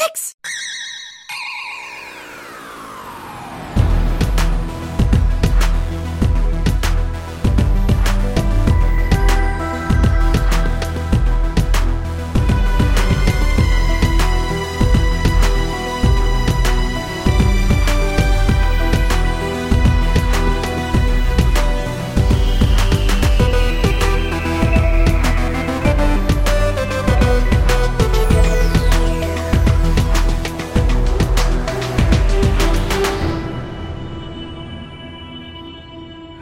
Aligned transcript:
six. 0.00 0.34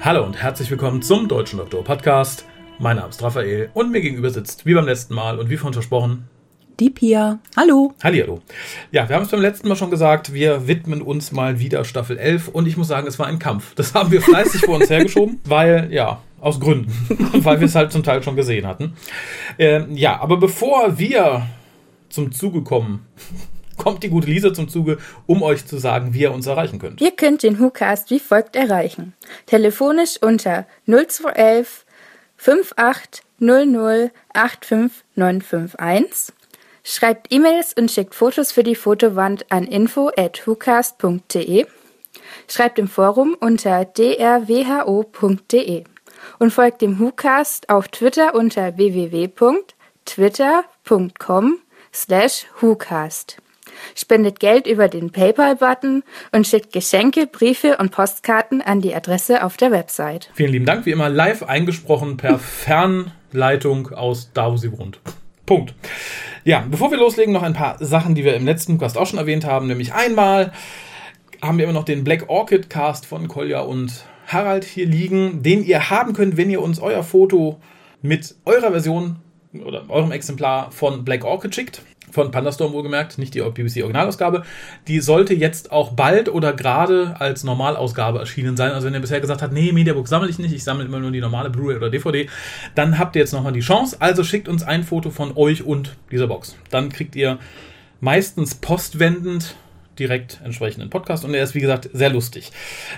Hallo 0.08 0.24
und 0.24 0.40
herzlich 0.40 0.70
willkommen 0.70 1.02
zum 1.02 1.28
Deutschen 1.28 1.58
Doktor 1.58 1.84
Podcast. 1.84 2.46
Mein 2.78 2.96
Name 2.96 3.10
ist 3.10 3.22
Raphael 3.22 3.68
und 3.74 3.92
mir 3.92 4.00
gegenüber 4.00 4.30
sitzt, 4.30 4.64
wie 4.64 4.72
beim 4.72 4.86
letzten 4.86 5.14
Mal 5.14 5.38
und 5.38 5.50
wie 5.50 5.58
vorhin 5.58 5.74
versprochen, 5.74 6.30
Die 6.80 6.88
Pia. 6.88 7.40
Hallo. 7.58 7.92
Hallihallo. 8.02 8.40
Ja, 8.90 9.06
wir 9.06 9.16
haben 9.16 9.24
es 9.24 9.30
beim 9.30 9.42
letzten 9.42 9.68
Mal 9.68 9.76
schon 9.76 9.90
gesagt, 9.90 10.32
wir 10.32 10.66
widmen 10.66 11.02
uns 11.02 11.30
mal 11.30 11.58
wieder 11.58 11.84
Staffel 11.84 12.16
11 12.16 12.48
und 12.48 12.66
ich 12.66 12.78
muss 12.78 12.88
sagen, 12.88 13.06
es 13.06 13.18
war 13.18 13.26
ein 13.26 13.38
Kampf. 13.38 13.74
Das 13.74 13.94
haben 13.94 14.10
wir 14.10 14.22
fleißig 14.22 14.62
vor 14.62 14.76
uns 14.76 14.88
hergeschoben, 14.88 15.40
weil, 15.44 15.92
ja, 15.92 16.22
aus 16.40 16.58
Gründen, 16.58 16.90
weil 17.44 17.60
wir 17.60 17.66
es 17.66 17.74
halt 17.74 17.92
zum 17.92 18.02
Teil 18.02 18.22
schon 18.22 18.34
gesehen 18.34 18.66
hatten. 18.66 18.94
Ähm, 19.58 19.94
ja, 19.94 20.22
aber 20.22 20.38
bevor 20.38 20.98
wir 20.98 21.46
zum 22.08 22.32
Zuge 22.32 22.62
kommen, 22.62 23.04
kommt 23.78 24.02
die 24.02 24.10
gute 24.10 24.28
Lisa 24.28 24.52
zum 24.52 24.68
Zuge, 24.68 24.98
um 25.26 25.42
euch 25.42 25.64
zu 25.66 25.78
sagen, 25.78 26.12
wie 26.12 26.20
ihr 26.22 26.32
uns 26.32 26.46
erreichen 26.46 26.78
könnt. 26.78 27.00
Ihr 27.00 27.12
könnt 27.12 27.42
den 27.42 27.58
WhoCast 27.58 28.10
wie 28.10 28.20
folgt 28.20 28.56
erreichen. 28.56 29.14
Telefonisch 29.46 30.18
unter 30.20 30.66
0211 30.86 31.86
5800 32.36 34.12
85951. 34.34 36.34
Schreibt 36.84 37.32
E-Mails 37.32 37.72
und 37.74 37.90
schickt 37.90 38.14
Fotos 38.14 38.52
für 38.52 38.62
die 38.62 38.74
Fotowand 38.74 39.50
an 39.50 39.64
info 39.64 40.10
at 40.16 40.46
whocast.de. 40.46 41.66
Schreibt 42.48 42.78
im 42.78 42.88
Forum 42.88 43.36
unter 43.38 43.84
drwho.de 43.84 45.84
und 46.38 46.50
folgt 46.50 46.80
dem 46.82 46.98
WhoCast 46.98 47.68
auf 47.68 47.88
Twitter 47.88 48.34
unter 48.34 48.76
www.twitter.com 48.76 51.58
slash 51.92 52.46
WhoCast. 52.60 53.36
Spendet 53.94 54.40
Geld 54.40 54.66
über 54.66 54.88
den 54.88 55.10
PayPal-Button 55.10 56.02
und 56.32 56.46
schickt 56.46 56.72
Geschenke, 56.72 57.26
Briefe 57.26 57.76
und 57.78 57.90
Postkarten 57.90 58.62
an 58.62 58.80
die 58.80 58.94
Adresse 58.94 59.44
auf 59.44 59.56
der 59.56 59.70
Website. 59.70 60.30
Vielen 60.34 60.52
lieben 60.52 60.66
Dank, 60.66 60.86
wie 60.86 60.92
immer 60.92 61.08
live 61.08 61.42
eingesprochen 61.42 62.16
per 62.16 62.38
Fernleitung 62.38 63.92
aus 63.92 64.30
da, 64.32 64.52
wo 64.52 64.56
sie 64.56 64.72
wohnt. 64.76 65.00
Punkt. 65.46 65.74
Ja, 66.44 66.64
bevor 66.70 66.90
wir 66.90 66.98
loslegen, 66.98 67.32
noch 67.32 67.42
ein 67.42 67.54
paar 67.54 67.76
Sachen, 67.80 68.14
die 68.14 68.24
wir 68.24 68.34
im 68.34 68.44
letzten 68.44 68.78
Cast 68.78 68.98
auch 68.98 69.06
schon 69.06 69.18
erwähnt 69.18 69.44
haben. 69.44 69.66
Nämlich 69.66 69.94
einmal 69.94 70.52
haben 71.42 71.58
wir 71.58 71.64
immer 71.64 71.72
noch 71.72 71.84
den 71.84 72.04
Black 72.04 72.28
Orchid 72.28 72.68
Cast 72.70 73.06
von 73.06 73.28
Kolja 73.28 73.60
und 73.60 74.04
Harald 74.26 74.64
hier 74.64 74.86
liegen, 74.86 75.42
den 75.42 75.64
ihr 75.64 75.90
haben 75.90 76.12
könnt, 76.12 76.36
wenn 76.36 76.50
ihr 76.50 76.60
uns 76.60 76.80
euer 76.80 77.02
Foto 77.02 77.60
mit 78.02 78.34
eurer 78.44 78.70
Version 78.70 79.16
oder 79.64 79.88
eurem 79.88 80.12
Exemplar 80.12 80.70
von 80.70 81.04
Black 81.04 81.24
Orchid 81.24 81.54
schickt. 81.54 81.82
Von 82.10 82.30
Pandastorm 82.30 82.72
wohlgemerkt, 82.72 83.18
nicht 83.18 83.34
die 83.34 83.40
BBC 83.40 83.82
Originalausgabe. 83.82 84.42
Die 84.86 85.00
sollte 85.00 85.34
jetzt 85.34 85.72
auch 85.72 85.92
bald 85.92 86.28
oder 86.28 86.52
gerade 86.52 87.16
als 87.18 87.44
Normalausgabe 87.44 88.18
erschienen 88.18 88.56
sein. 88.56 88.72
Also 88.72 88.86
wenn 88.86 88.94
ihr 88.94 89.00
bisher 89.00 89.20
gesagt 89.20 89.42
habt, 89.42 89.52
nee, 89.52 89.72
Mediabook 89.72 90.08
sammle 90.08 90.28
ich 90.28 90.38
nicht, 90.38 90.52
ich 90.52 90.64
sammle 90.64 90.84
immer 90.84 91.00
nur 91.00 91.10
die 91.10 91.20
normale 91.20 91.50
Blu-ray 91.50 91.76
oder 91.76 91.90
DVD, 91.90 92.28
dann 92.74 92.98
habt 92.98 93.16
ihr 93.16 93.20
jetzt 93.20 93.32
nochmal 93.32 93.52
die 93.52 93.60
Chance. 93.60 93.96
Also 94.00 94.24
schickt 94.24 94.48
uns 94.48 94.62
ein 94.62 94.84
Foto 94.84 95.10
von 95.10 95.36
euch 95.36 95.64
und 95.64 95.96
dieser 96.10 96.26
Box. 96.26 96.56
Dann 96.70 96.88
kriegt 96.88 97.16
ihr 97.16 97.38
meistens 98.00 98.54
postwendend 98.54 99.56
direkt 99.98 100.40
entsprechenden 100.44 100.90
Podcast 100.90 101.24
und 101.24 101.34
er 101.34 101.42
ist 101.42 101.54
wie 101.54 101.60
gesagt 101.60 101.90
sehr 101.92 102.10
lustig. 102.10 102.52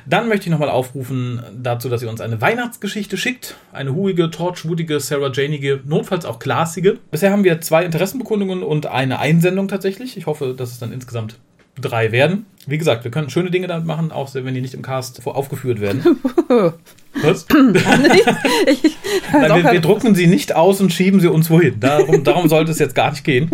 Dann 0.06 0.28
möchte 0.28 0.46
ich 0.46 0.50
nochmal 0.50 0.70
aufrufen 0.70 1.42
dazu, 1.56 1.88
dass 1.88 2.02
ihr 2.02 2.10
uns 2.10 2.20
eine 2.20 2.40
Weihnachtsgeschichte 2.40 3.16
schickt. 3.16 3.56
Eine 3.72 3.94
huige, 3.94 4.30
torchwoodige, 4.30 5.00
Sarah 5.00 5.30
Janige, 5.32 5.80
notfalls 5.84 6.24
auch 6.24 6.38
klassige. 6.38 6.98
Bisher 7.10 7.32
haben 7.32 7.44
wir 7.44 7.60
zwei 7.60 7.84
Interessenbekundungen 7.84 8.62
und 8.62 8.86
eine 8.86 9.18
Einsendung 9.18 9.68
tatsächlich. 9.68 10.16
Ich 10.16 10.26
hoffe, 10.26 10.54
dass 10.56 10.72
es 10.72 10.78
dann 10.78 10.92
insgesamt 10.92 11.36
drei 11.80 12.12
werden. 12.12 12.46
Wie 12.66 12.76
gesagt, 12.76 13.04
wir 13.04 13.10
können 13.10 13.30
schöne 13.30 13.50
Dinge 13.50 13.66
damit 13.66 13.86
machen, 13.86 14.12
auch 14.12 14.34
wenn 14.34 14.54
die 14.54 14.60
nicht 14.60 14.74
im 14.74 14.82
Cast 14.82 15.26
aufgeführt 15.26 15.80
werden. 15.80 16.20
Was? 17.22 17.46
Ich, 18.66 18.96
Nein, 19.32 19.64
wir, 19.64 19.72
wir 19.72 19.80
drucken 19.80 20.14
sie 20.14 20.26
nicht 20.26 20.54
aus 20.54 20.80
und 20.80 20.92
schieben 20.92 21.20
sie 21.20 21.28
uns 21.28 21.50
wohin. 21.50 21.80
Darum, 21.80 22.22
darum 22.22 22.48
sollte 22.48 22.70
es 22.70 22.78
jetzt 22.78 22.94
gar 22.94 23.10
nicht 23.10 23.24
gehen. 23.24 23.50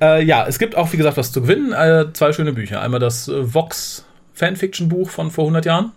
Äh, 0.00 0.24
ja, 0.24 0.46
es 0.46 0.58
gibt 0.58 0.76
auch, 0.76 0.92
wie 0.92 0.96
gesagt, 0.96 1.16
was 1.16 1.30
zu 1.30 1.42
gewinnen. 1.42 1.72
Äh, 1.72 2.12
zwei 2.12 2.32
schöne 2.32 2.52
Bücher. 2.52 2.80
Einmal 2.80 3.00
das 3.00 3.28
äh, 3.28 3.54
Vox 3.54 4.04
Fanfiction-Buch 4.34 5.10
von 5.10 5.30
vor 5.30 5.44
100 5.44 5.66
Jahren. 5.66 5.92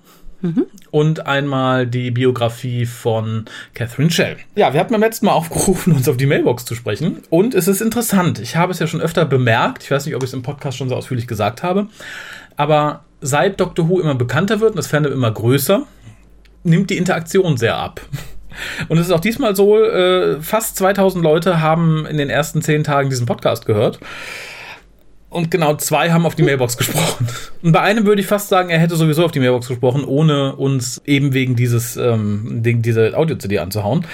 Und 0.91 1.25
einmal 1.25 1.87
die 1.87 2.11
Biografie 2.11 2.85
von 2.85 3.45
Catherine 3.73 4.11
Shell. 4.11 4.37
Ja, 4.55 4.73
wir 4.73 4.79
hatten 4.79 4.93
beim 4.93 5.01
letzten 5.01 5.25
Mal 5.25 5.33
aufgerufen, 5.33 5.93
uns 5.95 6.07
auf 6.07 6.17
die 6.17 6.25
Mailbox 6.25 6.65
zu 6.65 6.75
sprechen. 6.75 7.23
Und 7.29 7.53
es 7.53 7.67
ist 7.67 7.81
interessant. 7.81 8.39
Ich 8.39 8.55
habe 8.55 8.71
es 8.71 8.79
ja 8.79 8.87
schon 8.87 9.01
öfter 9.01 9.25
bemerkt. 9.25 9.83
Ich 9.83 9.91
weiß 9.91 10.05
nicht, 10.05 10.15
ob 10.15 10.23
ich 10.23 10.29
es 10.29 10.33
im 10.33 10.43
Podcast 10.43 10.77
schon 10.77 10.89
so 10.89 10.95
ausführlich 10.95 11.27
gesagt 11.27 11.63
habe. 11.63 11.87
Aber 12.55 13.03
seit 13.21 13.59
Doctor 13.59 13.89
Who 13.89 13.99
immer 13.99 14.15
bekannter 14.15 14.59
wird 14.59 14.71
und 14.71 14.77
das 14.77 14.87
Fandom 14.87 15.11
immer 15.11 15.31
größer, 15.31 15.85
nimmt 16.63 16.89
die 16.89 16.97
Interaktion 16.97 17.57
sehr 17.57 17.77
ab. 17.77 18.01
Und 18.87 18.97
es 18.97 19.07
ist 19.07 19.11
auch 19.11 19.19
diesmal 19.19 19.53
so, 19.53 19.83
äh, 19.83 20.41
fast 20.41 20.77
2000 20.77 21.21
Leute 21.21 21.59
haben 21.61 22.05
in 22.05 22.17
den 22.17 22.29
ersten 22.29 22.61
zehn 22.61 22.85
Tagen 22.85 23.09
diesen 23.09 23.25
Podcast 23.25 23.65
gehört. 23.65 23.99
Und 25.35 25.51
genau 25.51 25.75
zwei 25.75 26.13
haben 26.13 26.25
auf 26.25 26.35
die 26.35 26.43
Mailbox 26.43 26.77
gesprochen. 26.77 27.27
Und 27.61 27.73
bei 27.73 27.81
einem 27.81 28.05
würde 28.05 28.21
ich 28.21 28.27
fast 28.27 28.47
sagen, 28.47 28.69
er 28.69 28.79
hätte 28.79 28.95
sowieso 28.95 29.25
auf 29.25 29.33
die 29.33 29.41
Mailbox 29.41 29.67
gesprochen, 29.67 30.05
ohne 30.05 30.55
uns 30.55 31.01
eben 31.03 31.33
wegen 31.33 31.57
dieses 31.57 31.97
ähm, 31.97 32.63
Ding, 32.63 32.81
diese 32.81 33.17
Audio-CD 33.17 33.59
anzuhauen. 33.59 34.05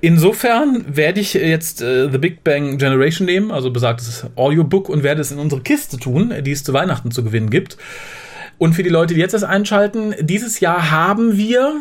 Insofern 0.00 0.84
werde 0.88 1.20
ich 1.20 1.34
jetzt 1.34 1.80
äh, 1.80 2.10
The 2.10 2.18
Big 2.18 2.42
Bang 2.42 2.76
Generation 2.76 3.24
nehmen, 3.24 3.52
also 3.52 3.70
besagtes 3.70 4.26
Audiobook, 4.34 4.88
und 4.88 5.04
werde 5.04 5.20
es 5.20 5.30
in 5.30 5.38
unsere 5.38 5.60
Kiste 5.60 5.96
tun, 5.96 6.34
die 6.42 6.50
es 6.50 6.64
zu 6.64 6.72
Weihnachten 6.72 7.12
zu 7.12 7.22
gewinnen 7.22 7.50
gibt. 7.50 7.76
Und 8.58 8.72
für 8.72 8.82
die 8.82 8.88
Leute, 8.88 9.14
die 9.14 9.20
jetzt 9.20 9.34
erst 9.34 9.44
einschalten, 9.44 10.12
dieses 10.18 10.58
Jahr 10.58 10.90
haben 10.90 11.36
wir 11.36 11.74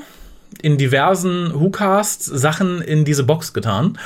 in 0.62 0.78
diversen 0.78 1.52
WhoCasts 1.52 2.28
Sachen 2.28 2.84
in 2.84 3.06
diese 3.06 3.24
Box 3.24 3.54
getan. 3.54 3.98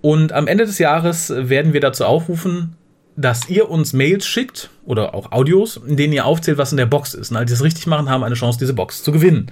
Und 0.00 0.32
am 0.32 0.46
Ende 0.46 0.64
des 0.64 0.78
Jahres 0.78 1.30
werden 1.36 1.74
wir 1.74 1.82
dazu 1.82 2.06
aufrufen, 2.06 2.76
dass 3.16 3.48
ihr 3.48 3.70
uns 3.70 3.92
Mails 3.92 4.26
schickt 4.26 4.68
oder 4.84 5.14
auch 5.14 5.32
Audios, 5.32 5.80
in 5.86 5.96
denen 5.96 6.12
ihr 6.12 6.26
aufzählt, 6.26 6.58
was 6.58 6.70
in 6.70 6.76
der 6.76 6.86
Box 6.86 7.14
ist. 7.14 7.30
Und 7.30 7.36
alle, 7.36 7.46
die 7.46 7.52
das 7.52 7.62
richtig 7.62 7.86
machen, 7.86 8.10
haben 8.10 8.22
eine 8.22 8.34
Chance, 8.34 8.58
diese 8.58 8.74
Box 8.74 9.02
zu 9.02 9.10
gewinnen. 9.10 9.50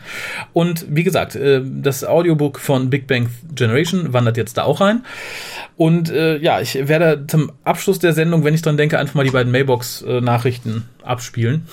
Und 0.52 0.84
wie 0.88 1.02
gesagt, 1.02 1.34
äh, 1.34 1.62
das 1.64 2.04
Audiobook 2.04 2.60
von 2.60 2.90
Big 2.90 3.06
Bang 3.06 3.30
Generation 3.54 4.12
wandert 4.12 4.36
jetzt 4.36 4.58
da 4.58 4.64
auch 4.64 4.80
rein. 4.80 5.04
Und 5.76 6.10
äh, 6.10 6.36
ja, 6.38 6.60
ich 6.60 6.88
werde 6.88 7.26
zum 7.26 7.50
Abschluss 7.64 7.98
der 7.98 8.12
Sendung, 8.12 8.44
wenn 8.44 8.54
ich 8.54 8.62
dran 8.62 8.76
denke, 8.76 8.98
einfach 8.98 9.14
mal 9.14 9.24
die 9.24 9.30
beiden 9.30 9.50
Mailbox-Nachrichten 9.50 10.84
abspielen. 11.02 11.66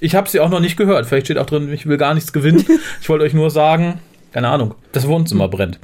Ich 0.00 0.14
habe 0.14 0.28
sie 0.28 0.40
auch 0.40 0.50
noch 0.50 0.60
nicht 0.60 0.76
gehört. 0.76 1.06
Vielleicht 1.06 1.26
steht 1.26 1.38
auch 1.38 1.46
drin, 1.46 1.72
ich 1.72 1.86
will 1.86 1.98
gar 1.98 2.14
nichts 2.14 2.32
gewinnen. 2.32 2.64
Ich 3.00 3.08
wollte 3.08 3.24
euch 3.24 3.34
nur 3.34 3.50
sagen, 3.50 4.00
keine 4.32 4.48
Ahnung, 4.48 4.74
das 4.92 5.06
Wohnzimmer 5.06 5.48
brennt. 5.48 5.78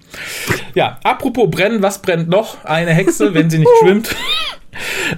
Ja, 0.75 0.99
apropos 1.05 1.51
brennen, 1.51 1.83
was 1.83 2.03
brennt 2.03 2.29
noch? 2.29 2.65
Eine 2.65 2.93
Hexe, 2.93 3.33
wenn 3.33 3.49
sie 3.49 3.59
nicht 3.59 3.71
schwimmt. 3.81 4.15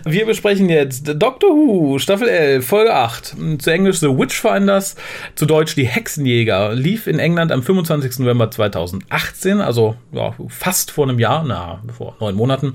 Wir 0.05 0.27
besprechen 0.27 0.69
jetzt 0.69 1.07
Doctor 1.07 1.51
Who, 1.51 1.99
Staffel 1.99 2.29
11, 2.29 2.67
Folge 2.67 2.95
8. 2.95 3.37
Zu 3.59 3.71
Englisch 3.71 3.99
The 3.99 4.09
Witchfinders, 4.09 4.97
zu 5.35 5.47
Deutsch 5.47 5.75
Die 5.77 5.87
Hexenjäger. 5.87 6.75
Lief 6.75 7.07
in 7.07 7.19
England 7.19 7.53
am 7.53 7.63
25. 7.63 8.19
November 8.19 8.51
2018, 8.51 9.61
also 9.61 9.97
ja, 10.13 10.35
fast 10.49 10.91
vor 10.91 11.09
einem 11.09 11.19
Jahr, 11.19 11.45
na, 11.47 11.83
vor 11.97 12.17
neun 12.21 12.35
Monaten. 12.35 12.75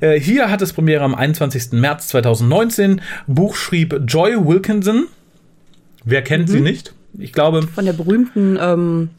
Äh, 0.00 0.20
hier 0.20 0.50
hat 0.50 0.60
es 0.62 0.72
Premiere 0.72 1.04
am 1.04 1.14
21. 1.14 1.72
März 1.72 2.08
2019. 2.08 3.00
Buch 3.26 3.56
schrieb 3.56 4.00
Joy 4.06 4.36
Wilkinson. 4.46 5.06
Wer 6.04 6.22
kennt 6.22 6.50
sie 6.50 6.60
nicht? 6.60 6.92
Ich 7.18 7.32
glaube, 7.32 7.62
von 7.62 7.84
der 7.84 7.94
berühmten 7.94 8.58
ähm, 8.60 9.10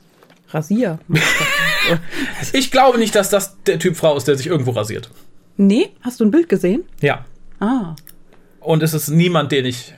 Rasier. 0.49 0.99
ich 2.53 2.71
glaube 2.71 2.99
nicht, 2.99 3.15
dass 3.15 3.29
das 3.29 3.57
der 3.63 3.79
Typ 3.79 3.95
Frau 3.95 4.15
ist, 4.15 4.27
der 4.27 4.35
sich 4.37 4.47
irgendwo 4.47 4.71
rasiert. 4.71 5.09
Nee, 5.57 5.89
hast 6.01 6.19
du 6.19 6.25
ein 6.25 6.31
Bild 6.31 6.49
gesehen? 6.49 6.83
Ja. 7.01 7.25
Ah, 7.59 7.95
Und 8.59 8.83
es 8.83 8.93
ist 8.93 9.09
niemand, 9.09 9.51
den 9.51 9.65
ich 9.65 9.93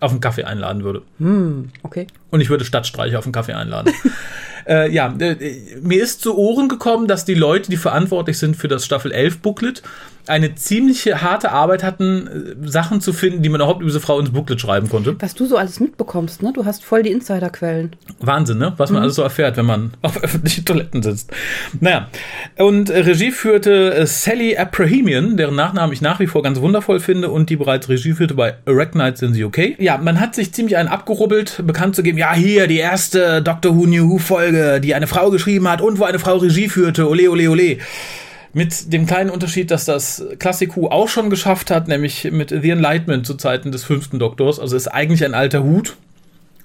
auf 0.00 0.12
einen 0.12 0.20
Kaffee 0.20 0.44
einladen 0.44 0.84
würde. 0.84 1.02
hm, 1.18 1.70
okay. 1.82 2.06
Und 2.30 2.40
ich 2.40 2.50
würde 2.50 2.64
Stadtstreicher 2.64 3.18
auf 3.18 3.24
einen 3.24 3.32
Kaffee 3.32 3.54
einladen. 3.54 3.92
äh, 4.68 4.88
ja, 4.92 5.12
äh, 5.18 5.36
mir 5.82 6.02
ist 6.02 6.20
zu 6.20 6.36
Ohren 6.38 6.68
gekommen, 6.68 7.08
dass 7.08 7.24
die 7.24 7.34
Leute, 7.34 7.68
die 7.70 7.76
verantwortlich 7.76 8.38
sind 8.38 8.56
für 8.56 8.68
das 8.68 8.84
Staffel 8.84 9.10
11 9.10 9.38
Booklet, 9.40 9.82
eine 10.28 10.54
ziemliche 10.54 11.22
harte 11.22 11.52
Arbeit 11.52 11.82
hatten, 11.82 12.56
äh, 12.62 12.68
Sachen 12.68 13.00
zu 13.00 13.12
finden, 13.12 13.42
die 13.42 13.48
man 13.48 13.60
überhaupt 13.60 13.80
über 13.80 13.88
diese 13.88 14.00
Frau 14.00 14.18
ins 14.18 14.30
Booklet 14.30 14.60
schreiben 14.60 14.88
konnte. 14.88 15.16
Was 15.20 15.34
du 15.34 15.46
so 15.46 15.56
alles 15.56 15.80
mitbekommst, 15.80 16.42
ne? 16.42 16.52
Du 16.54 16.64
hast 16.64 16.84
voll 16.84 17.02
die 17.02 17.10
Insiderquellen. 17.10 17.96
Wahnsinn, 18.20 18.58
ne? 18.58 18.74
Was 18.76 18.90
man 18.90 19.02
alles 19.02 19.14
so 19.14 19.22
erfährt, 19.22 19.56
wenn 19.56 19.66
man 19.66 19.92
auf 20.02 20.22
öffentlichen 20.22 20.64
Toiletten 20.64 21.02
sitzt. 21.02 21.30
Naja. 21.80 22.08
Und 22.58 22.90
äh, 22.90 23.00
Regie 23.00 23.30
führte 23.30 23.94
äh, 23.94 24.06
Sally 24.06 24.56
Abrahamian, 24.56 25.36
deren 25.36 25.54
Nachnamen 25.54 25.92
ich 25.92 26.00
nach 26.00 26.20
wie 26.20 26.26
vor 26.26 26.42
ganz 26.42 26.60
wundervoll 26.60 27.00
finde 27.00 27.30
und 27.30 27.50
die 27.50 27.56
bereits 27.56 27.88
Regie 27.88 28.12
führte 28.12 28.34
bei 28.34 28.54
Arachnides 28.66 29.22
in 29.22 29.34
the 29.34 29.44
UK. 29.44 29.78
Ja, 29.78 29.98
man 29.98 30.20
hat 30.20 30.34
sich 30.34 30.52
ziemlich 30.52 30.76
einen 30.76 30.88
abgerubbelt, 30.88 31.62
bekannt 31.64 31.96
zu 31.96 32.02
geben, 32.02 32.18
ja, 32.18 32.34
hier 32.34 32.66
die 32.66 32.78
erste 32.78 33.42
Doctor 33.42 33.76
Who 33.76 33.86
New 33.86 34.10
Who 34.10 34.18
Folge, 34.18 34.80
die 34.80 34.94
eine 34.94 35.06
Frau 35.06 35.30
geschrieben 35.30 35.68
hat 35.68 35.80
und 35.80 35.98
wo 35.98 36.04
eine 36.04 36.18
Frau 36.18 36.36
Regie 36.36 36.68
führte. 36.68 37.08
Ole, 37.08 37.30
ole, 37.30 37.50
ole. 37.50 37.78
Mit 38.58 38.92
dem 38.92 39.06
kleinen 39.06 39.30
Unterschied, 39.30 39.70
dass 39.70 39.84
das 39.84 40.20
Classic 40.40 40.74
Who 40.74 40.88
auch 40.88 41.06
schon 41.06 41.30
geschafft 41.30 41.70
hat, 41.70 41.86
nämlich 41.86 42.24
mit 42.32 42.50
The 42.50 42.70
Enlightenment 42.70 43.24
zu 43.24 43.34
Zeiten 43.34 43.70
des 43.70 43.84
fünften 43.84 44.18
Doktors. 44.18 44.58
Also 44.58 44.76
ist 44.76 44.88
eigentlich 44.88 45.24
ein 45.24 45.32
alter 45.32 45.62
Hut. 45.62 45.96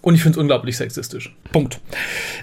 Und 0.02 0.16
ich 0.16 0.24
finde 0.24 0.38
es 0.38 0.42
unglaublich 0.42 0.76
sexistisch. 0.76 1.36
Punkt. 1.52 1.80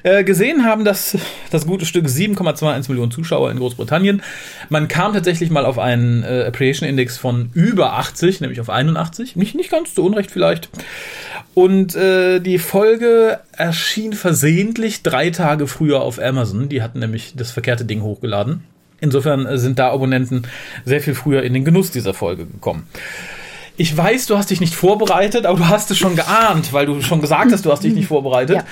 Äh, 0.05 0.23
gesehen 0.23 0.65
haben 0.65 0.85
das, 0.85 1.19
das 1.51 1.67
gute 1.67 1.85
Stück 1.85 2.07
7,21 2.07 2.91
Millionen 2.91 3.11
Zuschauer 3.11 3.51
in 3.51 3.59
Großbritannien. 3.59 4.23
Man 4.69 4.87
kam 4.87 5.15
tatsächlich 5.15 5.51
mal 5.51 5.67
auf 5.67 5.81
einen 5.81 6.23
äh, 6.23 6.45
Appreciation 6.47 6.89
Index 6.89 7.19
von 7.19 7.51
über 7.53 7.95
80, 7.95 8.41
nämlich 8.41 8.61
auf 8.61 8.71
81. 8.71 9.35
Nicht, 9.35 9.57
nicht 9.57 9.73
ganz 9.73 9.97
zu 9.97 10.05
Unrecht 10.05 10.31
vielleicht. 10.31 10.69
Und 11.55 11.97
äh, 11.97 12.39
die 12.39 12.61
Folge 12.61 13.41
erschien 13.51 14.13
versehentlich 14.13 15.03
drei 15.03 15.31
Tage 15.31 15.67
früher 15.67 16.03
auf 16.03 16.21
Amazon. 16.21 16.69
Die 16.69 16.83
hatten 16.83 17.01
nämlich 17.01 17.33
das 17.35 17.51
verkehrte 17.51 17.85
Ding 17.85 18.03
hochgeladen. 18.03 18.63
Insofern 19.01 19.47
äh, 19.47 19.59
sind 19.59 19.79
da 19.79 19.91
Abonnenten 19.91 20.43
sehr 20.85 21.01
viel 21.01 21.15
früher 21.15 21.43
in 21.43 21.55
den 21.55 21.65
Genuss 21.65 21.91
dieser 21.91 22.15
Folge 22.15 22.47
gekommen. 22.47 22.87
Ich 23.77 23.97
weiß, 23.97 24.27
du 24.27 24.37
hast 24.37 24.51
dich 24.51 24.61
nicht 24.61 24.75
vorbereitet, 24.75 25.47
aber 25.47 25.59
du 25.59 25.69
hast 25.69 25.91
es 25.91 25.97
schon 25.97 26.15
geahnt, 26.15 26.73
weil 26.73 26.87
du 26.87 27.01
schon 27.01 27.23
gesagt 27.23 27.51
hast, 27.51 27.65
du 27.65 27.73
hast 27.73 27.83
dich 27.83 27.95
nicht 27.95 28.09
vorbereitet. 28.09 28.57
Ja. 28.57 28.65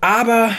Aber 0.00 0.50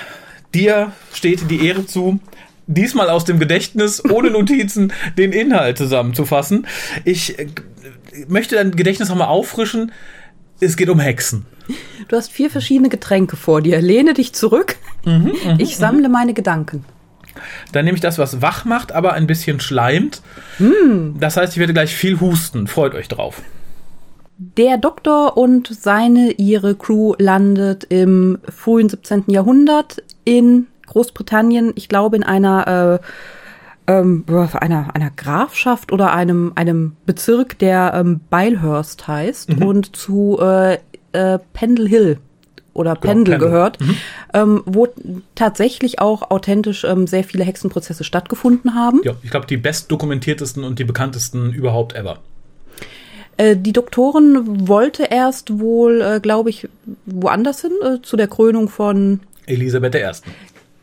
dir 0.54 0.92
steht 1.14 1.50
die 1.50 1.66
Ehre 1.66 1.86
zu, 1.86 2.19
diesmal 2.68 3.10
aus 3.10 3.25
dem 3.25 3.40
Gedächtnis, 3.40 4.04
ohne 4.06 4.30
Notizen, 4.31 4.94
den 5.18 5.31
Inhalt 5.31 5.80
zusammenzufassen. 5.80 6.68
Ich 7.06 7.40
äh, 7.40 7.48
möchte 8.28 8.56
dein 8.56 8.72
Gedächtnis 8.72 9.10
nochmal 9.10 9.30
auffrischen. 9.30 9.92
Es 10.60 10.78
geht 10.78 10.90
um 10.90 11.00
Hexen. 11.00 11.46
Du 12.08 12.16
hast 12.16 12.31
vier 12.31 12.50
verschiedene 12.50 12.90
Getränke 12.90 13.36
vor 13.36 13.62
dir. 13.62 13.81
Lehne 13.81 14.14
dich 14.14 14.34
zurück. 14.34 14.78
ich 15.58 15.78
sammle 15.78 16.10
meine 16.10 16.34
Gedanken. 16.34 16.86
Dann 17.72 17.86
nehme 17.86 17.95
ich 17.95 18.01
das, 18.01 18.18
was 18.18 18.42
wach 18.42 18.66
macht, 18.66 18.92
aber 18.92 19.13
ein 19.13 19.28
bisschen 19.28 19.60
schleimt. 19.60 20.22
Das 21.19 21.38
heißt, 21.38 21.54
ich 21.54 21.60
werde 21.60 21.74
gleich 21.74 21.95
viel 21.95 22.19
husten. 22.19 22.68
Freut 22.68 22.95
euch 22.95 23.07
drauf. 23.07 23.42
Der 24.38 24.78
Doktor 24.78 25.36
und 25.36 25.68
seine, 25.68 26.31
ihre 26.34 26.75
Crew 26.75 27.16
landet 27.18 27.86
im 27.86 28.38
frühen 28.48 28.88
17. 28.88 29.25
Jahrhundert 29.28 30.04
in 30.25 30.68
Großbritannien, 30.86 31.74
ich 31.75 31.89
glaube 31.89 32.18
in 32.18 32.24
einer, 32.24 33.01
äh, 33.88 33.92
ähm, 33.92 34.25
einer, 34.28 34.94
einer 34.94 35.10
Grafschaft 35.16 35.92
oder 35.92 36.13
einem, 36.13 36.51
einem 36.56 36.95
Bezirk, 37.07 37.57
der 37.57 37.94
ähm, 37.95 38.19
Bilehurst 38.30 39.07
heißt 39.07 39.62
und 39.62 39.95
zu 39.95 40.38
äh, 40.40 40.78
äh, 41.13 41.40
Pendle 41.54 41.88
Hill 41.88 42.19
oder 42.77 42.95
Pendle 42.95 43.33
Pendle. 43.33 43.38
gehört, 43.39 43.77
ähm, 44.33 44.62
wo 44.65 44.88
tatsächlich 45.35 46.00
auch 46.00 46.29
authentisch 46.29 46.83
ähm, 46.83 47.07
sehr 47.07 47.24
viele 47.24 47.44
Hexenprozesse 47.44 48.03
stattgefunden 48.03 48.75
haben. 48.75 49.01
Ja, 49.03 49.13
ich 49.24 49.31
glaube, 49.31 49.47
die 49.47 49.57
bestdokumentiertesten 49.57 50.63
und 50.63 50.79
die 50.79 50.83
bekanntesten 50.83 51.51
überhaupt 51.53 51.95
ever. 51.95 52.19
Äh, 53.38 53.56
die 53.56 53.74
Doktorin 53.74 54.68
wollte 54.68 55.03
erst 55.03 55.59
wohl, 55.59 56.01
äh, 56.01 56.19
glaube 56.19 56.50
ich, 56.50 56.68
woanders 57.06 57.62
hin, 57.62 57.71
äh, 57.83 58.01
zu 58.01 58.18
der 58.18 58.27
Krönung 58.27 58.69
von 58.69 59.21
Elisabeth 59.45 59.95
I. 59.95 60.12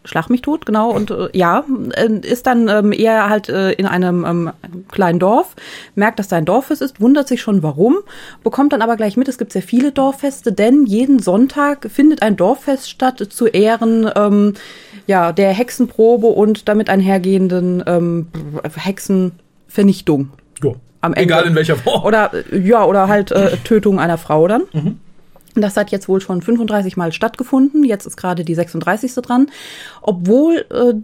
Schlag 0.05 0.29
mich 0.29 0.43
tot, 0.43 0.67
genau. 0.67 0.91
Und 0.91 1.11
äh, 1.11 1.29
ja, 1.33 1.65
äh, 1.95 2.09
ist 2.21 2.47
dann 2.47 2.69
ähm, 2.69 2.93
eher 2.93 3.31
halt 3.31 3.49
äh, 3.49 3.73
in 3.73 3.87
einem 3.87 4.25
ähm, 4.25 4.51
kleinen 4.91 5.19
Dorf, 5.19 5.57
merkt, 5.95 6.19
dass 6.19 6.29
da 6.29 6.37
ein 6.37 6.45
Dorffest 6.45 6.83
ist, 6.83 7.01
wundert 7.01 7.27
sich 7.27 7.41
schon 7.41 7.63
warum, 7.63 7.97
bekommt 8.43 8.75
dann 8.75 8.83
aber 8.83 8.97
gleich 8.97 9.17
mit, 9.17 9.29
es 9.29 9.39
gibt 9.39 9.53
sehr 9.53 9.63
viele 9.63 9.93
Dorffeste, 9.93 10.53
denn 10.53 10.85
jeden 10.85 11.21
Sonntag 11.21 11.91
findet 11.91 12.21
ein 12.21 12.37
Dorffest 12.37 12.91
statt 12.91 13.19
zu 13.31 13.47
Ehren 13.47 14.11
ähm, 14.15 14.55
ja, 15.07 15.33
der 15.33 15.53
Hexenprobe 15.53 16.27
und 16.27 16.69
damit 16.69 16.91
einhergehenden 16.91 17.83
ähm, 17.87 18.29
Hexenvernichtung. 18.75 20.31
Jo. 20.63 20.77
Am 21.01 21.13
Ende. 21.13 21.35
Egal 21.35 21.47
in 21.47 21.55
welcher 21.55 21.77
Form. 21.77 22.05
Oder 22.05 22.31
äh, 22.51 22.59
ja, 22.59 22.85
oder 22.85 23.09
halt 23.09 23.31
äh, 23.31 23.57
Tötung 23.65 24.01
einer 24.01 24.19
Frau 24.19 24.49
dann. 24.49 24.63
Das 25.55 25.77
hat 25.77 25.91
jetzt 25.91 26.09
wohl 26.09 26.21
schon 26.21 26.43
35 26.43 26.97
Mal 26.97 27.13
stattgefunden. 27.13 27.85
Jetzt 27.85 28.07
ist 28.07 28.17
gerade 28.17 28.45
die 28.45 28.55
36. 28.55 29.15
dran. 29.15 29.47
Obwohl 30.03 30.65
äh, 30.71 30.95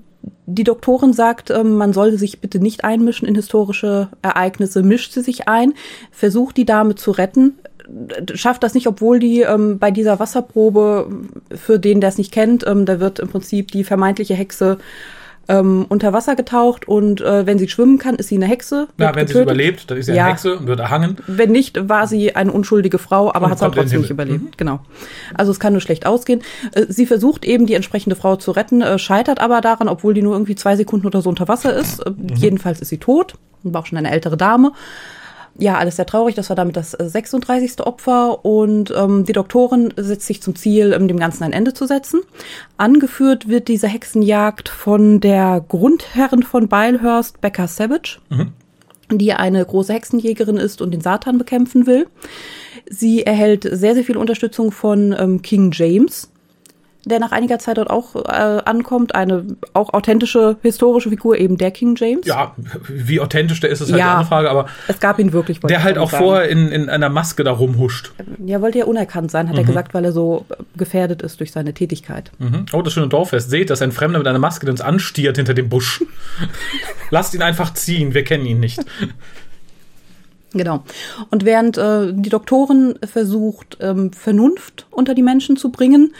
die 0.47 0.64
Doktorin 0.64 1.12
sagt, 1.12 1.50
ähm, 1.50 1.76
man 1.76 1.93
sollte 1.93 2.19
sich 2.19 2.41
bitte 2.41 2.58
nicht 2.58 2.85
einmischen 2.85 3.29
in 3.29 3.35
historische 3.35 4.08
Ereignisse, 4.23 4.82
mischt 4.82 5.12
sie 5.12 5.23
sich 5.23 5.49
ein, 5.49 5.75
versucht 6.11 6.56
die 6.56 6.64
Dame 6.64 6.94
zu 6.97 7.12
retten, 7.12 7.58
äh, 8.08 8.37
schafft 8.37 8.62
das 8.62 8.75
nicht, 8.75 8.87
obwohl 8.87 9.20
die 9.20 9.43
ähm, 9.43 9.79
bei 9.79 9.91
dieser 9.91 10.19
Wasserprobe, 10.19 11.08
für 11.55 11.79
den, 11.79 12.00
der 12.00 12.08
es 12.08 12.19
nicht 12.19 12.32
kennt, 12.32 12.67
ähm, 12.67 12.85
da 12.85 13.00
wird 13.00 13.20
im 13.20 13.29
Prinzip 13.29 13.70
die 13.70 13.85
vermeintliche 13.85 14.35
Hexe 14.35 14.79
ähm, 15.50 15.85
unter 15.88 16.12
Wasser 16.12 16.37
getaucht 16.37 16.87
und 16.88 17.20
äh, 17.20 17.44
wenn 17.44 17.58
sie 17.58 17.69
schwimmen 17.69 17.99
kann, 17.99 18.14
ist 18.14 18.29
sie 18.29 18.37
eine 18.37 18.47
Hexe. 18.47 18.88
Ja, 18.99 19.14
wenn 19.14 19.26
sie 19.26 19.32
getötet. 19.35 19.43
überlebt, 19.43 19.91
dann 19.91 19.99
ist 19.99 20.06
sie 20.06 20.12
Ja. 20.12 20.25
eine 20.25 20.32
Hexe 20.32 20.56
und 20.56 20.67
wird 20.67 20.79
erhangen. 20.81 21.17
Wenn 21.26 21.50
nicht, 21.52 21.88
war 21.88 22.06
sie 22.06 22.37
eine 22.37 22.52
unschuldige 22.52 22.99
Frau, 22.99 23.32
aber 23.35 23.50
hat 23.50 23.56
es 23.56 23.62
auch 23.62 23.75
trotzdem 23.75 24.00
nicht 24.02 24.11
überlebt. 24.11 24.56
Genau. 24.56 24.81
Also 25.35 25.50
es 25.52 25.61
kann 25.61 25.73
nur 25.73 25.81
schlecht 25.82 26.06
ausgehen. 26.06 26.43
Äh, 26.73 26.87
Sie 26.88 27.06
versucht 27.06 27.44
eben, 27.44 27.67
die 27.67 27.75
entsprechende 27.75 28.17
Frau 28.17 28.37
zu 28.37 28.52
retten, 28.52 28.81
äh, 28.82 28.99
scheitert 28.99 29.41
aber 29.41 29.61
daran, 29.61 29.88
obwohl 29.88 30.14
die 30.14 30.23
nur 30.23 30.35
irgendwie 30.35 30.55
zwei 30.55 30.76
Sekunden 30.76 31.06
oder 31.06 31.20
so 31.23 31.29
unter 31.29 31.49
Wasser 31.49 31.75
ist. 31.75 32.00
Äh, 32.06 32.12
Jedenfalls 32.35 32.81
ist 32.81 32.88
sie 32.88 32.99
tot. 32.99 33.35
War 33.62 33.82
auch 33.82 33.87
schon 33.87 33.99
eine 33.99 34.11
ältere 34.11 34.37
Dame. 34.37 34.73
Ja, 35.60 35.76
alles 35.76 35.96
sehr 35.96 36.06
traurig. 36.06 36.34
Das 36.34 36.48
war 36.48 36.56
damit 36.56 36.76
das 36.76 36.94
äh, 36.94 37.08
36. 37.08 37.80
Opfer. 37.80 38.44
Und 38.44 38.92
ähm, 38.96 39.24
die 39.24 39.32
Doktorin 39.32 39.92
setzt 39.96 40.26
sich 40.26 40.42
zum 40.42 40.56
Ziel, 40.56 40.92
ähm, 40.92 41.06
dem 41.06 41.18
Ganzen 41.18 41.44
ein 41.44 41.52
Ende 41.52 41.74
zu 41.74 41.86
setzen. 41.86 42.22
Angeführt 42.78 43.46
wird 43.46 43.68
diese 43.68 43.86
Hexenjagd 43.86 44.68
von 44.68 45.20
der 45.20 45.64
Grundherrin 45.68 46.42
von 46.42 46.68
Bilehurst, 46.68 47.40
Becca 47.40 47.68
Savage 47.68 48.18
die 49.18 49.32
eine 49.32 49.64
große 49.64 49.92
Hexenjägerin 49.92 50.56
ist 50.56 50.80
und 50.80 50.92
den 50.92 51.00
Satan 51.00 51.38
bekämpfen 51.38 51.86
will. 51.86 52.06
Sie 52.88 53.24
erhält 53.24 53.64
sehr, 53.64 53.94
sehr 53.94 54.05
viel 54.05 54.17
Unterstützung 54.17 54.72
von 54.72 55.14
ähm, 55.19 55.43
King 55.43 55.70
James, 55.72 56.31
der 57.06 57.19
nach 57.19 57.32
einiger 57.32 57.58
Zeit 57.58 57.78
dort 57.78 57.88
auch 57.88 58.14
äh, 58.14 58.28
ankommt. 58.64 59.14
Eine 59.14 59.46
auch 59.72 59.92
authentische 59.94 60.56
historische 60.62 61.08
Figur, 61.08 61.38
eben 61.38 61.56
der 61.56 61.70
King 61.70 61.94
James. 61.96 62.26
Ja, 62.26 62.54
wie 62.88 63.20
authentisch 63.20 63.60
der 63.60 63.70
ist, 63.70 63.80
ist 63.80 63.90
halt 63.90 63.98
Ja. 64.00 64.04
die 64.06 64.10
andere 64.10 64.28
Frage, 64.28 64.50
aber 64.50 64.66
Es 64.86 65.00
gab 65.00 65.19
ihn 65.19 65.32
wirklich. 65.32 65.60
der 65.60 65.82
halt 65.82 65.96
auch 65.98 66.10
sagen. 66.10 66.24
vorher 66.24 66.48
in, 66.48 66.69
in 66.69 66.88
einer 66.90 67.08
Maske 67.08 67.42
da 67.42 67.52
rumhuscht. 67.52 68.12
Ja, 68.44 68.60
wollte 68.60 68.78
ja 68.78 68.84
unerkannt 68.84 69.30
sein, 69.30 69.48
hat 69.48 69.56
er 69.56 69.64
gesagt, 69.64 69.94
weil 69.94 70.04
er 70.04 70.12
so 70.12 70.44
äh, 70.50 70.54
gefährdet 70.76 71.22
ist 71.22 71.40
durch 71.40 71.52
seine 71.52 71.72
Tätigkeit. 71.72 72.30
Mhm. 72.38 72.66
Oh, 72.72 72.82
das 72.82 72.92
schöne 72.92 73.08
Dorffest. 73.08 73.48
Seht, 73.50 73.70
dass 73.70 73.80
ein 73.82 73.92
Fremder 73.92 74.19
mit 74.19 74.28
einer 74.28 74.38
Maske 74.38 74.69
uns 74.70 74.80
anstiert 74.80 75.36
hinter 75.36 75.54
dem 75.54 75.69
Busch. 75.69 76.02
Lasst 77.10 77.34
ihn 77.34 77.42
einfach 77.42 77.72
ziehen, 77.74 78.12
wir 78.14 78.24
kennen 78.24 78.44
ihn 78.46 78.60
nicht. 78.60 78.78
Genau. 80.52 80.82
Und 81.30 81.44
während 81.44 81.78
äh, 81.78 82.12
die 82.12 82.28
Doktorin 82.28 82.98
versucht, 83.04 83.78
ähm, 83.80 84.12
Vernunft 84.12 84.86
unter 84.90 85.14
die 85.14 85.22
Menschen 85.22 85.56
zu 85.56 85.70
bringen, 85.70 86.12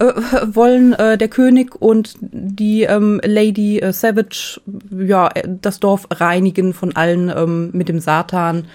äh, 0.00 0.54
wollen 0.54 0.92
äh, 0.94 1.16
der 1.16 1.28
König 1.28 1.80
und 1.80 2.14
die 2.20 2.82
ähm, 2.82 3.20
Lady 3.24 3.78
äh, 3.78 3.92
Savage 3.92 4.60
ja 4.90 5.28
äh, 5.28 5.48
das 5.60 5.78
Dorf 5.80 6.06
reinigen 6.10 6.74
von 6.74 6.96
allen 6.96 7.28
ähm, 7.28 7.70
mit 7.72 7.88
dem 7.88 8.00
Satan 8.00 8.66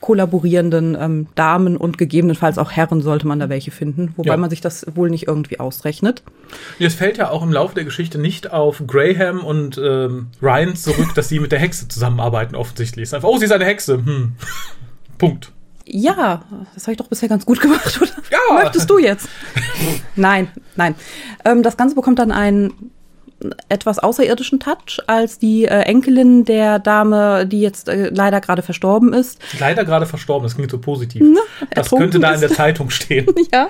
kollaborierenden 0.00 0.96
ähm, 1.00 1.26
Damen 1.34 1.76
und 1.76 1.96
gegebenenfalls 1.98 2.58
auch 2.58 2.70
Herren 2.70 3.00
sollte 3.00 3.26
man 3.26 3.40
da 3.40 3.48
welche 3.48 3.70
finden, 3.70 4.12
wobei 4.16 4.30
Ja. 4.32 4.36
man 4.36 4.50
sich 4.50 4.60
das 4.60 4.86
wohl 4.94 5.08
nicht 5.10 5.26
irgendwie 5.26 5.58
ausrechnet. 5.58 6.22
Es 6.78 6.94
fällt 6.94 7.16
ja 7.16 7.30
auch 7.30 7.42
im 7.42 7.50
Laufe 7.50 7.74
der 7.74 7.84
Geschichte 7.84 8.18
nicht 8.18 8.52
auf 8.52 8.82
Graham 8.86 9.42
und 9.42 9.78
ähm, 9.82 10.28
Ryan 10.42 10.76
zurück, 10.76 11.14
dass 11.14 11.28
sie 11.30 11.40
mit 11.40 11.50
der 11.50 11.58
Hexe 11.58 11.88
zusammenarbeiten, 11.88 12.54
offensichtlich. 12.54 13.04
Es 13.04 13.08
ist 13.08 13.14
einfach, 13.14 13.28
oh, 13.30 13.38
sie 13.38 13.46
ist 13.46 13.52
eine 13.52 13.64
Hexe. 13.64 13.94
Hm. 14.04 14.32
Punkt. 15.18 15.50
Ja, 15.88 16.42
das 16.74 16.84
habe 16.84 16.92
ich 16.92 16.98
doch 16.98 17.06
bisher 17.06 17.28
ganz 17.28 17.46
gut 17.46 17.60
gemacht, 17.60 18.00
oder? 18.00 18.10
Ja. 18.30 18.54
Möchtest 18.54 18.90
du 18.90 18.98
jetzt? 18.98 19.28
nein, 20.16 20.48
nein. 20.74 20.94
Ähm, 21.44 21.62
das 21.62 21.76
Ganze 21.76 21.94
bekommt 21.94 22.18
dann 22.18 22.32
einen 22.32 22.90
etwas 23.68 23.98
außerirdischen 23.98 24.60
Touch, 24.60 25.00
als 25.06 25.38
die 25.38 25.66
äh, 25.66 25.80
Enkelin 25.82 26.44
der 26.44 26.78
Dame, 26.78 27.46
die 27.46 27.60
jetzt 27.60 27.88
äh, 27.88 28.08
leider 28.08 28.40
gerade 28.40 28.62
verstorben 28.62 29.12
ist, 29.12 29.38
Leider 29.60 29.84
gerade 29.84 30.06
verstorben, 30.06 30.44
das 30.44 30.54
klingt 30.54 30.70
so 30.70 30.78
positiv. 30.78 31.22
das 31.70 31.84
ertrunken 31.84 32.10
könnte 32.10 32.20
da 32.20 32.34
in 32.34 32.40
der 32.40 32.50
Zeitung 32.50 32.90
stehen. 32.90 33.26
ja, 33.52 33.68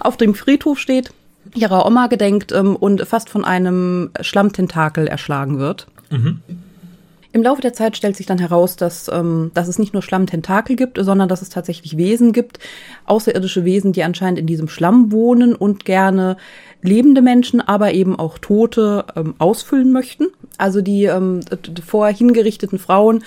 auf 0.00 0.16
dem 0.16 0.34
Friedhof 0.34 0.78
steht, 0.78 1.12
ihrer 1.54 1.84
Oma 1.86 2.06
gedenkt 2.06 2.52
ähm, 2.52 2.76
und 2.76 3.06
fast 3.06 3.28
von 3.28 3.44
einem 3.44 4.10
Schlammtentakel 4.20 5.08
erschlagen 5.08 5.58
wird. 5.58 5.88
Im 7.34 7.42
Laufe 7.42 7.60
der 7.60 7.72
Zeit 7.72 7.96
stellt 7.96 8.16
sich 8.16 8.26
dann 8.26 8.38
heraus, 8.38 8.76
dass, 8.76 9.10
ähm, 9.12 9.50
dass 9.54 9.66
es 9.66 9.80
nicht 9.80 9.92
nur 9.92 10.02
Schlammtentakel 10.02 10.76
gibt, 10.76 10.98
sondern 11.00 11.28
dass 11.28 11.42
es 11.42 11.48
tatsächlich 11.48 11.96
Wesen 11.96 12.32
gibt, 12.32 12.60
außerirdische 13.06 13.64
Wesen, 13.64 13.92
die 13.92 14.04
anscheinend 14.04 14.38
in 14.38 14.46
diesem 14.46 14.68
Schlamm 14.68 15.10
wohnen 15.10 15.56
und 15.56 15.84
gerne 15.84 16.36
lebende 16.80 17.22
Menschen, 17.22 17.60
aber 17.60 17.92
eben 17.92 18.16
auch 18.16 18.38
Tote 18.38 19.06
ähm, 19.16 19.34
ausfüllen 19.38 19.90
möchten. 19.90 20.28
Also 20.58 20.80
die 20.80 21.06
ähm, 21.06 21.40
vorher 21.84 22.16
hingerichteten 22.16 22.78
Frauen 22.78 23.24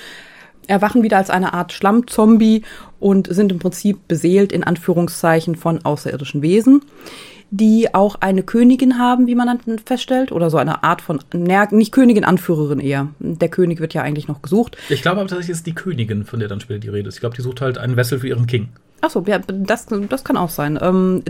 erwachen 0.67 1.03
wieder 1.03 1.17
als 1.17 1.29
eine 1.29 1.53
Art 1.53 1.73
Schlammzombie 1.73 2.61
und 3.01 3.27
sind 3.29 3.51
im 3.51 3.59
Prinzip 3.59 4.07
beseelt 4.07 4.53
in 4.53 4.63
Anführungszeichen 4.63 5.57
von 5.57 5.83
außerirdischen 5.83 6.41
Wesen 6.41 6.81
die 7.49 7.93
auch 7.93 8.15
eine 8.19 8.43
Königin 8.43 8.97
haben, 8.97 9.27
wie 9.27 9.35
man 9.35 9.47
dann 9.47 9.79
feststellt, 9.79 10.31
oder 10.31 10.49
so 10.49 10.57
eine 10.57 10.83
Art 10.83 11.01
von, 11.01 11.19
nicht 11.33 11.91
Königin, 11.91 12.23
Anführerin 12.23 12.79
eher. 12.79 13.07
Der 13.19 13.49
König 13.49 13.79
wird 13.79 13.93
ja 13.93 14.01
eigentlich 14.01 14.27
noch 14.27 14.41
gesucht. 14.41 14.77
Ich 14.89 15.01
glaube 15.01 15.19
aber 15.19 15.29
tatsächlich 15.29 15.55
ist 15.55 15.65
die 15.65 15.75
Königin, 15.75 16.25
von 16.25 16.39
der 16.39 16.49
dann 16.49 16.59
später 16.59 16.79
die 16.79 16.89
Rede 16.89 17.07
ist. 17.07 17.15
Ich 17.15 17.21
glaube, 17.21 17.35
die 17.35 17.41
sucht 17.41 17.61
halt 17.61 17.77
einen 17.77 17.95
Wessel 17.95 18.19
für 18.19 18.27
ihren 18.27 18.47
King. 18.47 18.69
Ach 19.01 19.09
so, 19.09 19.23
ja, 19.27 19.39
das, 19.39 19.87
das 20.09 20.23
kann 20.23 20.37
auch 20.37 20.49
sein. 20.49 20.77
Ähm, 20.81 21.23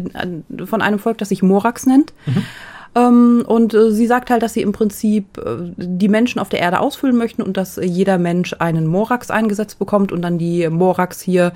von 0.65 0.81
einem 0.81 0.99
Volk, 0.99 1.17
das 1.17 1.29
sich 1.29 1.43
Morax 1.43 1.85
nennt. 1.85 2.13
Mhm. 2.25 2.43
Ähm, 2.95 3.43
und 3.45 3.73
äh, 3.73 3.91
sie 3.91 4.07
sagt 4.07 4.29
halt, 4.29 4.41
dass 4.41 4.53
sie 4.53 4.61
im 4.61 4.71
Prinzip 4.71 5.37
äh, 5.37 5.57
die 5.77 6.07
Menschen 6.07 6.39
auf 6.39 6.49
der 6.49 6.59
Erde 6.59 6.79
ausfüllen 6.79 7.17
möchten 7.17 7.41
und 7.41 7.57
dass 7.57 7.75
jeder 7.75 8.17
Mensch 8.17 8.55
einen 8.59 8.87
Morax 8.87 9.29
eingesetzt 9.29 9.77
bekommt 9.77 10.11
und 10.11 10.21
dann 10.21 10.37
die 10.37 10.67
Morax 10.69 11.21
hier 11.21 11.53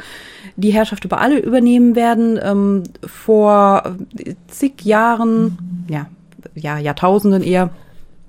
die 0.55 0.71
Herrschaft 0.71 1.05
über 1.05 1.19
alle 1.19 1.39
übernehmen 1.39 1.95
werden. 1.95 2.39
Ähm, 2.41 2.83
vor 3.05 3.95
zig 4.47 4.83
Jahren, 4.83 5.85
ja, 5.89 6.07
ja, 6.55 6.77
Jahrtausenden 6.77 7.43
eher, 7.43 7.69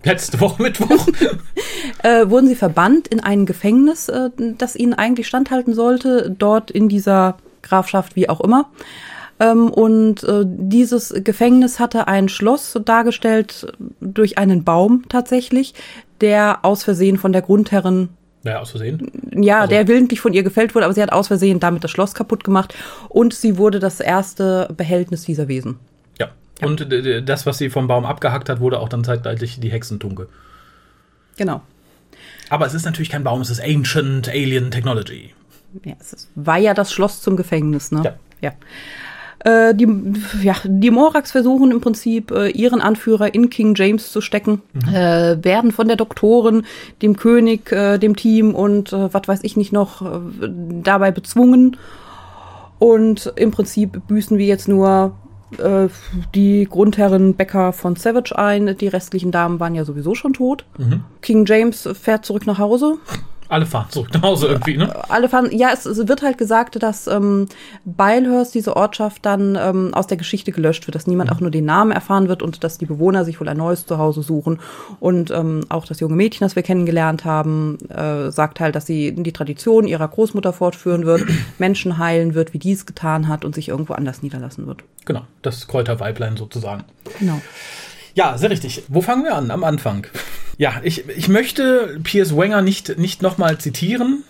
Letzte 0.04 0.40
Woche 0.40 0.62
Mittwoch. 0.62 1.06
äh, 2.02 2.28
wurden 2.28 2.48
sie 2.48 2.56
verbannt 2.56 3.08
in 3.08 3.20
ein 3.20 3.46
Gefängnis, 3.46 4.08
äh, 4.08 4.30
das 4.58 4.74
ihnen 4.74 4.94
eigentlich 4.94 5.28
standhalten 5.28 5.74
sollte, 5.74 6.34
dort 6.36 6.70
in 6.70 6.88
dieser 6.88 7.36
Grafschaft, 7.62 8.16
wie 8.16 8.28
auch 8.28 8.40
immer. 8.40 8.68
Ähm, 9.38 9.70
und 9.70 10.24
äh, 10.24 10.44
dieses 10.44 11.14
Gefängnis 11.22 11.78
hatte 11.78 12.08
ein 12.08 12.28
Schloss 12.28 12.78
dargestellt 12.84 13.72
durch 14.00 14.38
einen 14.38 14.64
Baum 14.64 15.04
tatsächlich, 15.08 15.74
der 16.20 16.64
aus 16.64 16.82
Versehen 16.82 17.16
von 17.16 17.32
der 17.32 17.42
Grundherrin 17.42 18.08
ja, 18.44 18.60
aus 18.60 18.70
Versehen. 18.70 19.21
Ja, 19.34 19.60
also. 19.60 19.70
der 19.70 19.88
willentlich 19.88 20.20
von 20.20 20.32
ihr 20.32 20.42
gefällt 20.42 20.74
wurde, 20.74 20.84
aber 20.84 20.94
sie 20.94 21.02
hat 21.02 21.12
aus 21.12 21.28
Versehen 21.28 21.60
damit 21.60 21.84
das 21.84 21.90
Schloss 21.90 22.14
kaputt 22.14 22.44
gemacht 22.44 22.74
und 23.08 23.34
sie 23.34 23.56
wurde 23.56 23.78
das 23.78 24.00
erste 24.00 24.68
Behältnis 24.76 25.22
dieser 25.24 25.48
Wesen. 25.48 25.78
Ja. 26.18 26.28
ja. 26.60 26.66
Und 26.66 26.86
das, 27.24 27.46
was 27.46 27.58
sie 27.58 27.70
vom 27.70 27.86
Baum 27.88 28.04
abgehackt 28.04 28.48
hat, 28.48 28.60
wurde 28.60 28.80
auch 28.80 28.88
dann 28.88 29.04
zeitgleich 29.04 29.58
die 29.60 29.70
Hexentunke. 29.70 30.28
Genau. 31.36 31.62
Aber 32.50 32.66
es 32.66 32.74
ist 32.74 32.84
natürlich 32.84 33.10
kein 33.10 33.24
Baum, 33.24 33.40
es 33.40 33.50
ist 33.50 33.62
Ancient 33.62 34.28
Alien 34.28 34.70
Technology. 34.70 35.32
Ja, 35.84 35.94
es 35.98 36.28
war 36.34 36.58
ja 36.58 36.74
das 36.74 36.92
Schloss 36.92 37.22
zum 37.22 37.36
Gefängnis, 37.36 37.92
ne? 37.92 38.02
Ja. 38.04 38.14
ja. 38.42 38.52
Äh, 39.44 39.74
die, 39.74 39.88
ja, 40.42 40.54
die 40.64 40.90
Morax 40.90 41.32
versuchen 41.32 41.72
im 41.72 41.80
Prinzip 41.80 42.30
äh, 42.30 42.48
ihren 42.50 42.80
Anführer 42.80 43.34
in 43.34 43.50
King 43.50 43.74
James 43.74 44.12
zu 44.12 44.20
stecken, 44.20 44.62
mhm. 44.72 44.94
äh, 44.94 45.44
werden 45.44 45.72
von 45.72 45.88
der 45.88 45.96
Doktorin, 45.96 46.64
dem 47.02 47.16
König, 47.16 47.72
äh, 47.72 47.98
dem 47.98 48.14
Team 48.14 48.54
und 48.54 48.92
äh, 48.92 49.12
was 49.12 49.26
weiß 49.26 49.40
ich 49.42 49.56
nicht 49.56 49.72
noch 49.72 50.02
äh, 50.02 50.20
dabei 50.82 51.10
bezwungen. 51.10 51.76
Und 52.78 53.32
im 53.36 53.50
Prinzip 53.50 54.06
büßen 54.06 54.38
wir 54.38 54.46
jetzt 54.46 54.68
nur 54.68 55.12
äh, 55.58 55.88
die 56.34 56.68
Grundherrin 56.70 57.34
Becker 57.34 57.72
von 57.72 57.96
Savage 57.96 58.36
ein. 58.38 58.76
Die 58.76 58.88
restlichen 58.88 59.32
Damen 59.32 59.60
waren 59.60 59.74
ja 59.74 59.84
sowieso 59.84 60.14
schon 60.14 60.34
tot. 60.34 60.64
Mhm. 60.78 61.00
King 61.20 61.46
James 61.46 61.88
fährt 62.00 62.24
zurück 62.24 62.46
nach 62.46 62.58
Hause. 62.58 62.98
Alle 63.52 63.66
fahren 63.66 63.84
zurück 63.90 64.08
nach 64.14 64.22
Hause 64.22 64.46
irgendwie, 64.46 64.78
ne? 64.78 65.10
Alle 65.10 65.28
fahren, 65.28 65.50
ja, 65.52 65.68
es, 65.74 65.84
es 65.84 66.08
wird 66.08 66.22
halt 66.22 66.38
gesagt, 66.38 66.82
dass 66.82 67.06
ähm, 67.06 67.48
Beilhurst, 67.84 68.54
diese 68.54 68.74
Ortschaft, 68.76 69.26
dann 69.26 69.58
ähm, 69.60 69.92
aus 69.92 70.06
der 70.06 70.16
Geschichte 70.16 70.52
gelöscht 70.52 70.86
wird, 70.86 70.94
dass 70.94 71.06
niemand 71.06 71.28
mhm. 71.28 71.36
auch 71.36 71.40
nur 71.40 71.50
den 71.50 71.66
Namen 71.66 71.92
erfahren 71.92 72.28
wird 72.28 72.42
und 72.42 72.64
dass 72.64 72.78
die 72.78 72.86
Bewohner 72.86 73.26
sich 73.26 73.40
wohl 73.40 73.48
ein 73.48 73.58
neues 73.58 73.84
Zuhause 73.84 74.22
suchen. 74.22 74.58
Und 75.00 75.30
ähm, 75.30 75.66
auch 75.68 75.84
das 75.84 76.00
junge 76.00 76.14
Mädchen, 76.16 76.46
das 76.46 76.56
wir 76.56 76.62
kennengelernt 76.62 77.26
haben, 77.26 77.76
äh, 77.90 78.30
sagt 78.30 78.58
halt, 78.58 78.74
dass 78.74 78.86
sie 78.86 79.12
die 79.12 79.32
Tradition 79.32 79.86
ihrer 79.86 80.08
Großmutter 80.08 80.54
fortführen 80.54 81.04
wird, 81.04 81.22
Menschen 81.58 81.98
heilen 81.98 82.32
wird, 82.34 82.54
wie 82.54 82.58
dies 82.58 82.86
getan 82.86 83.28
hat 83.28 83.44
und 83.44 83.54
sich 83.54 83.68
irgendwo 83.68 83.92
anders 83.92 84.22
niederlassen 84.22 84.66
wird. 84.66 84.82
Genau, 85.04 85.26
das 85.42 85.66
Kräuterweiblein 85.68 86.38
sozusagen. 86.38 86.84
Genau. 87.18 87.38
Ja, 88.14 88.36
sehr 88.36 88.50
richtig. 88.50 88.82
Wo 88.88 89.00
fangen 89.00 89.24
wir 89.24 89.34
an? 89.34 89.50
Am 89.50 89.64
Anfang. 89.64 90.06
Ja, 90.58 90.80
ich, 90.82 91.08
ich 91.08 91.28
möchte 91.28 91.98
Piers 92.02 92.36
Wenger 92.36 92.62
nicht, 92.62 92.98
nicht 92.98 93.22
nochmal 93.22 93.58
zitieren. 93.58 94.24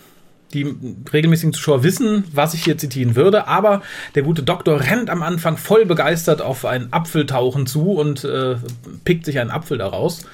Die 0.54 0.66
regelmäßigen 1.10 1.54
Zuschauer 1.54 1.82
wissen, 1.82 2.24
was 2.32 2.52
ich 2.52 2.64
hier 2.64 2.76
zitieren 2.76 3.16
würde, 3.16 3.48
aber 3.48 3.80
der 4.14 4.22
gute 4.22 4.42
Doktor 4.42 4.80
rennt 4.80 5.08
am 5.08 5.22
Anfang 5.22 5.56
voll 5.56 5.86
begeistert 5.86 6.42
auf 6.42 6.66
einen 6.66 6.92
Apfeltauchen 6.92 7.66
zu 7.66 7.92
und 7.92 8.24
äh, 8.24 8.56
pickt 9.04 9.24
sich 9.24 9.38
einen 9.38 9.50
Apfel 9.50 9.78
daraus. 9.78 10.26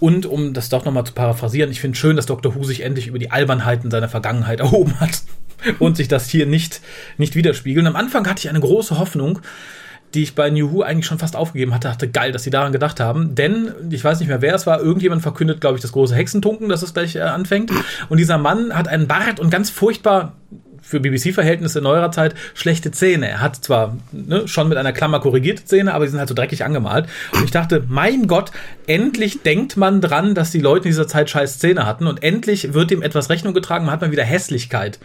Und 0.00 0.26
um 0.26 0.52
das 0.52 0.68
doch 0.68 0.84
nochmal 0.84 1.04
zu 1.04 1.12
paraphrasieren, 1.12 1.70
ich 1.70 1.80
finde 1.80 1.96
schön, 1.96 2.16
dass 2.16 2.26
Dr. 2.26 2.56
Who 2.56 2.64
sich 2.64 2.80
endlich 2.80 3.06
über 3.06 3.20
die 3.20 3.30
Albernheiten 3.30 3.88
seiner 3.88 4.08
Vergangenheit 4.08 4.58
erhoben 4.58 4.98
hat 4.98 5.22
und 5.78 5.96
sich 5.96 6.08
das 6.08 6.28
hier 6.28 6.46
nicht, 6.46 6.80
nicht 7.16 7.36
widerspiegeln. 7.36 7.86
Am 7.86 7.94
Anfang 7.94 8.26
hatte 8.28 8.40
ich 8.40 8.48
eine 8.48 8.58
große 8.58 8.98
Hoffnung, 8.98 9.38
die 10.14 10.22
ich 10.22 10.34
bei 10.34 10.50
New 10.50 10.72
Who 10.72 10.82
eigentlich 10.82 11.06
schon 11.06 11.18
fast 11.18 11.36
aufgegeben 11.36 11.74
hatte, 11.74 11.88
dachte, 11.88 12.08
geil, 12.08 12.32
dass 12.32 12.42
sie 12.42 12.50
daran 12.50 12.72
gedacht 12.72 13.00
haben. 13.00 13.34
Denn, 13.34 13.72
ich 13.90 14.04
weiß 14.04 14.20
nicht 14.20 14.28
mehr, 14.28 14.42
wer 14.42 14.54
es 14.54 14.66
war, 14.66 14.80
irgendjemand 14.80 15.22
verkündet, 15.22 15.60
glaube 15.60 15.76
ich, 15.76 15.82
das 15.82 15.92
große 15.92 16.14
Hexentunken, 16.14 16.68
dass 16.68 16.82
es 16.82 16.94
gleich 16.94 17.16
äh, 17.16 17.20
anfängt. 17.20 17.70
Und 18.08 18.18
dieser 18.18 18.38
Mann 18.38 18.74
hat 18.74 18.88
einen 18.88 19.06
Bart 19.06 19.40
und 19.40 19.50
ganz 19.50 19.70
furchtbar 19.70 20.34
für 20.82 21.00
BBC-Verhältnisse 21.00 21.80
neuerer 21.80 22.10
Zeit 22.10 22.34
schlechte 22.54 22.90
Zähne. 22.90 23.28
Er 23.28 23.40
hat 23.40 23.56
zwar 23.56 23.96
ne, 24.10 24.46
schon 24.48 24.68
mit 24.68 24.76
einer 24.76 24.92
Klammer 24.92 25.20
korrigierte 25.20 25.64
Zähne, 25.64 25.94
aber 25.94 26.04
die 26.04 26.10
sind 26.10 26.18
halt 26.18 26.28
so 26.28 26.34
dreckig 26.34 26.64
angemalt. 26.64 27.06
Und 27.32 27.44
ich 27.44 27.50
dachte, 27.50 27.84
mein 27.88 28.26
Gott, 28.26 28.50
endlich 28.86 29.42
denkt 29.42 29.76
man 29.76 30.00
dran, 30.00 30.34
dass 30.34 30.50
die 30.50 30.60
Leute 30.60 30.88
in 30.88 30.90
dieser 30.90 31.08
Zeit 31.08 31.30
scheiß 31.30 31.58
Zähne 31.58 31.86
hatten 31.86 32.06
und 32.06 32.22
endlich 32.22 32.74
wird 32.74 32.90
dem 32.90 33.00
etwas 33.00 33.30
Rechnung 33.30 33.54
getragen, 33.54 33.86
man 33.86 33.94
hat 33.94 34.00
mal 34.02 34.10
wieder 34.10 34.24
Hässlichkeit 34.24 34.98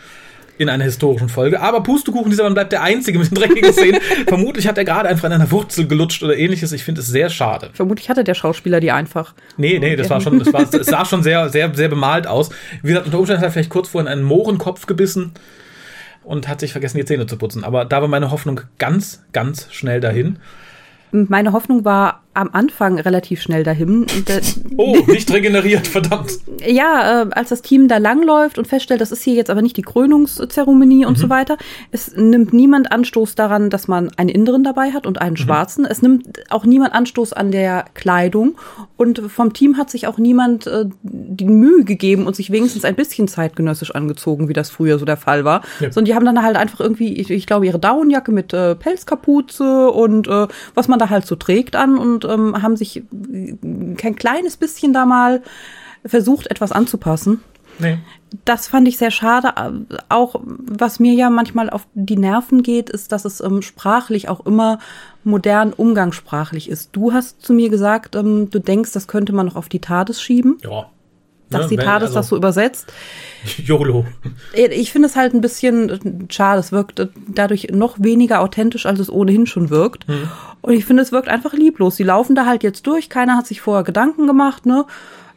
in 0.58 0.70
einer 0.70 0.84
historischen 0.84 1.30
Folge. 1.30 1.62
Aber 1.62 1.82
Pustekuchen, 1.84 2.30
dieser 2.30 2.44
Mann 2.44 2.54
bleibt 2.54 2.72
der 2.72 2.82
Einzige 2.82 3.20
mit 3.20 3.30
den 3.30 3.36
dreckigen 3.36 3.72
Szenen. 3.74 4.02
Vermutlich 4.28 4.68
hat 4.68 4.78
er 4.78 4.86
gerade 4.86 5.10
einfach 5.10 5.26
an 5.26 5.34
einer 5.34 5.52
Wurzel 5.52 5.88
gelutscht 5.88 6.24
oder 6.24 6.38
ähnliches. 6.38 6.72
Ich 6.72 6.84
finde 6.84 7.02
es 7.02 7.08
sehr 7.08 7.30
schade. 7.30 7.70
Vermutlich 7.74 8.10
hatte 8.10 8.24
der 8.24 8.34
Schauspieler 8.34 8.80
die 8.80 8.92
einfach. 8.92 9.34
Nee, 9.58 9.80
nee, 9.80 9.96
das 9.96 10.10
war 10.10 10.22
schon, 10.22 10.40
das, 10.40 10.52
war, 10.52 10.66
das 10.66 10.88
sah 10.88 11.06
schon 11.06 11.24
sehr, 11.24 11.50
sehr, 11.50 11.74
sehr 11.74 11.90
bemalt 11.90 12.28
aus. 12.28 12.50
Wie 12.82 12.90
gesagt, 12.90 13.06
unter 13.06 13.20
Umständen 13.20 13.42
hat 13.42 13.50
er 13.50 13.52
vielleicht 13.52 13.70
kurz 13.70 13.90
vorhin 13.90 14.08
einen 14.08 14.24
Mohrenkopf 14.24 14.86
gebissen 14.86 15.34
und 16.24 16.48
hat 16.48 16.60
sich 16.60 16.72
vergessen, 16.72 16.98
die 16.98 17.06
Zähne 17.06 17.28
zu 17.28 17.38
putzen. 17.38 17.64
Aber 17.64 17.86
da 17.86 18.02
war 18.02 18.08
meine 18.08 18.32
Hoffnung 18.32 18.62
ganz, 18.80 19.24
ganz 19.34 19.68
schnell 19.72 20.00
dahin. 20.00 20.40
Meine 21.12 21.54
Hoffnung 21.54 21.86
war 21.86 22.24
am 22.38 22.50
Anfang 22.54 23.00
relativ 23.00 23.42
schnell 23.42 23.64
dahin. 23.64 24.06
Oh, 24.80 24.96
nicht 25.08 25.34
regeneriert, 25.34 25.88
verdammt. 25.88 26.34
Ja, 26.64 27.24
äh, 27.24 27.30
als 27.32 27.50
das 27.50 27.64
Team 27.64 27.88
da 27.88 27.98
langläuft 27.98 28.60
und 28.60 28.68
feststellt, 28.68 29.02
das 29.02 29.12
ist 29.12 29.24
hier 29.24 29.34
jetzt 29.34 29.50
aber 29.50 29.64
nicht 29.64 29.76
die 29.76 29.82
Krönungszeremonie 29.82 31.04
und 31.04 31.18
mhm. 31.18 31.22
so 31.22 31.30
weiter. 31.30 31.58
Es 31.92 32.16
nimmt 32.16 32.54
niemand 32.54 32.92
Anstoß 32.92 33.34
daran, 33.34 33.72
dass 33.72 33.88
man 33.88 34.12
einen 34.18 34.30
Inneren 34.30 34.64
dabei 34.64 34.92
hat 34.92 35.08
und 35.08 35.20
einen 35.20 35.32
mhm. 35.32 35.38
schwarzen. 35.38 35.86
Es 35.86 36.04
nimmt 36.04 36.28
auch 36.52 36.64
niemand 36.64 36.94
Anstoß 36.94 37.34
an 37.34 37.50
der 37.50 37.86
Kleidung. 37.96 38.56
Und 38.98 39.20
vom 39.32 39.54
Team 39.54 39.78
hat 39.78 39.90
sich 39.90 40.06
auch 40.06 40.20
niemand 40.20 40.68
äh, 40.68 40.86
die 41.02 41.46
Mühe 41.46 41.84
gegeben 41.84 42.28
und 42.28 42.36
sich 42.36 42.52
wenigstens 42.52 42.86
ein 42.86 42.96
bisschen 42.96 43.28
zeitgenössisch 43.28 43.96
angezogen, 43.96 44.48
wie 44.48 44.54
das 44.54 44.70
früher 44.70 45.00
so 45.00 45.06
der 45.06 45.18
Fall 45.18 45.44
war. 45.44 45.64
Ja. 45.80 45.92
Sondern 45.92 46.06
die 46.06 46.14
haben 46.14 46.26
dann 46.26 46.44
halt 46.44 46.56
einfach 46.56 46.82
irgendwie, 46.82 47.16
ich, 47.16 47.32
ich 47.32 47.48
glaube, 47.48 47.66
ihre 47.66 47.80
Daunenjacke 47.80 48.32
mit 48.32 48.54
äh, 48.54 48.76
Pelzkapuze 48.76 49.90
und 49.90 50.28
äh, 50.28 50.48
was 50.76 50.88
man 50.88 51.00
da 51.00 51.10
halt 51.10 51.26
so 51.26 51.36
trägt 51.36 51.76
an 51.76 51.98
und 51.98 52.27
ähm, 52.28 52.62
haben 52.62 52.78
sich 52.78 53.04
kein 53.98 54.16
kleines 54.16 54.58
bisschen 54.58 54.94
da 54.94 55.06
mal 55.06 55.42
versucht, 56.06 56.48
etwas 56.48 56.72
anzupassen. 56.72 57.42
Nee. 57.80 58.00
Das 58.44 58.68
fand 58.68 58.88
ich 58.88 58.98
sehr 58.98 59.12
schade. 59.12 59.54
Auch 60.10 60.42
was 60.44 61.00
mir 61.00 61.14
ja 61.14 61.30
manchmal 61.30 61.70
auf 61.70 61.88
die 61.94 62.18
Nerven 62.18 62.64
geht, 62.64 62.90
ist, 62.90 63.12
dass 63.12 63.26
es 63.26 63.40
ähm, 63.40 63.62
sprachlich 63.62 64.30
auch 64.30 64.46
immer 64.46 64.80
modern 65.24 65.74
umgangssprachlich 65.74 66.70
ist. 66.70 66.90
Du 66.94 67.14
hast 67.14 67.42
zu 67.42 67.54
mir 67.54 67.70
gesagt, 67.70 68.16
ähm, 68.16 68.50
du 68.50 68.60
denkst, 68.60 68.92
das 68.94 69.08
könnte 69.08 69.34
man 69.34 69.46
noch 69.46 69.56
auf 69.56 69.70
die 69.70 69.80
TARDIS 69.80 70.22
schieben. 70.22 70.58
Ja. 70.64 70.90
Das 71.50 71.64
ne, 71.64 71.68
Zitat 71.70 72.02
ist 72.02 72.10
also, 72.10 72.16
das 72.16 72.28
so 72.28 72.36
übersetzt. 72.36 72.92
YOLO. 73.58 74.06
Ich 74.54 74.92
finde 74.92 75.08
es 75.08 75.16
halt 75.16 75.34
ein 75.34 75.42
bisschen 75.42 76.28
schade. 76.30 76.60
Es 76.60 76.72
wirkt 76.72 77.10
dadurch 77.28 77.70
noch 77.72 77.98
weniger 78.00 78.42
authentisch, 78.42 78.86
als 78.86 79.00
es 79.00 79.10
ohnehin 79.10 79.46
schon 79.46 79.70
wirkt. 79.70 80.08
Hm. 80.08 80.30
Und 80.62 80.74
ich 80.74 80.86
finde, 80.86 81.04
es 81.04 81.12
wirkt 81.12 81.30
einfach 81.30 81.54
lieblos. 81.54 81.96
Sie 81.96 82.04
laufen 82.04 82.36
da 82.36 82.46
halt 82.46 82.64
jetzt 82.64 82.86
durch. 82.88 83.10
Keiner 83.10 83.38
hat 83.38 83.48
sich 83.48 83.62
vorher 83.62 83.84
Gedanken 83.84 84.28
gemacht, 84.28 84.66
ne? 84.66 84.86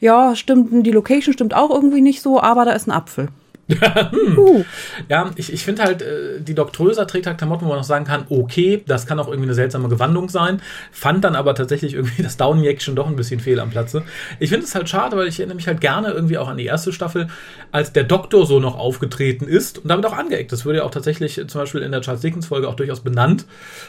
Ja, 0.01 0.35
stimmt, 0.35 0.87
die 0.87 0.93
Location 0.93 1.35
stimmt 1.35 1.55
auch 1.55 1.71
irgendwie 1.71 2.01
nicht 2.01 2.23
so, 2.23 2.41
aber 2.41 2.65
da 2.65 2.73
ist 2.73 2.89
ein 2.89 2.93
Apfel. 2.93 3.29
uh. 4.37 4.65
Ja, 5.09 5.31
ich, 5.37 5.53
ich 5.53 5.65
finde 5.65 5.83
halt, 5.83 6.03
äh, 6.03 6.41
die 6.41 6.55
Doktröser 6.55 7.07
trägt 7.07 7.27
halt 7.27 7.39
Klamotten, 7.39 7.65
wo 7.65 7.69
man 7.69 7.79
noch 7.79 7.85
sagen 7.85 8.05
kann, 8.05 8.27
okay, 8.29 8.83
das 8.87 9.07
kann 9.07 9.19
auch 9.19 9.29
irgendwie 9.29 9.47
eine 9.47 9.55
seltsame 9.55 9.89
Gewandung 9.89 10.29
sein. 10.29 10.61
Fand 10.93 11.25
dann 11.25 11.37
aber 11.37 11.55
tatsächlich 11.55 11.95
irgendwie 11.95 12.23
das 12.23 12.37
Downey-Action 12.37 12.97
doch 12.97 13.07
ein 13.07 13.17
bisschen 13.17 13.41
fehl 13.41 13.61
am 13.61 13.71
Platze. 13.71 14.03
Ich 14.39 14.51
finde 14.51 14.67
es 14.67 14.75
halt 14.75 14.89
schade, 14.89 15.17
weil 15.17 15.29
ich 15.29 15.39
erinnere 15.39 15.57
mich 15.57 15.67
halt 15.67 15.81
gerne 15.81 16.11
irgendwie 16.11 16.39
auch 16.39 16.49
an 16.49 16.57
die 16.57 16.67
erste 16.67 16.93
Staffel, 16.93 17.29
als 17.73 17.93
der 17.93 18.05
Doktor 18.05 18.47
so 18.47 18.61
noch 18.61 18.79
aufgetreten 18.79 19.47
ist 19.47 19.79
und 19.79 19.89
damit 19.89 20.07
auch 20.07 20.17
angeeckt. 20.17 20.53
Das 20.53 20.65
würde 20.65 20.79
ja 20.79 20.85
auch 20.85 20.91
tatsächlich 20.91 21.35
zum 21.47 21.61
Beispiel 21.61 21.83
in 21.83 21.93
der 21.93 22.01
Charles 22.01 22.23
Dickens-Folge 22.23 22.69
auch 22.69 22.75
durchaus 22.75 23.01
benannt, 23.01 23.47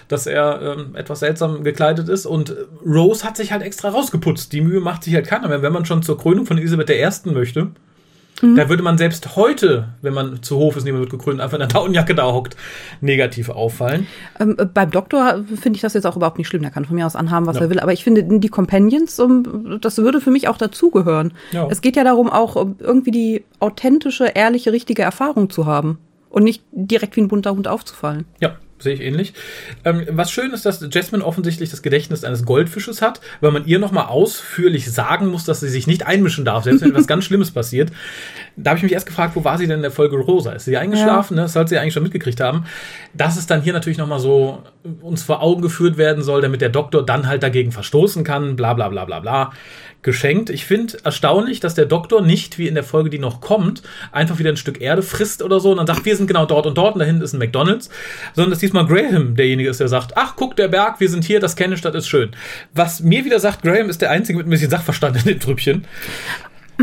dass 0.07 0.27
er 0.27 0.61
ähm, 0.61 0.95
etwas 0.95 1.19
seltsam 1.19 1.63
gekleidet 1.63 2.09
ist. 2.09 2.25
Und 2.25 2.55
Rose 2.85 3.25
hat 3.25 3.37
sich 3.37 3.51
halt 3.51 3.63
extra 3.63 3.89
rausgeputzt. 3.89 4.53
Die 4.53 4.61
Mühe 4.61 4.79
macht 4.79 5.03
sich 5.03 5.13
halt 5.15 5.27
keiner 5.27 5.47
mehr. 5.47 5.61
Wenn 5.61 5.73
man 5.73 5.85
schon 5.85 6.03
zur 6.03 6.17
Krönung 6.17 6.45
von 6.45 6.57
Elisabeth 6.57 6.89
I. 6.89 7.29
möchte, 7.31 7.71
Mhm. 8.41 8.55
Da 8.55 8.69
würde 8.69 8.83
man 8.83 8.97
selbst 8.97 9.35
heute, 9.35 9.89
wenn 10.01 10.13
man 10.13 10.41
zu 10.43 10.57
Hof 10.57 10.75
ist, 10.77 10.83
niemand 10.83 11.01
wird 11.01 11.11
gekrönt, 11.11 11.41
einfach 11.41 11.55
in 11.55 11.59
der 11.59 11.67
Daunenjacke 11.67 12.15
da 12.15 12.31
hockt, 12.31 12.55
negativ 13.01 13.49
auffallen. 13.49 14.07
Ähm, 14.39 14.55
äh, 14.57 14.65
beim 14.65 14.91
Doktor 14.91 15.43
finde 15.59 15.77
ich 15.77 15.81
das 15.81 15.93
jetzt 15.93 16.05
auch 16.05 16.15
überhaupt 16.15 16.37
nicht 16.37 16.47
schlimm. 16.47 16.61
Der 16.61 16.71
kann 16.71 16.85
von 16.85 16.95
mir 16.95 17.05
aus 17.05 17.15
anhaben, 17.15 17.45
was 17.45 17.57
ja. 17.57 17.63
er 17.63 17.69
will. 17.69 17.79
Aber 17.79 17.93
ich 17.93 18.03
finde, 18.03 18.23
die 18.23 18.49
Companions, 18.49 19.21
das 19.81 19.97
würde 19.97 20.21
für 20.21 20.31
mich 20.31 20.47
auch 20.47 20.57
dazugehören. 20.57 21.33
Ja. 21.51 21.67
Es 21.69 21.81
geht 21.81 21.95
ja 21.95 22.03
darum, 22.03 22.29
auch 22.29 22.55
irgendwie 22.79 23.11
die 23.11 23.43
authentische, 23.59 24.25
ehrliche, 24.25 24.71
richtige 24.71 25.01
Erfahrung 25.01 25.49
zu 25.49 25.65
haben. 25.65 25.99
Und 26.29 26.43
nicht 26.43 26.63
direkt 26.71 27.17
wie 27.17 27.21
ein 27.21 27.27
bunter 27.27 27.51
Hund 27.51 27.67
aufzufallen. 27.67 28.23
Ja, 28.39 28.55
sehe 28.81 28.93
ich 28.93 29.01
ähnlich. 29.01 29.33
Ähm, 29.85 30.05
was 30.09 30.31
schön 30.31 30.51
ist, 30.51 30.65
dass 30.65 30.85
Jasmine 30.91 31.25
offensichtlich 31.25 31.69
das 31.69 31.81
Gedächtnis 31.81 32.23
eines 32.23 32.45
Goldfisches 32.45 33.01
hat, 33.01 33.21
weil 33.39 33.51
man 33.51 33.65
ihr 33.65 33.79
nochmal 33.79 34.05
ausführlich 34.05 34.91
sagen 34.91 35.27
muss, 35.27 35.45
dass 35.45 35.59
sie 35.59 35.69
sich 35.69 35.87
nicht 35.87 36.05
einmischen 36.05 36.45
darf, 36.45 36.63
selbst 36.63 36.81
wenn 36.81 36.89
etwas 36.91 37.07
ganz 37.07 37.25
Schlimmes 37.25 37.51
passiert. 37.51 37.91
Da 38.55 38.71
habe 38.71 38.77
ich 38.77 38.83
mich 38.83 38.93
erst 38.93 39.05
gefragt, 39.05 39.35
wo 39.35 39.43
war 39.43 39.57
sie 39.57 39.67
denn 39.67 39.77
in 39.77 39.81
der 39.83 39.91
Folge 39.91 40.17
Rosa? 40.17 40.51
Ist 40.51 40.65
sie 40.65 40.77
eingeschlafen? 40.77 41.35
Ja. 41.35 41.41
Ne? 41.41 41.45
Das 41.45 41.53
sollte 41.53 41.69
sie 41.69 41.77
eigentlich 41.77 41.93
schon 41.93 42.03
mitgekriegt 42.03 42.39
haben. 42.39 42.65
Dass 43.13 43.37
es 43.37 43.47
dann 43.47 43.61
hier 43.61 43.73
natürlich 43.73 43.97
nochmal 43.97 44.19
so 44.19 44.63
uns 45.01 45.23
vor 45.23 45.41
Augen 45.41 45.61
geführt 45.61 45.97
werden 45.97 46.23
soll, 46.23 46.41
damit 46.41 46.61
der 46.61 46.69
Doktor 46.69 47.05
dann 47.05 47.27
halt 47.27 47.43
dagegen 47.43 47.71
verstoßen 47.71 48.23
kann, 48.23 48.55
bla 48.55 48.73
bla 48.73 48.89
bla 48.89 49.05
bla 49.05 49.19
bla 49.19 49.51
geschenkt. 50.01 50.49
Ich 50.49 50.65
finde 50.65 50.97
erstaunlich, 51.03 51.59
dass 51.59 51.75
der 51.75 51.85
Doktor 51.85 52.21
nicht, 52.21 52.57
wie 52.57 52.67
in 52.67 52.75
der 52.75 52.83
Folge, 52.83 53.09
die 53.09 53.19
noch 53.19 53.41
kommt, 53.41 53.83
einfach 54.11 54.39
wieder 54.39 54.49
ein 54.49 54.57
Stück 54.57 54.81
Erde 54.81 55.01
frisst 55.01 55.41
oder 55.41 55.59
so 55.59 55.71
und 55.71 55.77
dann 55.77 55.87
sagt, 55.87 56.05
wir 56.05 56.15
sind 56.15 56.27
genau 56.27 56.45
dort 56.45 56.65
und 56.65 56.77
dort 56.77 56.95
und 56.95 56.99
da 56.99 57.05
hinten 57.05 57.21
ist 57.21 57.33
ein 57.33 57.39
McDonalds, 57.39 57.89
sondern 58.33 58.51
dass 58.51 58.59
diesmal 58.59 58.85
Graham 58.85 59.35
derjenige 59.35 59.69
ist, 59.69 59.79
der 59.79 59.87
sagt, 59.87 60.17
ach, 60.17 60.35
guck, 60.35 60.55
der 60.55 60.67
Berg, 60.67 60.99
wir 60.99 61.09
sind 61.09 61.23
hier, 61.23 61.39
das 61.39 61.55
Kennestadt 61.55 61.95
ist 61.95 62.07
schön. 62.07 62.31
Was 62.73 63.01
mir 63.01 63.25
wieder 63.25 63.39
sagt, 63.39 63.63
Graham 63.63 63.89
ist 63.89 64.01
der 64.01 64.11
Einzige 64.11 64.37
mit 64.37 64.47
ein 64.47 64.49
bisschen 64.49 64.71
Sachverstand 64.71 65.17
in 65.17 65.23
den 65.23 65.39
Trüppchen. 65.39 65.85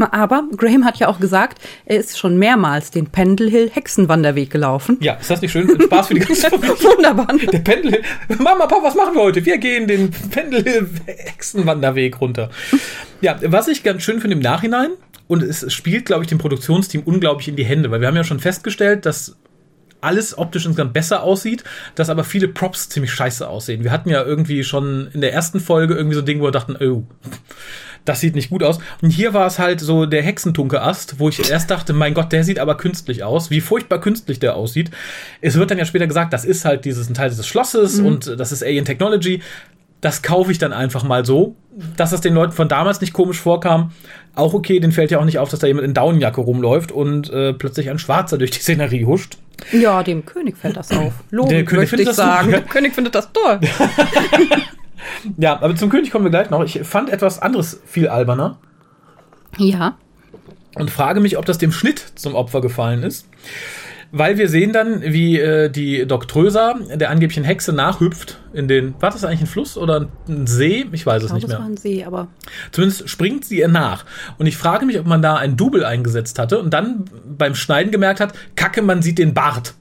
Aber 0.02 0.45
Graham 0.57 0.85
hat 0.85 0.99
ja 0.99 1.09
auch 1.09 1.21
gesagt, 1.21 1.59
er 1.87 1.99
ist 1.99 2.19
schon 2.19 2.38
mehrmals 2.38 2.90
den 2.90 3.07
Pendle 3.07 3.49
Hill 3.49 3.71
Hexenwanderweg 3.71 4.50
gelaufen. 4.50 4.97
Ja, 5.00 5.14
ist 5.14 5.31
das 5.31 5.43
nicht 5.43 5.52
schön? 5.52 5.69
Spaß 5.81 6.09
für 6.09 6.14
die 6.14 6.21
ganze 6.21 6.50
Familie. 6.50 6.76
Wunderbar. 6.76 7.28
Der 7.52 7.59
Pendle 7.59 7.90
Hill. 7.90 8.02
Mama, 8.38 8.67
Papa, 8.67 8.83
was 8.83 8.95
machen 8.95 9.14
wir 9.14 9.23
heute? 9.23 9.45
Wir 9.45 9.59
gehen 9.59 9.87
den 9.87 10.11
Pendle 10.11 10.62
Hill 10.62 10.88
Hexenwanderweg 11.07 12.21
runter. 12.21 12.50
Ja, 13.21 13.38
was 13.43 13.69
ich 13.69 13.83
ganz 13.83 14.02
schön 14.02 14.21
finde 14.21 14.37
im 14.37 14.43
Nachhinein, 14.43 14.90
und 15.28 15.43
es 15.43 15.71
spielt, 15.73 16.07
glaube 16.07 16.25
ich, 16.25 16.28
dem 16.28 16.38
Produktionsteam 16.38 17.02
unglaublich 17.02 17.49
in 17.49 17.57
die 17.57 17.64
Hände, 17.64 17.90
weil 17.90 18.00
wir 18.00 18.09
haben 18.09 18.17
ja 18.17 18.25
schon 18.25 18.40
festgestellt, 18.40 19.05
dass 19.07 19.37
alles 20.00 20.38
optisch 20.38 20.64
insgesamt 20.64 20.93
besser 20.93 21.23
aussieht, 21.23 21.64
dass 21.95 22.09
aber 22.09 22.25
viele 22.25 22.49
Props 22.49 22.88
ziemlich 22.88 23.12
scheiße 23.12 23.47
aussehen. 23.47 23.85
Wir 23.85 23.93
hatten 23.93 24.09
ja 24.11 24.25
irgendwie 24.25 24.64
schon 24.64 25.09
in 25.12 25.21
der 25.21 25.33
ersten 25.33 25.61
Folge 25.61 25.95
irgendwie 25.95 26.14
so 26.14 26.23
ein 26.23 26.26
Ding, 26.26 26.40
wo 26.40 26.45
wir 26.45 26.50
dachten, 26.50 26.76
oh, 26.81 27.05
das 28.08 28.20
sieht 28.20 28.34
nicht 28.34 28.50
gut 28.50 28.62
aus. 28.62 28.78
Und 29.02 29.10
hier 29.10 29.34
war 29.34 29.46
es 29.46 29.58
halt 29.58 29.80
so 29.80 30.06
der 30.06 30.22
Hexentunke-Ast, 30.22 31.20
wo 31.20 31.28
ich 31.28 31.50
erst 31.50 31.70
dachte, 31.70 31.92
mein 31.92 32.14
Gott, 32.14 32.32
der 32.32 32.42
sieht 32.42 32.58
aber 32.58 32.76
künstlich 32.76 33.22
aus. 33.22 33.50
Wie 33.50 33.60
furchtbar 33.60 34.00
künstlich 34.00 34.40
der 34.40 34.56
aussieht. 34.56 34.90
Es 35.40 35.56
wird 35.56 35.70
dann 35.70 35.78
ja 35.78 35.84
später 35.84 36.06
gesagt, 36.06 36.32
das 36.32 36.44
ist 36.44 36.64
halt 36.64 36.84
dieses 36.84 37.08
ein 37.08 37.14
Teil 37.14 37.28
des 37.28 37.46
Schlosses 37.46 38.00
mhm. 38.00 38.06
und 38.06 38.34
das 38.38 38.52
ist 38.52 38.62
Alien 38.62 38.84
Technology. 38.84 39.42
Das 40.00 40.22
kaufe 40.22 40.52
ich 40.52 40.58
dann 40.58 40.72
einfach 40.72 41.02
mal 41.02 41.24
so. 41.24 41.56
Dass 41.96 42.10
das 42.10 42.20
den 42.20 42.34
Leuten 42.34 42.52
von 42.52 42.68
damals 42.68 43.00
nicht 43.00 43.12
komisch 43.12 43.38
vorkam, 43.38 43.92
auch 44.34 44.52
okay, 44.52 44.80
den 44.80 44.90
fällt 44.90 45.12
ja 45.12 45.20
auch 45.20 45.24
nicht 45.24 45.38
auf, 45.38 45.48
dass 45.48 45.60
da 45.60 45.68
jemand 45.68 45.86
in 45.86 45.94
Daunenjacke 45.94 46.40
rumläuft 46.40 46.90
und 46.90 47.30
äh, 47.30 47.52
plötzlich 47.52 47.88
ein 47.88 48.00
Schwarzer 48.00 48.36
durch 48.36 48.50
die 48.50 48.58
Szenerie 48.58 49.04
huscht. 49.04 49.38
Ja, 49.72 50.02
dem 50.02 50.24
König 50.24 50.56
fällt 50.56 50.76
das 50.76 50.90
auf. 50.90 51.12
Loben, 51.30 51.50
der 51.50 51.64
König 51.64 51.88
findet 51.88 52.08
ich 52.08 52.08
das 52.08 52.16
sagen. 52.16 52.50
Der 52.50 52.62
König 52.62 52.94
findet 52.94 53.14
das 53.14 53.32
toll. 53.32 53.60
Ja, 55.36 55.60
aber 55.60 55.75
zum 55.76 55.90
König 55.90 56.10
kommen 56.10 56.25
wir 56.25 56.30
gleich 56.30 56.50
noch. 56.50 56.64
Ich 56.64 56.80
fand 56.82 57.10
etwas 57.10 57.40
anderes 57.40 57.80
viel 57.86 58.08
alberner. 58.08 58.58
Ja. 59.56 59.97
Und 60.75 60.90
frage 60.90 61.21
mich, 61.21 61.38
ob 61.38 61.44
das 61.44 61.58
dem 61.58 61.73
Schnitt 61.73 62.12
zum 62.14 62.34
Opfer 62.34 62.60
gefallen 62.60 63.02
ist. 63.02 63.28
Weil 64.10 64.38
wir 64.38 64.49
sehen 64.49 64.73
dann, 64.73 65.02
wie 65.02 65.38
äh, 65.38 65.68
die 65.68 66.06
Doktrösa, 66.06 66.76
der 66.94 67.10
angeblichen 67.10 67.44
Hexe, 67.44 67.75
nachhüpft 67.75 68.38
in 68.54 68.66
den. 68.66 68.94
War 69.00 69.10
das 69.10 69.23
eigentlich 69.23 69.42
ein 69.42 69.47
Fluss 69.47 69.76
oder 69.76 70.08
ein 70.26 70.47
See? 70.47 70.86
Ich 70.92 71.04
weiß 71.04 71.23
ich 71.23 71.25
es 71.25 71.28
glaube, 71.28 71.34
nicht 71.34 71.49
mehr. 71.49 71.58
Das 71.58 71.58
war 71.58 71.66
ein 71.66 71.76
See, 71.76 72.04
aber. 72.04 72.28
Zumindest 72.73 73.10
springt 73.10 73.44
sie 73.44 73.58
ihr 73.58 73.68
nach. 73.68 74.06
Und 74.38 74.47
ich 74.47 74.56
frage 74.56 74.86
mich, 74.86 74.99
ob 74.99 75.06
man 75.06 75.21
da 75.21 75.36
ein 75.36 75.58
Double 75.58 75.84
eingesetzt 75.84 76.38
hatte 76.38 76.58
und 76.58 76.73
dann 76.73 77.04
beim 77.26 77.54
Schneiden 77.54 77.92
gemerkt 77.92 78.21
hat, 78.21 78.32
Kacke, 78.56 78.80
man 78.80 79.02
sieht 79.02 79.18
den 79.18 79.34
Bart. 79.34 79.75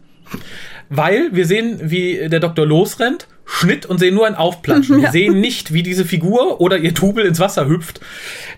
Weil 0.90 1.34
wir 1.34 1.46
sehen, 1.46 1.80
wie 1.84 2.28
der 2.28 2.42
Doktor 2.42 2.66
losrennt 2.66 3.28
Schnitt 3.48 3.86
und 3.86 3.98
sehen 3.98 4.14
nur 4.14 4.28
ein 4.28 4.36
Aufplatschen. 4.36 4.98
Wir 5.02 5.12
sehen 5.12 5.40
nicht, 5.40 5.74
wie 5.74 5.82
diese 5.82 6.06
Figur 6.06 6.62
oder 6.62 6.78
ihr 6.78 6.94
Tubel 6.94 7.26
ins 7.26 7.40
Wasser 7.40 7.68
hüpft. 7.68 8.02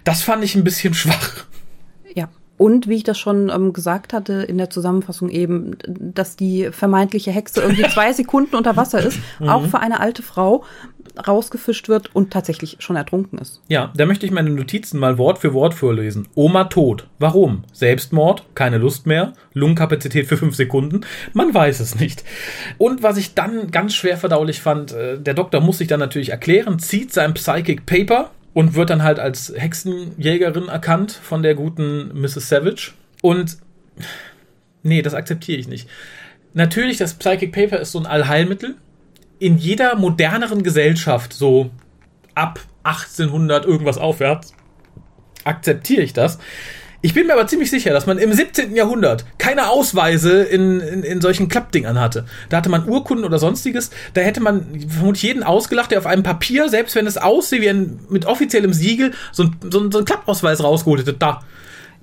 Das 0.04 0.23
fand 0.23 0.43
ich 0.43 0.56
ein 0.56 0.63
bisschen 0.63 0.93
schwach. 0.93 1.45
Und 2.60 2.89
wie 2.89 2.98
ich 2.98 3.04
das 3.04 3.17
schon 3.17 3.50
ähm, 3.50 3.72
gesagt 3.72 4.12
hatte 4.12 4.34
in 4.34 4.58
der 4.58 4.69
Zusammenfassung 4.69 5.30
eben, 5.30 5.78
dass 5.88 6.36
die 6.36 6.69
vermeintliche 6.72 7.32
Hexe 7.32 7.62
irgendwie 7.62 7.84
zwei 7.93 8.12
Sekunden 8.12 8.58
unter 8.58 8.76
Wasser 8.76 9.02
ist, 9.02 9.17
mhm. 9.39 9.48
auch 9.48 9.65
für 9.65 9.80
eine 9.80 10.02
alte 10.02 10.22
Frau 10.24 10.65
rausgefischt 11.26 11.88
wird 11.88 12.13
und 12.13 12.32
tatsächlich 12.32 12.76
schon 12.80 12.98
ertrunken 12.98 13.39
ist. 13.39 13.62
Ja, 13.69 13.93
da 13.95 14.06
möchte 14.06 14.26
ich 14.26 14.34
meine 14.34 14.50
Notizen 14.50 15.00
mal 15.00 15.17
Wort 15.17 15.39
für 15.39 15.54
Wort 15.54 15.74
vorlesen. 15.74 16.28
Oma 16.36 16.65
tot. 16.65 17.08
Warum? 17.17 17.63
Selbstmord? 17.72 18.43
Keine 18.56 18.78
Lust 18.78 19.08
mehr? 19.08 19.34
Lungenkapazität 19.54 20.28
für 20.28 20.38
fünf 20.38 20.56
Sekunden? 20.56 21.02
Man 21.34 21.54
weiß 21.54 21.80
es 21.80 22.00
nicht. 22.00 22.26
Und 22.78 23.04
was 23.04 23.15
ich 23.15 23.36
dann 23.36 23.72
ganz 23.72 23.95
schwer 23.95 24.17
verdaulich 24.17 24.60
fand, 24.60 24.91
äh, 24.91 25.17
der 25.17 25.34
Doktor 25.34 25.62
muss 25.62 25.78
sich 25.78 25.88
dann 25.88 26.02
natürlich 26.02 26.30
erklären, 26.30 26.78
zieht 26.78 27.13
sein 27.13 27.34
Psychic 27.34 27.86
Paper 27.86 28.32
und 28.60 28.74
wird 28.74 28.89
dann 28.89 29.04
halt 29.04 29.19
als 29.19 29.54
Hexenjägerin 29.56 30.67
erkannt 30.67 31.13
von 31.13 31.43
der 31.43 31.56
guten 31.56 32.12
Mrs. 32.19 32.50
Savage. 32.50 32.91
Und 33.22 33.58
nee, 34.84 35.02
das 35.02 35.13
akzeptiere 35.13 35.58
ich 35.58 35.69
nicht. 35.69 35.88
Natürlich, 36.54 36.98
das 36.98 37.13
Psychic 37.13 37.54
Paper 37.54 37.80
ist 37.80 37.93
so 37.93 38.00
ein 38.00 38.06
Allheilmittel 38.06 38.76
in 39.39 39.58
jeder 39.58 39.95
moderneren 39.95 40.62
Gesellschaft, 40.62 41.32
so 41.32 41.69
ab 42.36 42.60
1800 42.84 43.63
irgendwas 43.65 43.98
aufwärts, 43.98 44.54
akzeptiere 45.45 46.02
ich 46.02 46.12
das. 46.12 46.38
Ich 47.01 47.13
bin 47.13 47.27
mir 47.27 47.33
aber 47.33 47.47
ziemlich 47.47 47.69
sicher, 47.69 47.91
dass 47.91 48.07
man 48.07 48.17
im 48.17 48.33
17. 48.33 48.75
Jahrhundert 48.75 49.23
keine 49.38 49.69
Ausweise 49.69 50.43
in, 50.43 50.81
in, 50.81 51.03
in 51.03 51.21
solchen 51.21 51.47
Klappdingern 51.47 51.99
hatte. 51.99 52.25
Da 52.49 52.57
hatte 52.57 52.69
man 52.69 52.89
Urkunden 52.89 53.25
oder 53.25 53.39
sonstiges. 53.39 53.89
Da 54.13 54.21
hätte 54.21 54.41
man 54.41 54.65
vermutlich 54.88 55.23
jeden 55.23 55.43
ausgelacht, 55.43 55.91
der 55.91 55.99
auf 55.99 56.05
einem 56.05 56.23
Papier, 56.23 56.67
selbst 56.67 56.95
wenn 56.95 57.07
es 57.07 57.17
aussieht 57.17 57.62
wie 57.62 57.69
ein 57.69 57.99
mit 58.09 58.25
offiziellem 58.25 58.73
Siegel, 58.73 59.13
so 59.31 59.43
ein, 59.43 59.55
so 59.69 59.79
ein, 59.79 59.91
so 59.91 59.99
ein 59.99 60.05
Klappausweis 60.05 60.62
rausgeholt 60.62 61.01
hätte. 61.01 61.13
Da, 61.13 61.41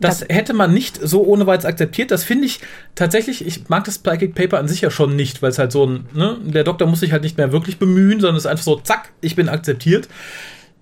das 0.00 0.24
hätte 0.28 0.54
man 0.54 0.72
nicht 0.72 0.98
so 1.02 1.24
ohne 1.24 1.46
Weiz 1.46 1.66
akzeptiert. 1.66 2.10
Das 2.10 2.24
finde 2.24 2.46
ich 2.46 2.60
tatsächlich, 2.94 3.46
ich 3.46 3.68
mag 3.68 3.84
das 3.84 3.98
Psychic 3.98 4.34
Paper 4.34 4.58
an 4.58 4.68
sich 4.68 4.80
ja 4.80 4.90
schon 4.90 5.14
nicht, 5.14 5.42
weil 5.42 5.50
es 5.50 5.58
halt 5.58 5.72
so 5.72 5.86
ein, 5.86 6.06
ne, 6.14 6.38
der 6.42 6.64
Doktor 6.64 6.86
muss 6.86 7.00
sich 7.00 7.12
halt 7.12 7.22
nicht 7.22 7.36
mehr 7.36 7.52
wirklich 7.52 7.78
bemühen, 7.78 8.20
sondern 8.20 8.36
es 8.36 8.44
ist 8.44 8.50
einfach 8.50 8.64
so, 8.64 8.76
zack, 8.76 9.10
ich 9.20 9.36
bin 9.36 9.50
akzeptiert. 9.50 10.08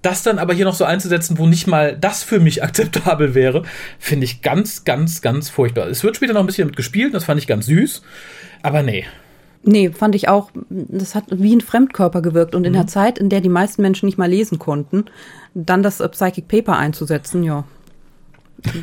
Das 0.04 0.22
dann 0.22 0.38
aber 0.38 0.52
hier 0.52 0.66
noch 0.66 0.74
so 0.74 0.84
einzusetzen, 0.84 1.38
wo 1.38 1.46
nicht 1.46 1.66
mal 1.66 1.96
das 1.96 2.22
für 2.22 2.38
mich 2.38 2.62
akzeptabel 2.62 3.34
wäre, 3.34 3.62
finde 3.98 4.24
ich 4.24 4.42
ganz, 4.42 4.84
ganz, 4.84 5.22
ganz 5.22 5.48
furchtbar. 5.48 5.88
Es 5.88 6.04
wird 6.04 6.16
später 6.16 6.34
noch 6.34 6.40
ein 6.40 6.46
bisschen 6.46 6.64
damit 6.64 6.76
gespielt, 6.76 7.14
das 7.14 7.24
fand 7.24 7.40
ich 7.40 7.46
ganz 7.46 7.66
süß, 7.66 8.02
aber 8.62 8.82
nee. 8.82 9.06
Nee, 9.62 9.90
fand 9.92 10.14
ich 10.14 10.28
auch, 10.28 10.50
das 10.68 11.14
hat 11.14 11.24
wie 11.30 11.56
ein 11.56 11.62
Fremdkörper 11.62 12.20
gewirkt. 12.20 12.54
Und 12.54 12.62
mhm. 12.62 12.66
in 12.66 12.72
der 12.74 12.86
Zeit, 12.86 13.18
in 13.18 13.30
der 13.30 13.40
die 13.40 13.48
meisten 13.48 13.80
Menschen 13.80 14.04
nicht 14.04 14.18
mal 14.18 14.28
lesen 14.28 14.58
konnten, 14.58 15.06
dann 15.54 15.82
das 15.82 15.98
Psychic 16.10 16.48
Paper 16.48 16.76
einzusetzen, 16.76 17.42
ja. 17.42 17.64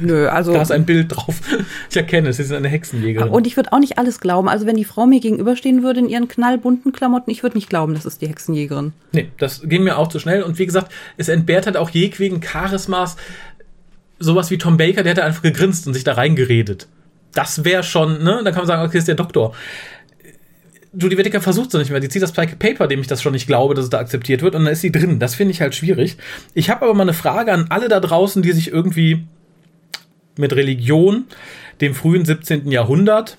Nö, 0.01 0.27
also. 0.27 0.53
Da 0.53 0.61
ist 0.61 0.71
ein 0.71 0.85
Bild 0.85 1.15
drauf. 1.15 1.41
Ich 1.89 1.97
erkenne 1.97 2.29
es, 2.29 2.37
sie 2.37 2.43
sind 2.43 2.57
eine 2.57 2.69
Hexenjägerin. 2.69 3.29
Und 3.29 3.47
ich 3.47 3.55
würde 3.57 3.73
auch 3.73 3.79
nicht 3.79 3.97
alles 3.97 4.19
glauben. 4.19 4.47
Also, 4.47 4.65
wenn 4.65 4.75
die 4.75 4.85
Frau 4.85 5.07
mir 5.07 5.19
gegenüberstehen 5.19 5.83
würde 5.83 5.99
in 6.01 6.09
ihren 6.09 6.27
knallbunten 6.27 6.91
Klamotten, 6.91 7.31
ich 7.31 7.43
würde 7.43 7.57
nicht 7.57 7.69
glauben, 7.69 7.93
das 7.93 8.05
ist 8.05 8.21
die 8.21 8.27
Hexenjägerin. 8.27 8.93
Nee, 9.11 9.29
das 9.37 9.61
ging 9.63 9.83
mir 9.83 9.97
auch 9.97 10.07
zu 10.07 10.19
schnell. 10.19 10.43
Und 10.43 10.59
wie 10.59 10.65
gesagt, 10.65 10.91
es 11.17 11.29
entbehrt 11.29 11.65
halt 11.65 11.77
auch 11.77 11.89
jeglichen 11.89 12.41
Charismas. 12.41 13.15
Sowas 14.19 14.51
wie 14.51 14.57
Tom 14.57 14.77
Baker, 14.77 15.03
der 15.03 15.15
hat 15.15 15.19
einfach 15.19 15.41
gegrinst 15.41 15.87
und 15.87 15.93
sich 15.93 16.03
da 16.03 16.13
reingeredet. 16.13 16.87
Das 17.33 17.63
wäre 17.65 17.83
schon, 17.83 18.23
ne? 18.23 18.41
Dann 18.43 18.53
kann 18.53 18.57
man 18.57 18.67
sagen, 18.67 18.87
okay, 18.87 18.99
ist 18.99 19.07
der 19.07 19.15
Doktor. 19.15 19.53
Judy 20.93 21.17
Whittaker 21.17 21.39
versucht 21.39 21.73
es 21.73 21.79
nicht 21.79 21.89
mehr. 21.89 22.01
Die 22.01 22.09
zieht 22.09 22.21
das 22.21 22.33
Paper, 22.33 22.87
dem 22.87 22.99
ich 22.99 23.07
das 23.07 23.21
schon 23.21 23.31
nicht 23.31 23.47
glaube, 23.47 23.73
dass 23.73 23.85
es 23.85 23.89
da 23.89 23.99
akzeptiert 23.99 24.41
wird, 24.41 24.55
und 24.55 24.65
dann 24.65 24.73
ist 24.73 24.81
sie 24.81 24.91
drin. 24.91 25.19
Das 25.19 25.35
finde 25.35 25.53
ich 25.53 25.61
halt 25.61 25.73
schwierig. 25.73 26.17
Ich 26.53 26.69
habe 26.69 26.83
aber 26.83 26.93
mal 26.93 27.03
eine 27.03 27.13
Frage 27.13 27.53
an 27.53 27.67
alle 27.69 27.87
da 27.87 28.01
draußen, 28.01 28.41
die 28.41 28.51
sich 28.51 28.71
irgendwie 28.71 29.25
mit 30.37 30.53
Religion, 30.53 31.25
dem 31.81 31.93
frühen 31.93 32.25
17. 32.25 32.69
Jahrhundert 32.71 33.37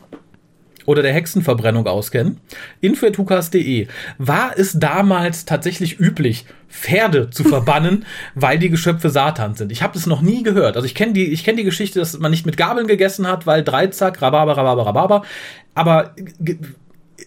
oder 0.87 1.03
der 1.03 1.13
Hexenverbrennung 1.13 1.87
auskennen, 1.87 2.41
info.hukas.de, 2.81 3.87
war 4.19 4.53
es 4.57 4.73
damals 4.79 5.45
tatsächlich 5.45 6.01
üblich, 6.01 6.45
Pferde 6.69 7.31
zu 7.31 7.45
verbannen, 7.45 8.05
weil 8.35 8.59
die 8.59 8.71
Geschöpfe 8.71 9.11
Satans 9.11 9.59
sind. 9.59 9.71
Ich 9.73 9.83
habe 9.83 9.95
das 9.95 10.07
noch 10.07 10.23
nie 10.23 10.43
gehört. 10.43 10.77
Also 10.77 10.87
ich 10.87 10.95
kenne 10.95 11.13
die, 11.13 11.27
ich 11.27 11.45
kenne 11.45 11.59
die 11.59 11.65
Geschichte, 11.65 11.99
dass 11.99 12.19
man 12.19 12.31
nicht 12.31 12.47
mit 12.47 12.57
Gabeln 12.57 12.87
gegessen 12.87 13.27
hat, 13.27 13.47
weil 13.47 13.63
Dreizack, 13.63 14.21
Rhabarber, 14.23 14.57
Rhabarber, 14.57 14.87
Rhabarber. 14.87 15.23
Aber 15.75 16.15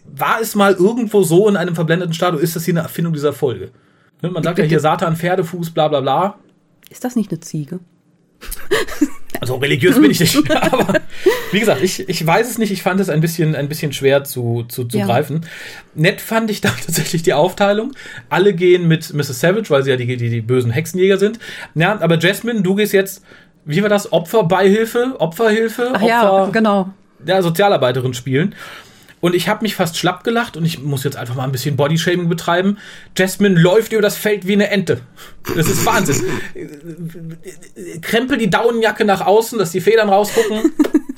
war 0.05 0.41
es 0.41 0.55
mal 0.55 0.73
irgendwo 0.73 1.23
so 1.23 1.47
in 1.47 1.55
einem 1.55 1.75
verblendeten 1.75 2.13
Staat, 2.13 2.35
ist 2.35 2.55
das 2.55 2.65
hier 2.65 2.73
eine 2.73 2.81
Erfindung 2.81 3.13
dieser 3.13 3.33
Folge? 3.33 3.71
Ne, 4.21 4.31
man 4.31 4.43
sagt 4.43 4.59
ja 4.59 4.65
hier 4.65 4.79
Satan, 4.79 5.15
Pferdefuß, 5.15 5.71
bla 5.71 5.87
bla 5.87 6.01
bla. 6.01 6.39
Ist 6.89 7.03
das 7.03 7.15
nicht 7.15 7.31
eine 7.31 7.39
Ziege? 7.39 7.79
Also 9.41 9.55
religiös 9.55 9.99
bin 9.99 10.11
ich 10.11 10.19
nicht. 10.19 10.51
Aber 10.71 10.99
wie 11.51 11.59
gesagt, 11.59 11.81
ich, 11.81 12.07
ich 12.07 12.25
weiß 12.25 12.49
es 12.49 12.57
nicht. 12.57 12.71
Ich 12.71 12.83
fand 12.83 12.99
es 12.99 13.09
ein 13.09 13.21
bisschen, 13.21 13.55
ein 13.55 13.69
bisschen 13.69 13.93
schwer 13.93 14.23
zu, 14.23 14.65
zu, 14.67 14.85
zu 14.85 14.97
ja. 14.97 15.05
greifen. 15.05 15.45
Nett 15.93 16.21
fand 16.21 16.51
ich 16.51 16.61
da 16.61 16.69
tatsächlich 16.85 17.23
die 17.23 17.33
Aufteilung. 17.33 17.93
Alle 18.29 18.53
gehen 18.53 18.87
mit 18.87 19.13
Mrs. 19.13 19.39
Savage, 19.39 19.69
weil 19.69 19.83
sie 19.83 19.91
ja 19.91 19.97
die, 19.97 20.17
die, 20.17 20.29
die 20.29 20.41
bösen 20.41 20.71
Hexenjäger 20.71 21.17
sind. 21.17 21.39
Ja, 21.73 21.99
aber 21.99 22.19
Jasmine, 22.19 22.61
du 22.61 22.75
gehst 22.75 22.93
jetzt, 22.93 23.23
wie 23.65 23.81
war 23.81 23.89
das? 23.89 24.11
Opferbeihilfe? 24.11 25.15
Opferhilfe? 25.19 25.89
Ach 25.93 26.01
Opfer, 26.01 26.07
ja, 26.07 26.49
genau. 26.51 26.89
Ja, 27.25 27.41
Sozialarbeiterin 27.41 28.13
spielen. 28.13 28.53
Und 29.25 29.33
ich 29.33 29.49
habe 29.49 29.63
mich 29.63 29.73
fast 29.73 29.97
schlapp 29.97 30.23
gelacht 30.23 30.55
und 30.55 30.65
ich 30.65 30.83
muss 30.83 31.03
jetzt 31.03 31.17
einfach 31.17 31.33
mal 31.33 31.45
ein 31.45 31.51
bisschen 31.51 31.75
Bodyshaming 31.75 32.29
betreiben. 32.29 32.77
Jasmine 33.17 33.59
läuft 33.59 33.91
über 33.91 34.03
das 34.03 34.17
Feld 34.17 34.45
wie 34.45 34.53
eine 34.53 34.69
Ente. 34.69 35.01
Das 35.55 35.67
ist 35.67 35.83
Wahnsinn. 35.83 36.23
Krempel 38.03 38.37
die 38.37 38.51
Daunenjacke 38.51 39.03
nach 39.03 39.21
außen, 39.21 39.57
dass 39.57 39.71
die 39.71 39.81
Federn 39.81 40.09
rausgucken. 40.09 40.73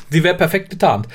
Sie 0.10 0.24
wäre 0.24 0.38
perfekt 0.38 0.70
getarnt. 0.70 1.10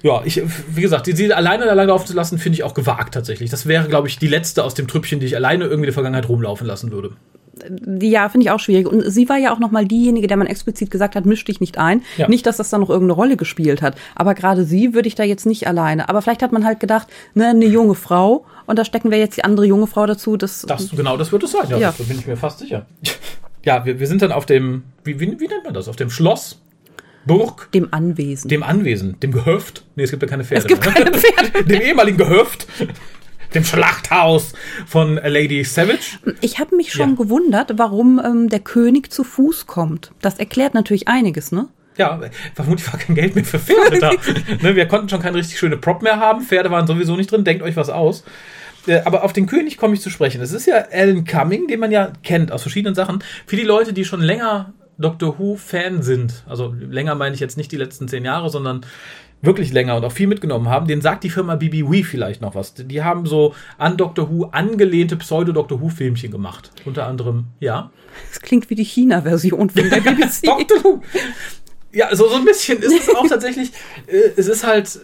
Ja, 0.00 0.22
ich, 0.24 0.40
wie 0.74 0.80
gesagt, 0.80 1.08
die 1.08 1.34
alleine 1.34 1.66
da 1.66 1.74
lange 1.74 1.88
laufen 1.88 2.06
zu 2.06 2.14
lassen, 2.14 2.38
finde 2.38 2.56
ich 2.56 2.62
auch 2.62 2.72
gewagt 2.72 3.12
tatsächlich. 3.12 3.50
Das 3.50 3.66
wäre, 3.66 3.86
glaube 3.86 4.08
ich, 4.08 4.18
die 4.18 4.28
letzte 4.28 4.64
aus 4.64 4.72
dem 4.72 4.88
Trüppchen, 4.88 5.20
die 5.20 5.26
ich 5.26 5.36
alleine 5.36 5.64
irgendwie 5.64 5.80
in 5.80 5.88
der 5.88 5.92
Vergangenheit 5.92 6.30
rumlaufen 6.30 6.66
lassen 6.66 6.90
würde 6.90 7.10
ja, 8.00 8.28
finde 8.28 8.44
ich 8.46 8.50
auch 8.50 8.60
schwierig. 8.60 8.86
Und 8.86 9.02
sie 9.10 9.28
war 9.28 9.36
ja 9.38 9.52
auch 9.52 9.58
nochmal 9.58 9.86
diejenige, 9.86 10.26
der 10.26 10.36
man 10.36 10.46
explizit 10.46 10.90
gesagt 10.90 11.16
hat, 11.16 11.26
misch 11.26 11.44
dich 11.44 11.60
nicht 11.60 11.78
ein. 11.78 12.02
Ja. 12.16 12.28
Nicht, 12.28 12.46
dass 12.46 12.56
das 12.56 12.70
da 12.70 12.78
noch 12.78 12.90
irgendeine 12.90 13.14
Rolle 13.14 13.36
gespielt 13.36 13.82
hat. 13.82 13.96
Aber 14.14 14.34
gerade 14.34 14.64
sie 14.64 14.94
würde 14.94 15.08
ich 15.08 15.14
da 15.14 15.24
jetzt 15.24 15.46
nicht 15.46 15.66
alleine. 15.66 16.08
Aber 16.08 16.22
vielleicht 16.22 16.42
hat 16.42 16.52
man 16.52 16.64
halt 16.64 16.80
gedacht, 16.80 17.08
ne, 17.34 17.48
eine 17.48 17.66
junge 17.66 17.94
Frau 17.94 18.44
und 18.66 18.78
da 18.78 18.84
stecken 18.84 19.10
wir 19.10 19.18
jetzt 19.18 19.36
die 19.36 19.44
andere 19.44 19.66
junge 19.66 19.86
Frau 19.86 20.06
dazu. 20.06 20.36
Das, 20.36 20.62
das 20.62 20.90
genau, 20.90 21.16
das 21.16 21.32
wird 21.32 21.42
es 21.42 21.52
sein. 21.52 21.68
Ja, 21.68 21.78
ja. 21.78 21.94
Da 21.96 22.04
bin 22.04 22.18
ich 22.18 22.26
mir 22.26 22.36
fast 22.36 22.58
sicher. 22.58 22.86
Ja, 23.64 23.84
wir, 23.84 23.98
wir 23.98 24.06
sind 24.06 24.22
dann 24.22 24.32
auf 24.32 24.46
dem, 24.46 24.84
wie, 25.04 25.20
wie, 25.20 25.40
wie 25.40 25.48
nennt 25.48 25.64
man 25.64 25.74
das? 25.74 25.88
Auf 25.88 25.96
dem 25.96 26.10
Schloss. 26.10 26.60
Burg. 27.26 27.70
Dem 27.72 27.92
Anwesen. 27.92 28.48
Dem 28.48 28.62
Anwesen. 28.62 29.20
Dem 29.20 29.32
Gehöft. 29.32 29.84
Nee, 29.96 30.04
es 30.04 30.10
gibt 30.10 30.22
ja 30.22 30.28
keine 30.28 30.44
Pferde. 30.44 30.62
Es 30.62 30.66
gibt 30.66 30.84
mehr, 30.84 30.94
keine 30.94 31.12
Pferde. 31.12 31.64
dem 31.68 31.80
ehemaligen 31.82 32.16
Gehöft 32.16 32.66
dem 33.54 33.64
Schlachthaus 33.64 34.52
von 34.86 35.16
Lady 35.16 35.64
Savage. 35.64 36.18
Ich 36.40 36.58
habe 36.58 36.76
mich 36.76 36.92
schon 36.92 37.10
ja. 37.10 37.16
gewundert, 37.16 37.72
warum 37.76 38.20
ähm, 38.24 38.48
der 38.48 38.60
König 38.60 39.12
zu 39.12 39.24
Fuß 39.24 39.66
kommt. 39.66 40.12
Das 40.20 40.38
erklärt 40.38 40.74
natürlich 40.74 41.08
einiges, 41.08 41.52
ne? 41.52 41.68
Ja, 41.96 42.20
vermutlich 42.54 42.90
war 42.92 42.98
kein 42.98 43.16
Geld 43.16 43.34
mehr 43.34 43.44
für 43.44 43.58
Pferde 43.58 43.98
da. 43.98 44.12
ne, 44.62 44.76
wir 44.76 44.86
konnten 44.86 45.08
schon 45.08 45.20
keine 45.20 45.36
richtig 45.36 45.58
schöne 45.58 45.76
Prop 45.76 46.02
mehr 46.02 46.20
haben. 46.20 46.42
Pferde 46.42 46.70
waren 46.70 46.86
sowieso 46.86 47.16
nicht 47.16 47.32
drin. 47.32 47.42
Denkt 47.42 47.62
euch 47.62 47.76
was 47.76 47.90
aus. 47.90 48.22
Äh, 48.86 49.00
aber 49.04 49.24
auf 49.24 49.32
den 49.32 49.46
König 49.46 49.76
komme 49.76 49.94
ich 49.94 50.00
zu 50.00 50.08
sprechen. 50.08 50.40
Es 50.40 50.52
ist 50.52 50.66
ja 50.66 50.86
Alan 50.92 51.24
Cumming, 51.24 51.66
den 51.66 51.80
man 51.80 51.90
ja 51.90 52.12
kennt 52.22 52.52
aus 52.52 52.62
verschiedenen 52.62 52.94
Sachen. 52.94 53.24
Für 53.46 53.56
die 53.56 53.64
Leute, 53.64 53.92
die 53.92 54.04
schon 54.04 54.20
länger 54.20 54.72
Doctor 54.96 55.38
Who-Fan 55.38 56.02
sind, 56.02 56.44
also 56.48 56.74
länger 56.78 57.14
meine 57.14 57.34
ich 57.34 57.40
jetzt 57.40 57.56
nicht 57.56 57.70
die 57.72 57.76
letzten 57.76 58.08
zehn 58.08 58.24
Jahre, 58.24 58.48
sondern 58.48 58.84
wirklich 59.40 59.72
länger 59.72 59.96
und 59.96 60.04
auch 60.04 60.12
viel 60.12 60.26
mitgenommen 60.26 60.68
haben, 60.68 60.86
den 60.86 61.00
sagt 61.00 61.24
die 61.24 61.30
Firma 61.30 61.56
BBW 61.56 62.02
vielleicht 62.02 62.40
noch 62.40 62.54
was. 62.54 62.74
Die 62.74 63.02
haben 63.02 63.26
so 63.26 63.54
an 63.76 63.96
Doctor 63.96 64.30
Who 64.30 64.46
angelehnte 64.46 65.16
Pseudo-Doctor 65.16 65.80
Who-Filmchen 65.80 66.30
gemacht. 66.30 66.70
Unter 66.84 67.06
anderem, 67.06 67.46
ja. 67.60 67.90
Das 68.30 68.40
klingt 68.40 68.68
wie 68.70 68.74
die 68.74 68.84
China-Version 68.84 69.70
von 69.70 69.90
der 69.90 70.00
BBC. 70.00 70.42
Doctor 70.44 70.84
Who. 70.84 71.02
Ja, 71.92 72.14
so, 72.14 72.28
so 72.28 72.36
ein 72.36 72.44
bisschen 72.44 72.78
ist 72.78 73.08
es 73.08 73.14
auch 73.14 73.26
tatsächlich. 73.28 73.70
Äh, 74.06 74.30
es 74.36 74.48
ist 74.48 74.66
halt 74.66 75.00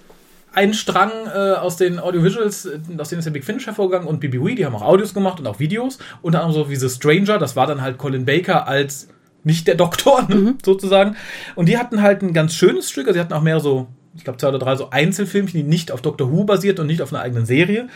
ein 0.53 0.75
Strang 0.75 1.11
äh, 1.27 1.55
aus 1.55 1.77
den 1.77 1.99
Audiovisuals, 1.99 2.66
äh, 2.66 2.79
aus 2.99 3.09
denen 3.09 3.20
ist 3.20 3.25
der 3.25 3.33
Big 3.33 3.44
Finish 3.44 3.66
hervorgegangen 3.66 4.09
und 4.09 4.20
BBW, 4.20 4.55
die 4.55 4.66
haben 4.66 4.75
auch 4.75 4.83
Audios 4.83 5.14
gemacht 5.14 5.40
und 5.40 5.47
auch 5.47 5.59
Videos. 5.59 5.99
Unter 6.23 6.42
anderem 6.42 6.64
so 6.64 6.70
wie 6.70 6.77
The 6.77 6.88
Stranger, 6.88 7.38
das 7.38 7.57
war 7.57 7.66
dann 7.66 7.83
halt 7.83 7.99
Colin 7.99 8.25
Baker 8.25 8.66
als 8.66 9.09
nicht 9.42 9.66
der 9.66 9.75
Doktor, 9.75 10.23
mhm. 10.29 10.59
sozusagen. 10.64 11.16
Und 11.55 11.68
die 11.68 11.79
hatten 11.79 12.03
halt 12.03 12.23
ein 12.23 12.33
ganz 12.33 12.55
schönes 12.55 12.90
Stück, 12.90 13.07
also 13.07 13.14
sie 13.14 13.20
hatten 13.20 13.33
auch 13.33 13.42
mehr 13.42 13.61
so 13.61 13.88
ich 14.16 14.24
glaube, 14.24 14.38
zwei 14.38 14.48
oder 14.48 14.59
drei 14.59 14.77
so 14.77 14.90
Einzelfilmchen, 14.90 15.61
die 15.61 15.68
nicht 15.68 15.90
auf 15.90 16.03
Doctor 16.03 16.31
Who 16.31 16.44
basiert 16.44 16.79
und 16.81 16.87
nicht 16.87 17.03
auf 17.03 17.12
einer 17.12 17.22
eigenen 17.22 17.46
Serie. 17.46 17.88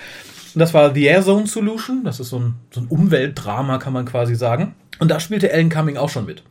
Und 0.54 0.59
das 0.61 0.74
war 0.74 0.94
The 0.94 1.04
Air 1.04 1.22
Zone 1.22 1.46
Solution. 1.46 2.04
Das 2.04 2.20
ist 2.20 2.31
so 2.31 2.38
ein, 2.38 2.54
so 2.70 2.81
ein 2.81 2.87
Umweltdrama, 2.88 3.78
kann 3.78 3.92
man 3.92 4.04
quasi 4.07 4.35
sagen. 4.35 4.74
Und 4.98 5.11
da 5.11 5.20
spielte 5.20 5.52
Alan 5.52 5.68
Cumming 5.68 5.96
auch 5.96 6.09
schon 6.09 6.26
mit. 6.26 6.42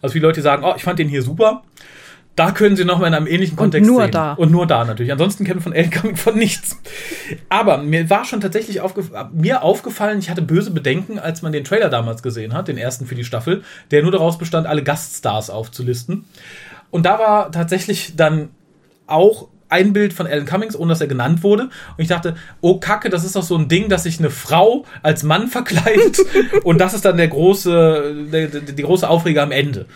Also 0.00 0.14
viele 0.14 0.26
Leute 0.26 0.42
sagen, 0.42 0.64
oh, 0.64 0.74
ich 0.76 0.82
fand 0.82 0.98
den 0.98 1.08
hier 1.08 1.22
super. 1.22 1.62
Da 2.34 2.50
können 2.50 2.76
sie 2.76 2.86
nochmal 2.86 3.08
in 3.08 3.14
einem 3.14 3.26
ähnlichen 3.26 3.56
Kontext 3.56 3.88
und 3.88 3.94
nur 3.94 4.02
sehen. 4.04 4.12
da. 4.12 4.32
Und 4.32 4.50
nur 4.50 4.66
da 4.66 4.84
natürlich. 4.84 5.12
Ansonsten 5.12 5.44
kennen 5.44 5.60
wir 5.60 5.62
von 5.62 5.74
Alan 5.74 5.90
Cumming 5.90 6.16
von 6.16 6.36
nichts. 6.36 6.80
Aber 7.50 7.78
mir 7.78 8.08
war 8.08 8.24
schon 8.24 8.40
tatsächlich 8.40 8.80
aufgef 8.80 9.10
mir 9.32 9.62
aufgefallen, 9.62 10.18
ich 10.18 10.30
hatte 10.30 10.40
böse 10.40 10.70
Bedenken, 10.70 11.18
als 11.18 11.42
man 11.42 11.52
den 11.52 11.62
Trailer 11.62 11.90
damals 11.90 12.22
gesehen 12.22 12.54
hat, 12.54 12.68
den 12.68 12.78
ersten 12.78 13.06
für 13.06 13.14
die 13.14 13.24
Staffel, 13.24 13.62
der 13.90 14.02
nur 14.02 14.12
daraus 14.12 14.38
bestand, 14.38 14.66
alle 14.66 14.82
Gaststars 14.82 15.50
aufzulisten. 15.50 16.24
Und 16.90 17.04
da 17.04 17.18
war 17.18 17.52
tatsächlich 17.52 18.14
dann 18.16 18.48
auch 19.12 19.48
ein 19.72 19.94
Bild 19.94 20.12
von 20.12 20.26
Alan 20.26 20.44
Cummings, 20.44 20.76
ohne 20.76 20.90
dass 20.90 21.00
er 21.00 21.06
genannt 21.06 21.42
wurde. 21.42 21.64
Und 21.64 21.70
ich 21.98 22.08
dachte, 22.08 22.36
oh 22.60 22.78
Kacke, 22.78 23.08
das 23.08 23.24
ist 23.24 23.36
doch 23.36 23.42
so 23.42 23.56
ein 23.56 23.68
Ding, 23.68 23.88
dass 23.88 24.02
sich 24.02 24.18
eine 24.18 24.28
Frau 24.28 24.84
als 25.02 25.22
Mann 25.22 25.48
verkleidet. 25.48 26.18
und 26.62 26.78
das 26.78 26.92
ist 26.92 27.06
dann 27.06 27.16
der 27.16 27.28
große, 27.28 28.26
der, 28.30 28.48
die 28.48 28.82
große 28.82 29.08
Aufreger 29.08 29.42
am 29.42 29.50
Ende. 29.50 29.86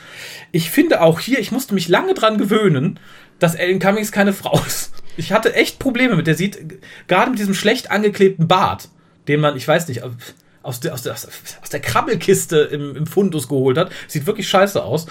Ich 0.50 0.70
finde 0.70 1.02
auch 1.02 1.20
hier, 1.20 1.38
ich 1.38 1.52
musste 1.52 1.74
mich 1.74 1.88
lange 1.88 2.14
dran 2.14 2.38
gewöhnen, 2.38 2.98
dass 3.38 3.54
Alan 3.54 3.78
Cummings 3.78 4.12
keine 4.12 4.32
Frau 4.32 4.58
ist. 4.66 4.92
Ich 5.18 5.32
hatte 5.32 5.54
echt 5.54 5.78
Probleme 5.78 6.16
mit 6.16 6.26
der 6.26 6.36
sieht, 6.36 6.58
gerade 7.06 7.30
mit 7.30 7.38
diesem 7.38 7.54
schlecht 7.54 7.90
angeklebten 7.90 8.48
Bart, 8.48 8.88
den 9.28 9.40
man, 9.40 9.56
ich 9.56 9.68
weiß 9.68 9.88
nicht, 9.88 10.02
aus 10.62 10.80
der, 10.80 10.94
aus 10.94 11.02
der, 11.02 11.12
aus 11.12 11.70
der 11.70 11.80
Krabbelkiste 11.80 12.58
im, 12.58 12.96
im 12.96 13.06
Fundus 13.06 13.46
geholt 13.48 13.76
hat. 13.76 13.90
Sieht 14.08 14.26
wirklich 14.26 14.48
scheiße 14.48 14.82
aus. 14.82 15.06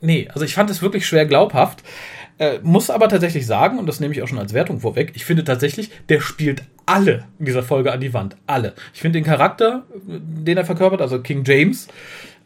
Nee, 0.00 0.28
also 0.32 0.44
ich 0.44 0.54
fand 0.54 0.70
es 0.70 0.82
wirklich 0.82 1.06
schwer 1.06 1.26
glaubhaft. 1.26 1.82
Äh, 2.38 2.60
muss 2.62 2.88
aber 2.88 3.08
tatsächlich 3.08 3.46
sagen, 3.46 3.78
und 3.78 3.86
das 3.86 3.98
nehme 3.98 4.14
ich 4.14 4.22
auch 4.22 4.28
schon 4.28 4.38
als 4.38 4.54
Wertung 4.54 4.80
vorweg, 4.80 5.12
ich 5.14 5.24
finde 5.24 5.42
tatsächlich, 5.42 5.90
der 6.08 6.20
spielt 6.20 6.62
alle 6.86 7.24
in 7.38 7.46
dieser 7.46 7.64
Folge 7.64 7.92
an 7.92 8.00
die 8.00 8.14
Wand. 8.14 8.36
Alle. 8.46 8.74
Ich 8.94 9.00
finde 9.00 9.18
den 9.18 9.24
Charakter, 9.24 9.82
den 10.06 10.56
er 10.56 10.64
verkörpert, 10.64 11.02
also 11.02 11.20
King 11.20 11.42
James, 11.44 11.88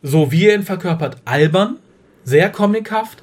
so 0.03 0.33
wie 0.33 0.47
er 0.47 0.55
ihn 0.55 0.63
verkörpert, 0.63 1.19
albern, 1.27 1.77
sehr 2.25 2.51
comichaft, 2.51 3.23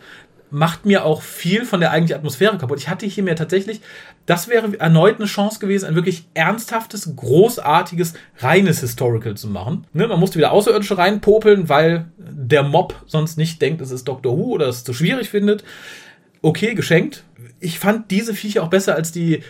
macht 0.52 0.86
mir 0.86 1.06
auch 1.06 1.22
viel 1.22 1.66
von 1.66 1.80
der 1.80 1.92
eigentlichen 1.92 2.20
Atmosphäre 2.20 2.58
kaputt. 2.58 2.80
Ich 2.80 2.90
hatte 2.90 3.06
hier 3.06 3.24
mir 3.24 3.36
tatsächlich, 3.36 3.82
das 4.26 4.48
wäre 4.48 4.80
erneut 4.80 5.18
eine 5.18 5.26
Chance 5.26 5.60
gewesen, 5.60 5.86
ein 5.86 5.96
wirklich 5.96 6.26
ernsthaftes, 6.34 7.16
großartiges, 7.16 8.14
reines 8.40 8.80
Historical 8.80 9.36
zu 9.36 9.48
machen. 9.48 9.86
Ne, 9.94 10.08
man 10.08 10.20
musste 10.20 10.38
wieder 10.38 10.52
Außerirdische 10.52 10.98
reinpopeln, 10.98 11.70
weil 11.70 12.06
der 12.18 12.64
Mob 12.64 12.96
sonst 13.06 13.38
nicht 13.38 13.62
denkt, 13.62 13.82
es 13.82 13.92
ist 13.92 14.08
Doctor 14.08 14.38
Who 14.38 14.54
oder 14.54 14.68
es 14.68 14.84
zu 14.84 14.94
schwierig 14.94 15.30
findet 15.30 15.64
okay, 16.42 16.74
geschenkt. 16.76 17.24
Ich 17.60 17.80
fand 17.80 18.12
diese 18.12 18.34
Viecher 18.34 18.64
auch 18.64 18.70
besser 18.70 18.96
als 18.96 19.12
die 19.12 19.44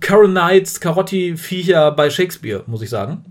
Current 0.00 0.32
Knights, 0.32 0.80
Carotti-Viecher 0.80 1.92
bei 1.92 2.10
Shakespeare, 2.10 2.62
muss 2.66 2.82
ich 2.82 2.90
sagen. 2.90 3.24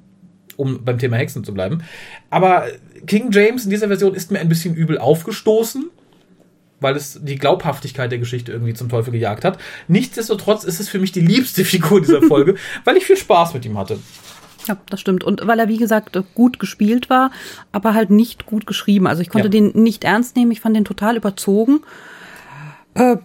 Um 0.58 0.84
beim 0.84 0.98
Thema 0.98 1.16
Hexen 1.16 1.44
zu 1.44 1.54
bleiben. 1.54 1.84
Aber 2.30 2.66
King 3.08 3.32
James 3.32 3.64
in 3.64 3.70
dieser 3.70 3.88
Version 3.88 4.14
ist 4.14 4.30
mir 4.32 4.40
ein 4.40 4.50
bisschen 4.50 4.76
übel 4.76 4.98
aufgestoßen, 4.98 5.90
weil 6.82 6.98
es 6.98 7.20
die 7.24 7.38
Glaubhaftigkeit 7.38 8.12
der 8.12 8.20
Geschichte 8.20 8.52
irgendwie 8.52 8.74
zum 8.74 8.90
Teufel 8.90 9.12
gejagt 9.12 9.46
hat. 9.46 9.58
Nichtsdestotrotz 9.88 10.66
ist 10.66 10.82
es 10.82 10.90
für 10.90 11.00
mich 11.00 11.14
die 11.14 11.22
liebste 11.22 11.64
Figur 11.66 12.02
dieser 12.02 12.22
Folge, 12.22 12.56
weil 12.84 12.98
ich 12.98 13.06
viel 13.06 13.18
Spaß 13.18 13.54
mit 13.54 13.66
ihm 13.66 13.78
hatte. 13.78 14.00
Ja, 14.68 14.78
das 14.90 15.00
stimmt. 15.00 15.24
Und 15.24 15.48
weil 15.48 15.60
er, 15.60 15.70
wie 15.70 15.78
gesagt, 15.78 16.20
gut 16.36 16.60
gespielt 16.60 17.10
war, 17.10 17.32
aber 17.72 17.94
halt 17.94 18.10
nicht 18.10 18.46
gut 18.46 18.68
geschrieben. 18.68 19.08
Also 19.08 19.22
ich 19.22 19.30
konnte 19.30 19.48
ja. 19.48 19.52
den 19.52 19.82
nicht 19.82 20.04
ernst 20.04 20.36
nehmen. 20.36 20.52
Ich 20.52 20.60
fand 20.60 20.76
den 20.76 20.86
total 20.86 21.16
überzogen. 21.16 21.80
Äh, 23.00 23.18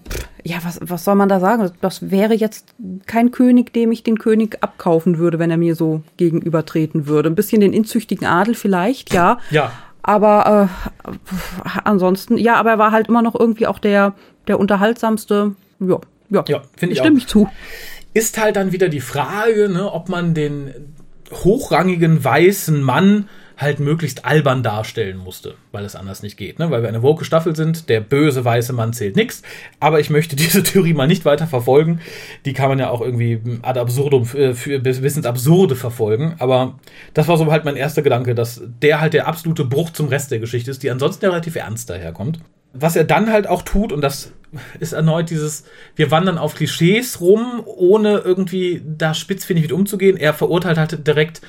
ja, 0.44 0.58
was, 0.62 0.78
was 0.82 1.04
soll 1.04 1.14
man 1.14 1.28
da 1.28 1.40
sagen? 1.40 1.70
Das 1.80 2.10
wäre 2.10 2.34
jetzt 2.34 2.74
kein 3.06 3.30
König, 3.30 3.72
dem 3.72 3.92
ich 3.92 4.02
den 4.02 4.18
König 4.18 4.58
abkaufen 4.62 5.18
würde, 5.18 5.38
wenn 5.38 5.50
er 5.50 5.56
mir 5.56 5.74
so 5.74 6.02
gegenübertreten 6.16 7.06
würde. 7.06 7.30
Ein 7.30 7.34
bisschen 7.34 7.60
den 7.60 7.72
inzüchtigen 7.72 8.26
Adel 8.26 8.54
vielleicht, 8.54 9.12
ja. 9.12 9.38
Ja. 9.50 9.72
Aber 10.02 10.68
äh, 11.08 11.10
ansonsten, 11.84 12.36
ja, 12.36 12.56
aber 12.56 12.72
er 12.72 12.78
war 12.78 12.92
halt 12.92 13.08
immer 13.08 13.22
noch 13.22 13.34
irgendwie 13.38 13.66
auch 13.66 13.78
der, 13.78 14.14
der 14.46 14.60
unterhaltsamste. 14.60 15.54
Ja, 15.80 15.98
ja, 16.28 16.44
ja 16.46 16.62
finde 16.76 16.92
ich 16.92 16.98
stimme 16.98 17.18
ich 17.18 17.26
zu. 17.26 17.48
Ist 18.12 18.38
halt 18.38 18.56
dann 18.56 18.70
wieder 18.70 18.88
die 18.88 19.00
Frage, 19.00 19.68
ne, 19.68 19.90
ob 19.90 20.08
man 20.08 20.34
den 20.34 20.94
hochrangigen 21.32 22.22
weißen 22.22 22.82
Mann 22.82 23.28
halt 23.56 23.78
möglichst 23.78 24.24
albern 24.24 24.62
darstellen 24.62 25.16
musste, 25.16 25.54
weil 25.70 25.84
es 25.84 25.94
anders 25.94 26.22
nicht 26.22 26.36
geht. 26.36 26.58
Ne? 26.58 26.70
Weil 26.70 26.82
wir 26.82 26.88
eine 26.88 27.02
woke 27.02 27.24
Staffel 27.24 27.54
sind, 27.54 27.88
der 27.88 28.00
böse 28.00 28.44
weiße 28.44 28.72
Mann 28.72 28.92
zählt 28.92 29.16
nichts. 29.16 29.42
Aber 29.80 30.00
ich 30.00 30.10
möchte 30.10 30.36
diese 30.36 30.62
Theorie 30.62 30.94
mal 30.94 31.06
nicht 31.06 31.24
weiter 31.24 31.46
verfolgen. 31.46 32.00
Die 32.44 32.52
kann 32.52 32.68
man 32.68 32.78
ja 32.78 32.90
auch 32.90 33.00
irgendwie 33.00 33.40
ad 33.62 33.78
absurdum 33.78 34.22
äh, 34.34 34.54
für, 34.54 34.80
bis 34.80 35.16
ins 35.16 35.26
Absurde 35.26 35.76
verfolgen. 35.76 36.34
Aber 36.38 36.78
das 37.14 37.28
war 37.28 37.36
so 37.36 37.50
halt 37.50 37.64
mein 37.64 37.76
erster 37.76 38.02
Gedanke, 38.02 38.34
dass 38.34 38.62
der 38.82 39.00
halt 39.00 39.14
der 39.14 39.28
absolute 39.28 39.64
Bruch 39.64 39.90
zum 39.90 40.08
Rest 40.08 40.30
der 40.30 40.40
Geschichte 40.40 40.70
ist, 40.70 40.82
die 40.82 40.90
ansonsten 40.90 41.24
ja 41.24 41.30
relativ 41.30 41.56
ernst 41.56 41.90
daherkommt. 41.90 42.40
Was 42.72 42.96
er 42.96 43.04
dann 43.04 43.30
halt 43.30 43.46
auch 43.46 43.62
tut, 43.62 43.92
und 43.92 44.00
das 44.00 44.32
ist 44.80 44.92
erneut 44.92 45.30
dieses, 45.30 45.64
wir 45.94 46.10
wandern 46.10 46.38
auf 46.38 46.56
Klischees 46.56 47.20
rum, 47.20 47.62
ohne 47.64 48.18
irgendwie 48.18 48.82
da 48.84 49.14
spitzfindig 49.14 49.64
mit 49.64 49.72
umzugehen. 49.72 50.16
Er 50.16 50.34
verurteilt 50.34 50.78
halt 50.78 51.06
direkt 51.06 51.40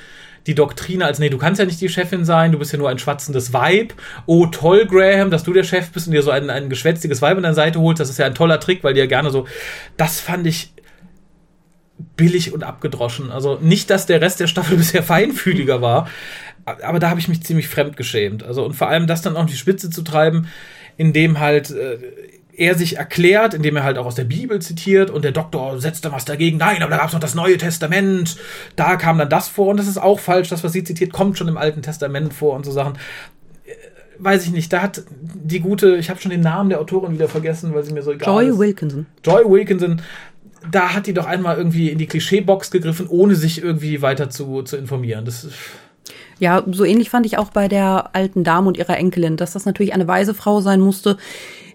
die 0.46 0.54
Doktrine 0.54 1.04
als, 1.04 1.18
nee, 1.18 1.28
du 1.28 1.38
kannst 1.38 1.58
ja 1.58 1.64
nicht 1.64 1.80
die 1.80 1.88
Chefin 1.88 2.24
sein, 2.24 2.52
du 2.52 2.58
bist 2.58 2.72
ja 2.72 2.78
nur 2.78 2.88
ein 2.88 2.98
schwatzendes 2.98 3.52
Weib. 3.52 3.94
Oh, 4.26 4.46
toll, 4.46 4.86
Graham, 4.86 5.30
dass 5.30 5.42
du 5.42 5.52
der 5.52 5.64
Chef 5.64 5.90
bist 5.90 6.06
und 6.06 6.12
dir 6.12 6.22
so 6.22 6.30
ein, 6.30 6.50
ein 6.50 6.70
geschwätziges 6.70 7.20
Weib 7.22 7.36
an 7.36 7.42
deine 7.42 7.54
Seite 7.54 7.80
holst. 7.80 8.00
Das 8.00 8.10
ist 8.10 8.18
ja 8.18 8.26
ein 8.26 8.34
toller 8.34 8.60
Trick, 8.60 8.84
weil 8.84 8.94
die 8.94 9.00
ja 9.00 9.06
gerne 9.06 9.30
so, 9.30 9.46
das 9.96 10.20
fand 10.20 10.46
ich 10.46 10.72
billig 12.16 12.52
und 12.52 12.62
abgedroschen. 12.62 13.30
Also 13.30 13.58
nicht, 13.60 13.90
dass 13.90 14.06
der 14.06 14.20
Rest 14.20 14.40
der 14.40 14.46
Staffel 14.46 14.76
bisher 14.78 15.02
feinfühliger 15.02 15.82
war, 15.82 16.08
aber 16.64 16.98
da 16.98 17.10
habe 17.10 17.20
ich 17.20 17.28
mich 17.28 17.42
ziemlich 17.42 17.68
fremd 17.68 17.96
geschämt. 17.96 18.42
Also 18.42 18.64
und 18.64 18.74
vor 18.74 18.88
allem 18.88 19.06
das 19.06 19.22
dann 19.22 19.36
auch 19.36 19.44
auf 19.44 19.50
die 19.50 19.56
Spitze 19.56 19.90
zu 19.90 20.02
treiben, 20.02 20.48
indem 20.96 21.38
halt 21.38 21.70
äh, 21.70 21.98
er 22.56 22.74
sich 22.74 22.96
erklärt, 22.96 23.54
indem 23.54 23.76
er 23.76 23.84
halt 23.84 23.98
auch 23.98 24.06
aus 24.06 24.14
der 24.14 24.24
Bibel 24.24 24.60
zitiert 24.60 25.10
und 25.10 25.24
der 25.24 25.32
Doktor 25.32 25.78
setzt 25.78 26.04
da 26.04 26.12
was 26.12 26.24
dagegen. 26.24 26.56
Nein, 26.56 26.82
aber 26.82 26.90
da 26.90 26.98
gab 26.98 27.08
es 27.08 27.12
noch 27.12 27.20
das 27.20 27.34
Neue 27.34 27.58
Testament. 27.58 28.36
Da 28.76 28.96
kam 28.96 29.18
dann 29.18 29.28
das 29.28 29.48
vor 29.48 29.68
und 29.68 29.76
das 29.76 29.86
ist 29.86 29.98
auch 29.98 30.18
falsch. 30.18 30.48
Das, 30.48 30.64
was 30.64 30.72
sie 30.72 30.82
zitiert, 30.82 31.12
kommt 31.12 31.36
schon 31.36 31.48
im 31.48 31.58
Alten 31.58 31.82
Testament 31.82 32.32
vor 32.32 32.54
und 32.54 32.64
so 32.64 32.72
Sachen. 32.72 32.94
Äh, 33.66 33.72
weiß 34.18 34.46
ich 34.46 34.52
nicht. 34.52 34.72
Da 34.72 34.80
hat 34.82 35.02
die 35.10 35.60
gute, 35.60 35.96
ich 35.96 36.08
habe 36.08 36.20
schon 36.20 36.30
den 36.30 36.40
Namen 36.40 36.70
der 36.70 36.80
Autorin 36.80 37.12
wieder 37.12 37.28
vergessen, 37.28 37.74
weil 37.74 37.84
sie 37.84 37.92
mir 37.92 38.02
so 38.02 38.12
egal 38.12 38.26
Joy 38.26 38.48
ist. 38.48 38.58
Wilkinson. 38.58 39.06
Joy 39.22 39.44
Wilkinson. 39.44 40.00
Da 40.70 40.94
hat 40.94 41.06
die 41.06 41.14
doch 41.14 41.26
einmal 41.26 41.58
irgendwie 41.58 41.90
in 41.90 41.98
die 41.98 42.06
Klischeebox 42.06 42.70
gegriffen, 42.70 43.06
ohne 43.06 43.34
sich 43.34 43.62
irgendwie 43.62 44.00
weiter 44.02 44.30
zu, 44.30 44.62
zu 44.62 44.76
informieren. 44.76 45.24
Das 45.24 45.44
ist 45.44 45.54
ja, 46.38 46.62
so 46.70 46.84
ähnlich 46.84 47.08
fand 47.08 47.24
ich 47.24 47.38
auch 47.38 47.50
bei 47.50 47.66
der 47.66 48.10
alten 48.14 48.44
Dame 48.44 48.68
und 48.68 48.76
ihrer 48.76 48.98
Enkelin, 48.98 49.36
dass 49.36 49.54
das 49.54 49.64
natürlich 49.64 49.94
eine 49.94 50.06
weise 50.06 50.34
Frau 50.34 50.60
sein 50.60 50.80
musste, 50.80 51.16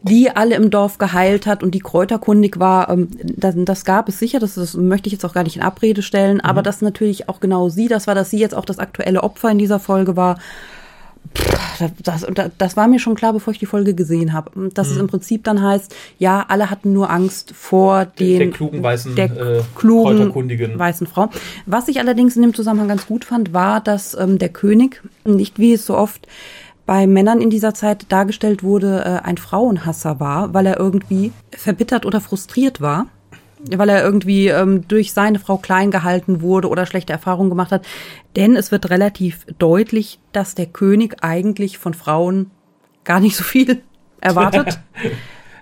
die 0.03 0.35
alle 0.35 0.55
im 0.55 0.69
Dorf 0.69 0.97
geheilt 0.97 1.45
hat 1.45 1.63
und 1.63 1.71
die 1.71 1.79
kräuterkundig 1.79 2.59
war. 2.59 2.89
Ähm, 2.89 3.09
das, 3.21 3.55
das 3.57 3.85
gab 3.85 4.09
es 4.09 4.19
sicher, 4.19 4.39
das, 4.39 4.55
das 4.55 4.75
möchte 4.75 5.07
ich 5.07 5.13
jetzt 5.13 5.25
auch 5.25 5.33
gar 5.33 5.43
nicht 5.43 5.55
in 5.55 5.61
Abrede 5.61 6.01
stellen, 6.01 6.35
mhm. 6.35 6.41
aber 6.41 6.61
dass 6.61 6.81
natürlich 6.81 7.29
auch 7.29 7.39
genau 7.39 7.69
sie 7.69 7.87
das 7.87 8.07
war, 8.07 8.15
dass 8.15 8.29
sie 8.29 8.39
jetzt 8.39 8.55
auch 8.55 8.65
das 8.65 8.79
aktuelle 8.79 9.23
Opfer 9.23 9.51
in 9.51 9.57
dieser 9.57 9.79
Folge 9.79 10.15
war. 10.15 10.37
Das, 12.03 12.25
das, 12.33 12.51
das 12.57 12.75
war 12.75 12.87
mir 12.87 12.99
schon 12.99 13.15
klar, 13.15 13.31
bevor 13.31 13.53
ich 13.53 13.59
die 13.59 13.65
Folge 13.65 13.93
gesehen 13.93 14.33
habe. 14.33 14.69
Dass 14.73 14.89
mhm. 14.89 14.93
es 14.93 14.99
im 14.99 15.07
Prinzip 15.07 15.43
dann 15.43 15.61
heißt, 15.61 15.95
ja, 16.17 16.45
alle 16.47 16.69
hatten 16.69 16.93
nur 16.93 17.09
Angst 17.09 17.53
vor 17.55 18.05
den 18.05 18.39
der 18.39 18.49
klugen 18.49 18.83
weißen, 18.83 19.15
der 19.15 19.25
äh, 19.25 19.61
klugen 19.75 20.33
weißen 20.77 21.07
Frau. 21.07 21.29
Was 21.65 21.87
ich 21.87 21.99
allerdings 21.99 22.35
in 22.35 22.41
dem 22.41 22.53
Zusammenhang 22.53 22.89
ganz 22.89 23.07
gut 23.07 23.23
fand, 23.23 23.53
war, 23.53 23.81
dass 23.81 24.13
ähm, 24.15 24.39
der 24.39 24.49
König 24.49 25.01
nicht 25.23 25.57
wie 25.57 25.73
es 25.73 25.85
so 25.85 25.95
oft 25.95 26.27
bei 26.91 27.07
Männern 27.07 27.39
in 27.39 27.49
dieser 27.49 27.73
Zeit 27.73 28.07
dargestellt 28.09 28.63
wurde, 28.63 29.05
äh, 29.05 29.25
ein 29.25 29.37
Frauenhasser 29.37 30.19
war, 30.19 30.53
weil 30.53 30.65
er 30.65 30.77
irgendwie 30.77 31.31
verbittert 31.49 32.05
oder 32.05 32.19
frustriert 32.19 32.81
war 32.81 33.07
weil 33.69 33.89
er 33.89 34.03
irgendwie 34.03 34.47
ähm, 34.47 34.87
durch 34.87 35.13
seine 35.13 35.37
Frau 35.37 35.55
klein 35.57 35.91
gehalten 35.91 36.41
wurde 36.41 36.67
oder 36.67 36.87
schlechte 36.87 37.13
Erfahrungen 37.13 37.51
gemacht 37.51 37.71
hat. 37.71 37.85
Denn 38.35 38.55
es 38.55 38.71
wird 38.71 38.89
relativ 38.89 39.45
deutlich, 39.59 40.19
dass 40.31 40.55
der 40.55 40.65
König 40.65 41.17
eigentlich 41.21 41.77
von 41.77 41.93
Frauen 41.93 42.49
gar 43.03 43.19
nicht 43.19 43.35
so 43.37 43.43
viel 43.43 43.83
erwartet. 44.19 44.79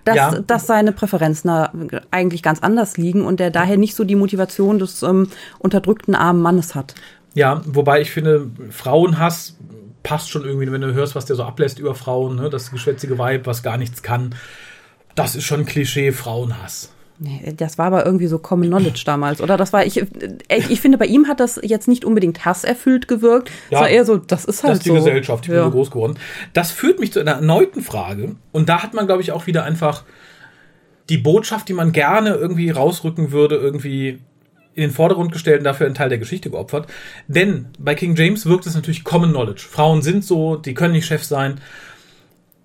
dass, 0.05 0.15
ja. 0.15 0.39
dass 0.39 0.65
seine 0.65 0.93
Präferenzen 0.93 1.99
eigentlich 2.09 2.41
ganz 2.41 2.61
anders 2.61 2.95
liegen 2.95 3.25
und 3.25 3.41
der 3.41 3.51
daher 3.51 3.75
nicht 3.75 3.95
so 3.95 4.05
die 4.05 4.15
Motivation 4.15 4.79
des 4.79 5.03
ähm, 5.03 5.27
unterdrückten 5.59 6.15
armen 6.15 6.41
Mannes 6.41 6.73
hat. 6.73 6.95
Ja, 7.35 7.61
wobei 7.65 7.99
ich 7.99 8.11
finde, 8.11 8.49
Frauenhass 8.71 9.57
passt 10.09 10.31
schon 10.31 10.43
irgendwie, 10.43 10.71
wenn 10.71 10.81
du 10.81 10.91
hörst, 10.91 11.13
was 11.13 11.25
der 11.25 11.35
so 11.35 11.43
ablässt 11.43 11.77
über 11.77 11.93
Frauen, 11.93 12.37
ne? 12.37 12.49
das 12.49 12.71
geschwätzige 12.71 13.19
Weib, 13.19 13.45
was 13.45 13.61
gar 13.61 13.77
nichts 13.77 14.01
kann. 14.01 14.33
Das 15.13 15.35
ist 15.35 15.43
schon 15.43 15.67
Klischee 15.67 16.11
Frauenhass. 16.11 16.91
Nee, 17.19 17.53
das 17.55 17.77
war 17.77 17.85
aber 17.85 18.07
irgendwie 18.07 18.25
so 18.25 18.39
Common 18.39 18.69
Knowledge 18.69 19.03
damals, 19.05 19.39
oder? 19.39 19.55
Das 19.55 19.71
war, 19.71 19.85
ich, 19.85 20.03
ich 20.47 20.81
finde, 20.81 20.97
bei 20.97 21.05
ihm 21.05 21.27
hat 21.27 21.39
das 21.39 21.59
jetzt 21.61 21.87
nicht 21.87 22.05
unbedingt 22.05 22.43
hasserfüllt 22.43 23.07
gewirkt. 23.07 23.51
Ja, 23.69 23.77
es 23.77 23.81
war 23.81 23.89
eher 23.89 24.05
so, 24.05 24.17
das 24.17 24.45
ist 24.45 24.63
halt 24.63 24.71
das 24.71 24.77
ist 24.79 24.85
die 24.85 24.89
so. 24.89 24.95
Gesellschaft, 24.95 25.45
ich 25.45 25.51
ja. 25.51 25.61
bin 25.61 25.65
so 25.65 25.77
groß 25.77 25.91
geworden. 25.91 26.17
Das 26.53 26.71
führt 26.71 26.99
mich 26.99 27.13
zu 27.13 27.19
einer 27.19 27.33
erneuten 27.33 27.83
Frage. 27.83 28.35
Und 28.51 28.67
da 28.67 28.81
hat 28.81 28.95
man, 28.95 29.05
glaube 29.05 29.21
ich, 29.21 29.31
auch 29.31 29.45
wieder 29.45 29.63
einfach 29.63 30.05
die 31.09 31.19
Botschaft, 31.19 31.69
die 31.69 31.73
man 31.73 31.91
gerne 31.91 32.31
irgendwie 32.31 32.71
rausrücken 32.71 33.31
würde, 33.31 33.57
irgendwie 33.57 34.21
in 34.79 34.89
den 34.89 34.95
Vordergrund 34.95 35.31
gestellt 35.31 35.59
und 35.59 35.65
dafür 35.65 35.85
einen 35.85 35.95
Teil 35.95 36.09
der 36.09 36.17
Geschichte 36.17 36.49
geopfert. 36.49 36.87
Denn 37.27 37.67
bei 37.77 37.95
King 37.95 38.15
James 38.15 38.45
wirkt 38.45 38.65
es 38.65 38.75
natürlich 38.75 39.03
Common 39.03 39.31
Knowledge. 39.31 39.67
Frauen 39.69 40.01
sind 40.01 40.23
so, 40.23 40.55
die 40.55 40.73
können 40.73 40.93
nicht 40.93 41.05
Chef 41.05 41.23
sein. 41.23 41.59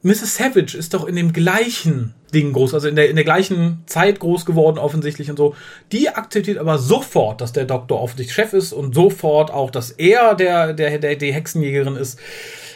Mrs. 0.03 0.37
Savage 0.37 0.77
ist 0.77 0.93
doch 0.93 1.07
in 1.07 1.17
dem 1.17 1.33
gleichen 1.33 2.15
Ding 2.33 2.53
groß, 2.53 2.75
also 2.75 2.89
in 2.89 2.95
der, 2.95 3.09
in 3.09 3.17
der 3.17 3.25
gleichen 3.25 3.85
Zeit 3.87 4.21
groß 4.21 4.45
geworden 4.45 4.79
offensichtlich 4.79 5.31
und 5.31 5.39
so. 5.39 5.57
Die 5.93 6.11
akzeptiert 6.11 6.59
aber 6.59 6.79
sofort, 6.79 7.41
dass 7.41 7.53
der 7.53 7.65
Doktor 7.65 8.01
offensichtlich 8.01 8.35
Chef 8.35 8.53
ist 8.53 8.73
und 8.73 8.95
sofort 8.95 9.51
auch, 9.51 9.71
dass 9.71 9.91
er 9.91 10.35
der, 10.35 10.75
der, 10.75 10.99
der, 10.99 11.17
die 11.17 11.33
Hexenjägerin 11.33 11.97
ist. 11.97 12.21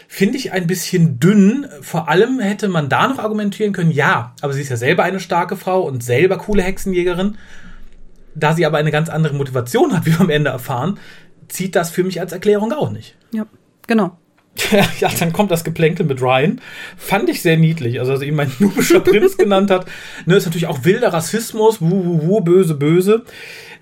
Finde 0.09 0.38
ich 0.38 0.53
ein 0.53 0.66
bisschen 0.66 1.20
dünn. 1.20 1.66
Vor 1.83 2.09
allem 2.09 2.40
hätte 2.40 2.68
man 2.68 2.88
da 2.88 3.07
noch 3.07 3.18
argumentieren 3.18 3.74
können, 3.74 3.90
ja, 3.90 4.35
aber 4.40 4.55
sie 4.55 4.62
ist 4.62 4.70
ja 4.70 4.79
selber 4.79 5.03
eine 5.03 5.20
starke 5.20 5.57
Frau 5.57 5.83
und 5.83 6.03
selber 6.03 6.38
coole 6.38 6.62
Hexenjägerin. 6.62 7.37
Da 8.38 8.55
sie 8.55 8.66
aber 8.66 8.79
eine 8.79 8.90
ganz 8.90 9.09
andere 9.09 9.35
Motivation 9.35 9.94
hat, 9.96 10.07
wie 10.07 10.12
wir 10.12 10.20
am 10.20 10.31
Ende 10.31 10.51
erfahren, 10.51 10.98
zieht 11.48 11.74
das 11.74 11.90
für 11.90 12.05
mich 12.05 12.20
als 12.20 12.33
Erklärung 12.33 12.72
auch 12.72 12.90
nicht. 12.90 13.16
Ja, 13.33 13.46
genau. 13.87 14.18
ja, 15.01 15.11
dann 15.18 15.33
kommt 15.33 15.51
das 15.51 15.64
Geplänkel 15.64 16.07
mit 16.07 16.20
Ryan. 16.20 16.61
Fand 16.96 17.29
ich 17.29 17.42
sehr 17.42 17.57
niedlich. 17.57 18.01
Also, 18.01 18.12
als 18.12 18.22
er 18.22 18.29
ihn 18.29 18.35
mein 18.35 18.53
nubischer 18.59 19.01
Prinz 19.01 19.37
genannt 19.37 19.70
hat. 19.70 19.87
Ne, 20.27 20.37
ist 20.37 20.46
natürlich 20.46 20.66
auch 20.66 20.85
wilder 20.85 21.12
Rassismus. 21.12 21.81
Wuh, 21.81 22.05
wuh, 22.05 22.22
wuh, 22.22 22.40
böse, 22.40 22.74
böse. 22.74 23.24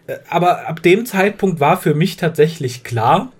Äh, 0.07 0.19
aber 0.29 0.69
ab 0.69 0.83
dem 0.83 1.07
Zeitpunkt 1.07 1.61
war 1.61 1.77
für 1.77 1.95
mich 1.95 2.17
tatsächlich 2.17 2.85
klar, 2.85 3.33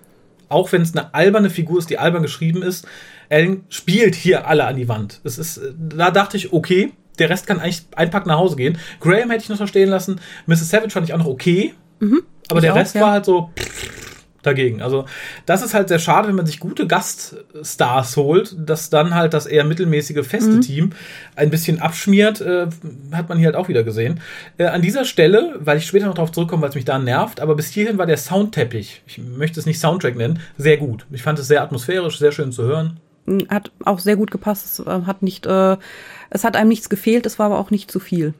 auch 0.49 0.71
wenn 0.71 0.81
es 0.81 0.95
eine 0.95 1.13
alberne 1.13 1.49
Figur 1.49 1.79
ist, 1.79 1.89
die 1.89 1.97
albern 1.97 2.23
geschrieben 2.23 2.61
ist, 2.61 2.87
Ellen 3.29 3.65
spielt 3.69 4.15
hier 4.15 4.47
alle 4.47 4.65
an 4.65 4.77
die 4.77 4.87
Wand. 4.87 5.21
Es 5.23 5.37
ist, 5.37 5.57
äh, 5.57 5.73
da 5.77 6.11
dachte 6.11 6.37
ich, 6.37 6.53
okay, 6.53 6.93
der 7.19 7.29
Rest 7.29 7.47
kann 7.47 7.59
eigentlich 7.59 7.85
einpacken 7.95 8.29
nach 8.29 8.37
Hause 8.37 8.55
gehen. 8.55 8.77
Graham 8.99 9.31
hätte 9.31 9.43
ich 9.43 9.49
noch 9.49 9.57
verstehen 9.57 9.89
lassen. 9.89 10.19
Mrs. 10.45 10.69
Savage 10.69 10.91
fand 10.91 11.07
ich 11.07 11.13
auch 11.13 11.19
noch 11.19 11.27
okay. 11.27 11.73
Mhm, 11.99 12.23
aber 12.49 12.61
der 12.61 12.75
Rest 12.75 12.95
auch, 12.95 12.99
ja. 12.99 13.05
war 13.05 13.11
halt 13.13 13.25
so. 13.25 13.51
Dagegen. 14.43 14.81
Also 14.81 15.05
das 15.45 15.61
ist 15.61 15.73
halt 15.73 15.89
sehr 15.89 15.99
schade, 15.99 16.29
wenn 16.29 16.35
man 16.35 16.45
sich 16.45 16.59
gute 16.59 16.87
Gaststars 16.87 18.15
holt, 18.15 18.55
dass 18.57 18.89
dann 18.89 19.13
halt 19.13 19.33
das 19.33 19.45
eher 19.45 19.65
mittelmäßige 19.65 20.25
feste 20.25 20.51
mhm. 20.51 20.61
Team 20.61 20.89
ein 21.35 21.49
bisschen 21.49 21.81
abschmiert, 21.81 22.39
äh, 22.39 22.67
hat 23.11 23.27
man 23.27 23.39
hier 23.39 23.47
halt 23.47 23.57
auch 23.57 23.67
wieder 23.67 23.83
gesehen. 23.83 24.21
Äh, 24.57 24.65
an 24.67 24.81
dieser 24.81 25.03
Stelle, 25.03 25.55
weil 25.59 25.79
ich 25.79 25.87
später 25.87 26.05
noch 26.05 26.13
darauf 26.13 26.31
zurückkomme, 26.31 26.61
weil 26.61 26.69
es 26.69 26.75
mich 26.75 26.85
da 26.85 26.97
nervt, 26.97 27.41
aber 27.41 27.55
bis 27.55 27.67
hierhin 27.71 27.97
war 27.97 28.05
der 28.05 28.15
Soundteppich, 28.15 29.01
ich 29.05 29.17
möchte 29.17 29.59
es 29.59 29.65
nicht 29.65 29.79
Soundtrack 29.79 30.15
nennen, 30.15 30.39
sehr 30.57 30.77
gut. 30.77 31.05
Ich 31.11 31.23
fand 31.23 31.39
es 31.39 31.47
sehr 31.47 31.61
atmosphärisch, 31.61 32.17
sehr 32.17 32.31
schön 32.31 32.53
zu 32.53 32.63
hören. 32.63 33.01
Hat 33.49 33.71
auch 33.83 33.99
sehr 33.99 34.15
gut 34.15 34.31
gepasst. 34.31 34.79
Es 34.79 34.87
äh, 34.87 35.01
hat 35.05 35.21
nicht, 35.21 35.45
äh, 35.45 35.75
es 36.29 36.43
hat 36.43 36.55
einem 36.55 36.69
nichts 36.69 36.89
gefehlt, 36.89 37.25
es 37.25 37.39
war 37.39 37.47
aber 37.47 37.59
auch 37.59 37.71
nicht 37.71 37.91
zu 37.91 37.99
viel. 37.99 38.33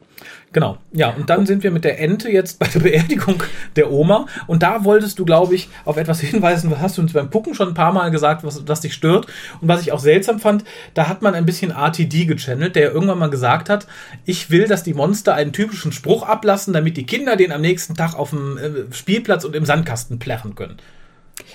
Genau, 0.52 0.78
ja, 0.92 1.10
und 1.10 1.30
dann 1.30 1.46
sind 1.46 1.62
wir 1.62 1.70
mit 1.70 1.84
der 1.84 2.00
Ente 2.00 2.30
jetzt 2.30 2.58
bei 2.58 2.66
der 2.66 2.80
Beerdigung 2.80 3.42
der 3.76 3.90
Oma. 3.90 4.26
Und 4.46 4.62
da 4.62 4.84
wolltest 4.84 5.18
du, 5.18 5.24
glaube 5.24 5.54
ich, 5.54 5.68
auf 5.84 5.96
etwas 5.96 6.20
hinweisen, 6.20 6.70
was 6.70 6.80
hast 6.80 6.98
du 6.98 7.02
uns 7.02 7.12
beim 7.12 7.30
Pucken 7.30 7.54
schon 7.54 7.68
ein 7.68 7.74
paar 7.74 7.92
Mal 7.92 8.10
gesagt, 8.10 8.44
was, 8.44 8.66
was 8.66 8.80
dich 8.80 8.94
stört. 8.94 9.26
Und 9.60 9.68
was 9.68 9.82
ich 9.82 9.92
auch 9.92 10.00
seltsam 10.00 10.40
fand, 10.40 10.64
da 10.94 11.08
hat 11.08 11.22
man 11.22 11.34
ein 11.34 11.46
bisschen 11.46 11.70
RTD 11.70 12.26
gechannelt, 12.26 12.76
der 12.76 12.92
irgendwann 12.92 13.18
mal 13.18 13.30
gesagt 13.30 13.68
hat, 13.68 13.86
ich 14.24 14.50
will, 14.50 14.66
dass 14.66 14.82
die 14.82 14.94
Monster 14.94 15.34
einen 15.34 15.52
typischen 15.52 15.92
Spruch 15.92 16.22
ablassen, 16.22 16.72
damit 16.72 16.96
die 16.96 17.06
Kinder 17.06 17.36
den 17.36 17.52
am 17.52 17.60
nächsten 17.60 17.94
Tag 17.94 18.14
auf 18.14 18.30
dem 18.30 18.58
äh, 18.58 18.92
Spielplatz 18.92 19.44
und 19.44 19.54
im 19.54 19.64
Sandkasten 19.64 20.18
plärren 20.18 20.54
können. 20.54 20.78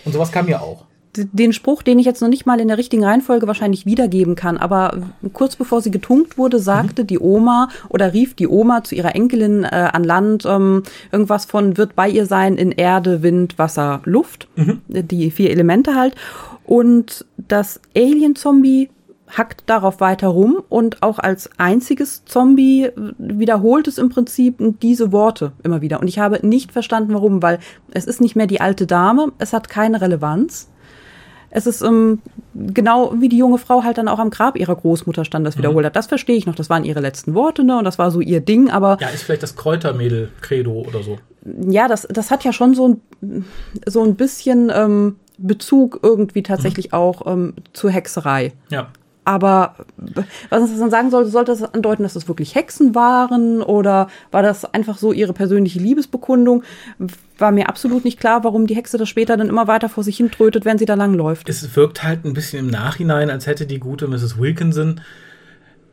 Und 0.05 0.13
sowas 0.13 0.31
kam 0.31 0.47
ja 0.47 0.59
auch 0.59 0.85
den 1.15 1.53
Spruch, 1.53 1.83
den 1.83 1.99
ich 1.99 2.05
jetzt 2.05 2.21
noch 2.21 2.29
nicht 2.29 2.45
mal 2.45 2.59
in 2.59 2.67
der 2.67 2.77
richtigen 2.77 3.03
Reihenfolge 3.03 3.47
wahrscheinlich 3.47 3.85
wiedergeben 3.85 4.35
kann, 4.35 4.57
aber 4.57 4.97
kurz 5.33 5.55
bevor 5.55 5.81
sie 5.81 5.91
getunkt 5.91 6.37
wurde, 6.37 6.59
sagte 6.59 7.03
mhm. 7.03 7.07
die 7.07 7.19
Oma 7.19 7.69
oder 7.89 8.13
rief 8.13 8.33
die 8.33 8.47
Oma 8.47 8.83
zu 8.83 8.95
ihrer 8.95 9.15
Enkelin 9.15 9.63
äh, 9.63 9.89
an 9.91 10.03
Land 10.03 10.45
ähm, 10.45 10.83
irgendwas 11.11 11.45
von 11.45 11.77
wird 11.77 11.95
bei 11.95 12.09
ihr 12.09 12.25
sein 12.25 12.57
in 12.57 12.71
Erde, 12.71 13.21
Wind, 13.21 13.59
Wasser, 13.59 14.01
Luft, 14.05 14.47
mhm. 14.55 14.81
die 14.87 15.29
vier 15.31 15.51
Elemente 15.51 15.95
halt. 15.95 16.15
Und 16.65 17.25
das 17.37 17.79
Alien-Zombie 17.95 18.89
hackt 19.27 19.63
darauf 19.67 19.99
weiter 19.99 20.27
rum 20.27 20.61
und 20.69 21.01
auch 21.01 21.19
als 21.19 21.49
einziges 21.57 22.23
Zombie 22.25 22.89
wiederholt 23.17 23.87
es 23.87 23.97
im 23.97 24.09
Prinzip 24.09 24.57
diese 24.81 25.11
Worte 25.11 25.53
immer 25.63 25.81
wieder. 25.81 25.99
Und 25.99 26.07
ich 26.07 26.19
habe 26.19 26.45
nicht 26.45 26.71
verstanden, 26.71 27.13
warum, 27.13 27.41
weil 27.41 27.59
es 27.91 28.05
ist 28.05 28.21
nicht 28.21 28.35
mehr 28.35 28.47
die 28.47 28.61
alte 28.61 28.85
Dame, 28.85 29.31
es 29.39 29.53
hat 29.53 29.69
keine 29.69 30.01
Relevanz 30.01 30.69
Es 31.55 31.67
ist 31.67 31.83
ähm, 31.83 32.19
genau 32.55 33.13
wie 33.19 33.29
die 33.29 33.37
junge 33.37 33.59
Frau 33.59 33.83
halt 33.83 33.99
dann 33.99 34.07
auch 34.07 34.17
am 34.17 34.31
Grab 34.31 34.57
ihrer 34.57 34.75
Großmutter 34.75 35.23
stand, 35.23 35.45
das 35.45 35.55
wiederholt 35.55 35.85
hat. 35.85 35.95
Das 35.95 36.07
verstehe 36.07 36.35
ich 36.35 36.47
noch. 36.47 36.55
Das 36.55 36.67
waren 36.71 36.83
ihre 36.83 36.99
letzten 36.99 37.35
Worte, 37.35 37.63
ne? 37.63 37.77
Und 37.77 37.83
das 37.83 37.99
war 37.99 38.09
so 38.09 38.21
ihr 38.21 38.41
Ding, 38.41 38.71
aber. 38.71 38.97
Ja, 38.99 39.09
ist 39.09 39.21
vielleicht 39.21 39.43
das 39.43 39.55
Kräutermädel-Credo 39.55 40.71
oder 40.71 41.03
so. 41.03 41.19
Ja, 41.69 41.87
das, 41.87 42.07
das 42.09 42.31
hat 42.31 42.43
ja 42.43 42.53
schon 42.53 42.73
so 42.73 42.99
ein, 43.21 43.45
so 43.85 44.03
ein 44.03 44.15
bisschen 44.15 44.71
ähm, 44.73 45.17
Bezug 45.37 45.99
irgendwie 46.01 46.41
tatsächlich 46.41 46.87
mhm. 46.87 46.93
auch 46.93 47.27
ähm, 47.27 47.53
zur 47.73 47.91
Hexerei. 47.91 48.53
Ja. 48.71 48.87
Aber 49.25 49.75
was 50.49 50.69
das 50.69 50.79
dann 50.79 50.91
sagen 50.91 51.09
sollte, 51.09 51.29
sollte 51.29 51.51
das 51.51 51.73
andeuten, 51.73 52.03
dass 52.03 52.13
das 52.13 52.27
wirklich 52.27 52.55
Hexen 52.55 52.93
waren 52.93 53.61
oder 53.61 54.07
war 54.31 54.43
das 54.43 54.65
einfach 54.65 54.97
so 54.97 55.13
ihre 55.13 55.33
persönliche 55.33 55.79
Liebesbekundung? 55.79 56.63
War 57.37 57.51
mir 57.51 57.69
absolut 57.69 58.03
nicht 58.03 58.19
klar, 58.19 58.43
warum 58.43 58.67
die 58.67 58.75
Hexe 58.75 58.97
das 58.97 59.07
später 59.07 59.37
dann 59.37 59.47
immer 59.47 59.67
weiter 59.67 59.87
vor 59.87 60.03
sich 60.03 60.17
hin 60.17 60.29
trötet, 60.29 60.65
wenn 60.65 60.77
sie 60.77 60.85
da 60.85 60.95
langläuft. 60.95 61.47
Es 61.47 61.75
wirkt 61.75 62.03
halt 62.03 62.25
ein 62.25 62.33
bisschen 62.33 62.59
im 62.59 62.71
Nachhinein, 62.71 63.29
als 63.29 63.47
hätte 63.47 63.65
die 63.65 63.79
gute 63.79 64.07
Mrs. 64.07 64.37
Wilkinson 64.37 64.99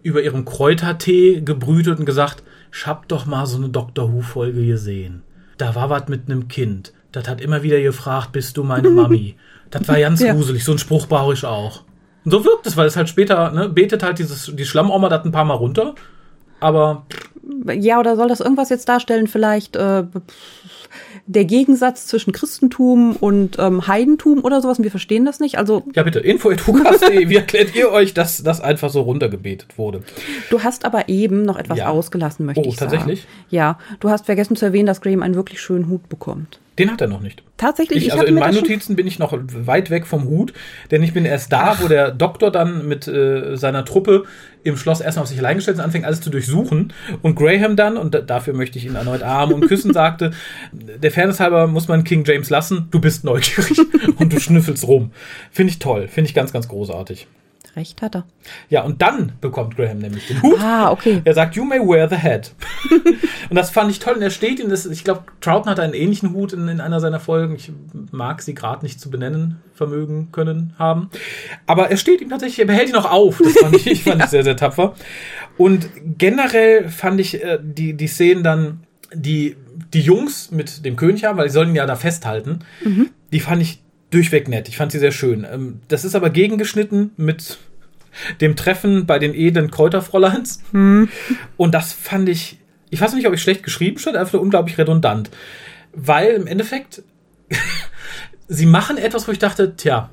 über 0.03 0.23
ihren 0.23 0.45
Kräutertee 0.45 1.41
gebrütet 1.41 1.99
und 1.99 2.07
gesagt, 2.07 2.43
ich 2.73 2.87
hab 2.87 3.07
doch 3.09 3.27
mal 3.27 3.47
so 3.47 3.59
eine 3.59 3.69
Doctor 3.69 4.13
Who-Folge 4.13 4.67
gesehen. 4.67 5.23
Da 5.57 5.75
war 5.75 5.91
was 5.91 6.09
mit 6.09 6.23
einem 6.27 6.49
Kind. 6.49 6.93
Das 7.13 7.29
hat 7.29 7.41
immer 7.41 7.63
wieder 7.63 7.81
gefragt, 7.81 8.33
bist 8.33 8.57
du 8.57 8.65
meine 8.65 8.91
Mami? 8.91 9.37
das 9.71 9.87
war 9.87 9.99
ganz 10.01 10.21
ja. 10.21 10.33
gruselig. 10.33 10.65
So 10.65 10.73
ein 10.73 10.79
Spruch 10.79 11.07
brauche 11.07 11.35
ich 11.35 11.45
auch. 11.45 11.85
Und 12.25 12.31
so 12.31 12.45
wirkt 12.45 12.67
es, 12.67 12.77
weil 12.77 12.87
es 12.87 12.97
halt 12.97 13.09
später, 13.09 13.51
ne, 13.51 13.69
betet 13.69 14.03
halt 14.03 14.19
dieses, 14.19 14.51
die 14.55 14.65
Schlammoma 14.65 15.09
das 15.09 15.25
ein 15.25 15.33
paar 15.33 15.45
Mal 15.45 15.55
runter. 15.55 15.95
Aber. 16.61 17.07
Ja, 17.73 17.99
oder 17.99 18.17
soll 18.17 18.29
das 18.29 18.41
irgendwas 18.41 18.69
jetzt 18.69 18.89
darstellen? 18.89 19.27
Vielleicht 19.27 19.77
äh, 19.77 20.05
der 21.31 21.45
Gegensatz 21.45 22.07
zwischen 22.07 22.33
Christentum 22.33 23.15
und 23.17 23.57
ähm, 23.59 23.87
Heidentum 23.87 24.43
oder 24.45 24.61
sowas? 24.61 24.79
Und 24.79 24.85
wir 24.85 24.91
verstehen 24.91 25.25
das 25.25 25.39
nicht. 25.39 25.59
Also. 25.59 25.85
Ja, 25.95 26.03
bitte, 26.03 26.19
info.hukas.de, 26.19 27.29
wie 27.29 27.37
erklärt 27.37 27.75
ihr 27.75 27.91
euch, 27.93 28.15
dass 28.15 28.43
das 28.43 28.61
einfach 28.61 28.91
so 28.91 29.03
runtergebetet 29.03 29.79
wurde? 29.79 30.03
Du 30.51 30.63
hast 30.63 30.85
aber 30.85 31.09
eben 31.09 31.43
noch 31.43 31.57
etwas 31.57 31.79
ja. 31.79 31.89
ausgelassen, 31.89 32.47
möchte 32.47 32.63
oh, 32.63 32.69
ich 32.69 32.77
sagen. 32.77 32.91
Oh, 32.91 32.97
tatsächlich? 32.97 33.27
Ja, 33.49 33.79
du 34.01 34.11
hast 34.11 34.27
vergessen 34.27 34.57
zu 34.57 34.65
erwähnen, 34.65 34.87
dass 34.87 35.01
Graham 35.01 35.23
einen 35.23 35.37
wirklich 35.37 35.61
schönen 35.61 35.89
Hut 35.89 36.09
bekommt. 36.09 36.59
Den 36.81 36.91
hat 36.91 37.01
er 37.03 37.09
noch 37.09 37.21
nicht. 37.21 37.43
Tatsächlich. 37.59 38.07
Ich, 38.07 38.13
also 38.13 38.25
in 38.25 38.37
meinen 38.37 38.55
Notizen 38.55 38.97
bin 38.97 39.07
ich 39.07 39.19
noch 39.19 39.37
weit 39.37 39.91
weg 39.91 40.07
vom 40.07 40.25
Hut, 40.25 40.55
denn 40.91 41.03
ich 41.03 41.13
bin 41.13 41.27
erst 41.27 41.53
da, 41.53 41.73
Ach. 41.73 41.83
wo 41.83 41.89
der 41.89 42.11
Doktor 42.11 42.51
dann 42.51 42.89
mit 42.89 43.07
äh, 43.07 43.57
seiner 43.57 43.85
Truppe 43.85 44.25
im 44.65 44.77
Schloss 44.77 45.01
erstmal 45.01 45.23
auf 45.25 45.29
sich 45.29 45.39
allein 45.39 45.57
gestellt 45.57 45.79
ist, 45.79 45.83
anfängt 45.83 46.05
alles 46.05 46.21
zu 46.21 46.31
durchsuchen 46.31 46.93
und 47.23 47.35
Graham 47.35 47.77
dann, 47.77 47.97
und 47.97 48.23
dafür 48.29 48.55
möchte 48.55 48.79
ich 48.79 48.87
ihn 48.87 48.95
erneut 48.95 49.23
armen 49.23 49.55
und 49.55 49.69
küssen, 49.69 49.93
sagte, 49.95 50.33
der 50.73 51.11
Fairness 51.11 51.41
halber 51.41 51.67
muss 51.67 51.89
man 51.89 52.05
King 52.05 52.25
James 52.25 52.51
lassen, 52.51 52.89
du 52.91 53.01
bist 53.01 53.25
neugierig 53.25 53.79
und 54.17 54.33
du 54.33 54.41
schnüffelst 54.41 54.87
rum. 54.87 55.13
Finde 55.51 55.73
ich 55.73 55.79
toll, 55.79 56.09
finde 56.09 56.29
ich 56.29 56.35
ganz, 56.35 56.53
ganz 56.53 56.69
großartig. 56.69 57.27
Recht 57.77 58.03
hat 58.03 58.17
er. 58.17 58.25
Ja, 58.69 58.83
und 58.83 59.01
dann 59.01 59.33
bekommt 59.41 59.77
Graham 59.77 59.99
nämlich 59.99 60.27
den 60.27 60.43
Hut. 60.43 60.59
Ah, 60.61 60.91
okay. 60.91 61.23
Er 61.25 61.35
sagt, 61.35 61.55
you 61.55 61.65
may 61.65 61.79
wear 61.79 62.09
the 62.09 62.17
hat. 62.17 62.53
und 63.49 63.57
das 63.57 63.71
fand 63.71 63.91
ich 63.91 64.01
toll. 64.01 64.15
Und 64.15 64.23
er 64.23 64.31
steht 64.31 64.59
in 64.59 64.69
das, 64.69 64.87
ich 64.87 65.05
glaube, 65.05 65.23
Troughton 65.41 65.71
hat 65.71 65.79
einen 65.79 65.95
ähnlichen 65.95 66.33
Hut 66.33 66.53
in, 66.53 66.67
in 66.69 66.81
einer 66.81 67.01
seiner 67.01 67.21
Folgen. 67.21 67.55
Ich 67.55 67.73
mag 68.11 68.43
sie 68.43 68.55
gerade 68.55 68.85
nicht 68.85 69.01
zu 69.01 69.11
benennen, 69.11 69.61
vermögen 69.75 70.31
können 70.33 70.75
haben. 70.79 71.11
Aber 71.67 71.91
er 71.91 71.97
steht 71.97 72.21
ihm 72.21 72.29
tatsächlich, 72.29 72.59
er 72.59 72.67
behält 72.67 72.89
ihn 72.89 72.95
noch 72.95 73.11
auf. 73.11 73.39
Das 73.39 73.53
fand 73.59 73.77
ich, 73.77 73.87
ich, 73.91 74.03
fand 74.03 74.19
ja. 74.19 74.25
ich 74.25 74.31
sehr, 74.31 74.45
sehr 74.45 74.57
tapfer. 74.57 74.95
Und 75.57 75.89
generell 76.19 76.89
fand 76.89 77.21
ich 77.21 77.43
äh, 77.43 77.59
die, 77.63 77.95
die 77.95 78.09
Szenen 78.09 78.43
dann, 78.43 78.81
die 79.13 79.57
die 79.93 80.01
Jungs 80.01 80.51
mit 80.51 80.85
dem 80.85 80.97
König 80.97 81.25
haben, 81.25 81.39
weil 81.39 81.47
die 81.47 81.53
sollen 81.53 81.71
ihn 81.71 81.77
ja 81.77 81.87
da 81.87 81.97
festhalten, 81.97 82.61
mhm. 82.85 83.11
die 83.33 83.41
fand 83.41 83.63
ich 83.63 83.83
durchweg 84.11 84.49
nett. 84.49 84.69
Ich 84.69 84.77
fand 84.77 84.93
sie 84.93 84.99
sehr 84.99 85.13
schön. 85.13 85.47
Ähm, 85.51 85.81
das 85.89 86.05
ist 86.05 86.15
aber 86.15 86.31
gegengeschnitten 86.31 87.13
mit 87.17 87.59
dem 88.41 88.57
Treffen 88.57 89.07
bei 89.07 89.19
den 89.19 89.35
edlen 89.35 89.71
Kräuterfräuleins. 89.71 90.63
Hm. 90.73 91.09
Und 91.57 91.75
das 91.75 91.93
fand 91.93 92.29
ich, 92.29 92.59
ich 92.91 93.01
weiß 93.01 93.15
nicht, 93.15 93.27
ob 93.27 93.35
ich 93.35 93.43
schlecht 93.43 93.63
geschrieben 93.63 93.99
stand, 93.99 94.17
einfach 94.17 94.35
nur 94.35 94.43
unglaublich 94.43 94.79
redundant. 94.79 95.31
Weil 95.93 96.33
im 96.33 96.47
Endeffekt, 96.47 97.03
sie 98.49 98.67
machen 98.67 98.99
etwas, 98.99 99.29
wo 99.29 99.33
ich 99.33 99.39
dachte, 99.39 99.77
tja, 99.77 100.11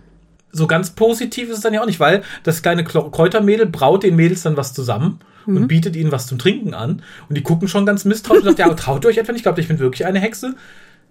so 0.51 0.67
ganz 0.67 0.91
positiv 0.91 1.49
ist 1.49 1.57
es 1.57 1.63
dann 1.63 1.73
ja 1.73 1.81
auch 1.81 1.85
nicht, 1.85 1.99
weil 1.99 2.23
das 2.43 2.61
kleine 2.61 2.83
Kräutermädel 2.83 3.65
braut 3.65 4.03
den 4.03 4.15
Mädels 4.15 4.43
dann 4.43 4.57
was 4.57 4.73
zusammen 4.73 5.19
mhm. 5.45 5.57
und 5.57 5.67
bietet 5.67 5.95
ihnen 5.95 6.11
was 6.11 6.27
zum 6.27 6.39
Trinken 6.39 6.73
an. 6.73 7.01
Und 7.27 7.37
die 7.37 7.43
gucken 7.43 7.67
schon 7.67 7.85
ganz 7.85 8.05
misstrauisch 8.05 8.43
und 8.43 8.57
sagen, 8.57 8.69
ja, 8.69 8.75
traut 8.75 9.03
ihr 9.05 9.09
euch 9.09 9.17
etwa 9.17 9.31
nicht? 9.31 9.39
Ich 9.39 9.43
glaube, 9.43 9.61
ich 9.61 9.67
bin 9.67 9.79
wirklich 9.79 10.05
eine 10.05 10.19
Hexe 10.19 10.55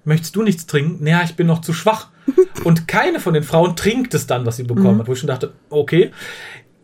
möchtest 0.07 0.37
du 0.37 0.42
nichts 0.42 0.66
trinken? 0.66 1.05
Naja, 1.05 1.23
ich 1.25 1.37
bin 1.37 1.47
noch 1.47 1.61
zu 1.61 1.73
schwach. 1.73 2.09
Und 2.64 2.88
keine 2.88 3.21
von 3.21 3.35
den 3.35 3.42
Frauen 3.42 3.77
trinkt 3.77 4.14
es 4.14 4.27
dann, 4.27 4.47
was 4.47 4.57
sie 4.57 4.64
bekommen 4.64 4.95
mhm. 4.95 5.01
hat, 5.01 5.09
wo 5.09 5.12
ich 5.12 5.19
schon 5.19 5.29
dachte, 5.29 5.53
okay. 5.71 6.11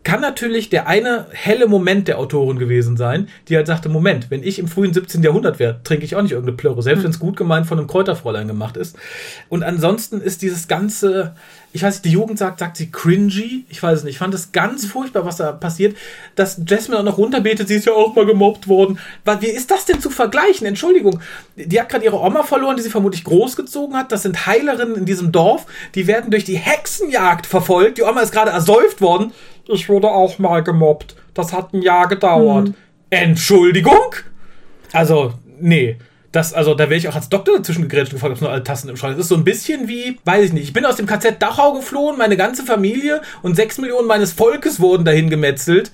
Kann 0.04 0.20
natürlich 0.20 0.68
der 0.68 0.88
eine 0.88 1.26
helle 1.30 1.68
Moment 1.68 2.08
der 2.08 2.18
Autorin 2.18 2.58
gewesen 2.58 2.96
sein, 2.96 3.28
die 3.46 3.56
halt 3.56 3.68
sagte, 3.68 3.88
Moment, 3.88 4.32
wenn 4.32 4.42
ich 4.42 4.58
im 4.58 4.66
frühen 4.66 4.92
17. 4.92 5.22
Jahrhundert 5.22 5.60
wäre, 5.60 5.80
trinke 5.84 6.04
ich 6.04 6.16
auch 6.16 6.22
nicht 6.22 6.32
irgendeine 6.32 6.56
Plöre, 6.56 6.82
selbst 6.82 7.02
mhm. 7.02 7.04
wenn 7.04 7.10
es 7.12 7.20
gut 7.20 7.36
gemeint 7.36 7.68
von 7.68 7.78
einem 7.78 7.86
Kräuterfräulein 7.86 8.48
gemacht 8.48 8.76
ist. 8.76 8.98
Und 9.48 9.62
ansonsten 9.62 10.20
ist 10.20 10.42
dieses 10.42 10.66
ganze, 10.66 11.36
ich 11.74 11.82
weiß 11.82 11.94
nicht, 11.94 12.04
die 12.04 12.10
Jugend 12.10 12.38
sagt, 12.38 12.58
sagt 12.58 12.76
sie 12.76 12.90
cringy. 12.90 13.64
Ich 13.70 13.82
weiß 13.82 13.98
es 13.98 14.04
nicht. 14.04 14.14
Ich 14.14 14.18
fand 14.18 14.34
es 14.34 14.52
ganz 14.52 14.84
furchtbar, 14.84 15.24
was 15.24 15.36
da 15.36 15.52
passiert. 15.52 15.96
Dass 16.34 16.60
Jasmine 16.66 17.00
auch 17.00 17.04
noch 17.04 17.16
runterbetet, 17.16 17.68
sie 17.68 17.76
ist 17.76 17.86
ja 17.86 17.94
auch 17.94 18.14
mal 18.14 18.26
gemobbt 18.26 18.68
worden. 18.68 18.98
Wie 19.40 19.46
ist 19.46 19.70
das 19.70 19.86
denn 19.86 20.00
zu 20.00 20.10
vergleichen? 20.10 20.66
Entschuldigung. 20.66 21.20
Die 21.56 21.80
hat 21.80 21.88
gerade 21.88 22.04
ihre 22.04 22.20
Oma 22.20 22.42
verloren, 22.42 22.76
die 22.76 22.82
sie 22.82 22.90
vermutlich 22.90 23.24
großgezogen 23.24 23.96
hat. 23.96 24.12
Das 24.12 24.22
sind 24.22 24.46
Heilerinnen 24.46 24.96
in 24.96 25.06
diesem 25.06 25.32
Dorf. 25.32 25.66
Die 25.94 26.06
werden 26.06 26.30
durch 26.30 26.44
die 26.44 26.56
Hexenjagd 26.56 27.46
verfolgt. 27.46 27.96
Die 27.96 28.02
Oma 28.02 28.20
ist 28.20 28.32
gerade 28.32 28.50
ersäuft 28.50 29.00
worden. 29.00 29.32
Ich 29.66 29.88
wurde 29.88 30.08
auch 30.08 30.38
mal 30.38 30.62
gemobbt. 30.62 31.16
Das 31.32 31.54
hat 31.54 31.72
ein 31.72 31.80
Jahr 31.80 32.06
gedauert. 32.06 32.68
Hm. 32.68 32.74
Entschuldigung? 33.08 34.14
Also, 34.92 35.32
nee. 35.58 35.96
Das, 36.32 36.54
also, 36.54 36.74
da 36.74 36.84
wäre 36.84 36.96
ich 36.96 37.08
auch 37.08 37.14
als 37.14 37.28
Doktor 37.28 37.58
dazwischen 37.58 37.82
gegrätscht 37.82 38.12
und 38.12 38.16
gefragt, 38.16 38.32
ob 38.32 38.36
es 38.36 38.40
nur 38.40 38.50
alle 38.50 38.64
Tassen 38.64 38.88
im 38.88 38.96
Schrank 38.96 39.12
ist. 39.12 39.18
Das 39.18 39.24
ist 39.26 39.28
so 39.28 39.36
ein 39.36 39.44
bisschen 39.44 39.86
wie, 39.86 40.18
weiß 40.24 40.46
ich 40.46 40.52
nicht, 40.54 40.64
ich 40.64 40.72
bin 40.72 40.86
aus 40.86 40.96
dem 40.96 41.06
KZ 41.06 41.40
Dachau 41.40 41.74
geflohen, 41.74 42.16
meine 42.16 42.38
ganze 42.38 42.64
Familie 42.64 43.20
und 43.42 43.54
sechs 43.54 43.76
Millionen 43.76 44.08
meines 44.08 44.32
Volkes 44.32 44.80
wurden 44.80 45.04
dahin 45.04 45.28
gemetzelt. 45.28 45.92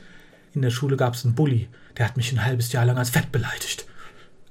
In 0.55 0.63
der 0.63 0.71
Schule 0.71 0.97
gab 0.97 1.15
es 1.15 1.25
einen 1.25 1.35
Bully, 1.35 1.69
der 1.97 2.07
hat 2.07 2.17
mich 2.17 2.33
ein 2.33 2.45
halbes 2.45 2.73
Jahr 2.73 2.85
lang 2.85 2.97
als 2.97 3.11
fett 3.11 3.33
beleidigt. 3.33 3.85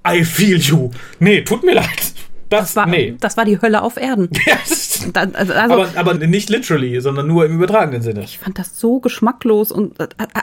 I 0.05 0.25
feel 0.25 0.59
you. 0.59 0.91
Nee, 1.19 1.41
tut 1.41 1.63
mir 1.63 1.75
leid. 1.75 2.13
Das, 2.49 2.61
das, 2.61 2.75
war, 2.77 2.85
nee. 2.85 3.15
das 3.19 3.35
war 3.35 3.43
die 3.43 3.61
Hölle 3.61 3.81
auf 3.81 3.97
Erden. 3.97 4.29
also, 5.13 5.33
also, 5.33 5.53
aber, 5.53 5.89
aber 5.95 6.13
nicht 6.13 6.49
literally, 6.49 6.99
sondern 7.01 7.27
nur 7.27 7.45
im 7.45 7.55
übertragenen 7.55 8.01
Sinne. 8.01 8.23
Ich 8.23 8.39
fand 8.39 8.57
das 8.57 8.79
so 8.79 8.99
geschmacklos 8.99 9.71
und 9.71 9.95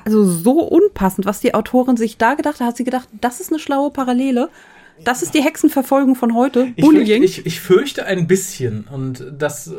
also 0.04 0.24
so 0.24 0.60
unpassend, 0.60 1.26
was 1.26 1.40
die 1.40 1.54
Autorin 1.54 1.96
sich 1.96 2.18
da 2.18 2.34
gedacht 2.34 2.60
hat. 2.60 2.68
Hat 2.68 2.76
sie 2.76 2.84
gedacht, 2.84 3.08
das 3.20 3.40
ist 3.40 3.50
eine 3.50 3.58
schlaue 3.58 3.90
Parallele. 3.90 4.50
Das 5.02 5.22
ist 5.22 5.34
die 5.34 5.42
Hexenverfolgung 5.42 6.14
von 6.14 6.34
heute. 6.34 6.66
Bullying. 6.78 7.22
Ich, 7.22 7.38
ich, 7.38 7.46
ich, 7.46 7.60
fürchte 7.60 8.06
ein 8.06 8.26
bisschen. 8.26 8.86
Und 8.90 9.24
das 9.36 9.70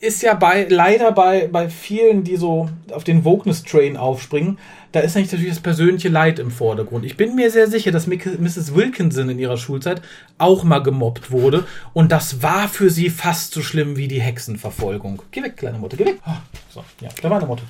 ist 0.00 0.22
ja 0.22 0.34
bei, 0.34 0.66
leider 0.68 1.12
bei, 1.12 1.48
bei 1.50 1.68
vielen, 1.68 2.24
die 2.24 2.36
so 2.36 2.68
auf 2.90 3.04
den 3.04 3.24
Wokeness-Train 3.24 3.96
aufspringen, 3.96 4.58
da 4.92 5.00
ist 5.00 5.16
eigentlich 5.16 5.32
natürlich 5.32 5.54
das 5.54 5.62
persönliche 5.62 6.08
Leid 6.08 6.38
im 6.38 6.52
Vordergrund. 6.52 7.04
Ich 7.04 7.16
bin 7.16 7.34
mir 7.34 7.50
sehr 7.50 7.66
sicher, 7.66 7.90
dass 7.90 8.06
Mrs. 8.06 8.74
Wilkinson 8.74 9.28
in 9.28 9.40
ihrer 9.40 9.56
Schulzeit 9.56 10.00
auch 10.38 10.62
mal 10.62 10.78
gemobbt 10.78 11.32
wurde. 11.32 11.64
Und 11.92 12.12
das 12.12 12.42
war 12.42 12.68
für 12.68 12.90
sie 12.90 13.10
fast 13.10 13.52
so 13.52 13.60
schlimm 13.60 13.96
wie 13.96 14.06
die 14.06 14.20
Hexenverfolgung. 14.20 15.22
Geh 15.32 15.42
weg, 15.42 15.56
kleine 15.56 15.78
Mutter, 15.78 15.96
geh 15.96 16.06
weg. 16.06 16.20
Oh, 16.26 16.30
so, 16.70 16.84
ja, 17.00 17.08
da 17.20 17.28
war 17.28 17.38
eine 17.38 17.46
Mutter 17.46 17.64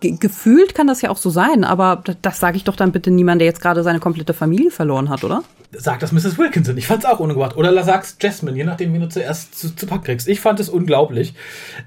gefühlt 0.00 0.74
kann 0.74 0.86
das 0.86 1.02
ja 1.02 1.10
auch 1.10 1.18
so 1.18 1.28
sein, 1.28 1.62
aber 1.62 2.02
das 2.22 2.40
sage 2.40 2.56
ich 2.56 2.64
doch 2.64 2.76
dann 2.76 2.90
bitte 2.90 3.10
niemand, 3.10 3.40
der 3.40 3.46
jetzt 3.46 3.60
gerade 3.60 3.82
seine 3.82 4.00
komplette 4.00 4.32
Familie 4.32 4.70
verloren 4.70 5.10
hat, 5.10 5.24
oder? 5.24 5.42
Sag 5.72 6.00
das 6.00 6.10
Mrs. 6.10 6.36
Wilkinson. 6.36 6.76
Ich 6.76 6.86
fand 6.86 7.04
es 7.04 7.08
auch 7.08 7.20
ungebracht. 7.20 7.56
Oder 7.56 7.82
sag's 7.84 8.16
Jasmine, 8.20 8.56
je 8.56 8.64
nachdem, 8.64 8.92
wie 8.92 8.98
du 8.98 9.08
zuerst 9.08 9.56
zu, 9.56 9.74
zu 9.74 9.86
Pack 9.86 10.04
kriegst. 10.04 10.26
Ich 10.28 10.40
fand 10.40 10.58
es 10.58 10.68
unglaublich. 10.68 11.34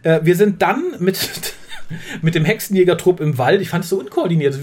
Äh, 0.04 0.22
wir 0.24 0.38
sind 0.38 0.62
dann 0.62 0.82
mit, 1.00 1.56
mit 2.22 2.34
dem 2.34 2.46
Hexenjägertrupp 2.46 3.20
im 3.20 3.38
Wald. 3.38 3.62
Ich 3.62 3.70
fand 3.70 3.84
es 3.84 3.90
so 3.90 4.00
unkoordiniert. 4.00 4.58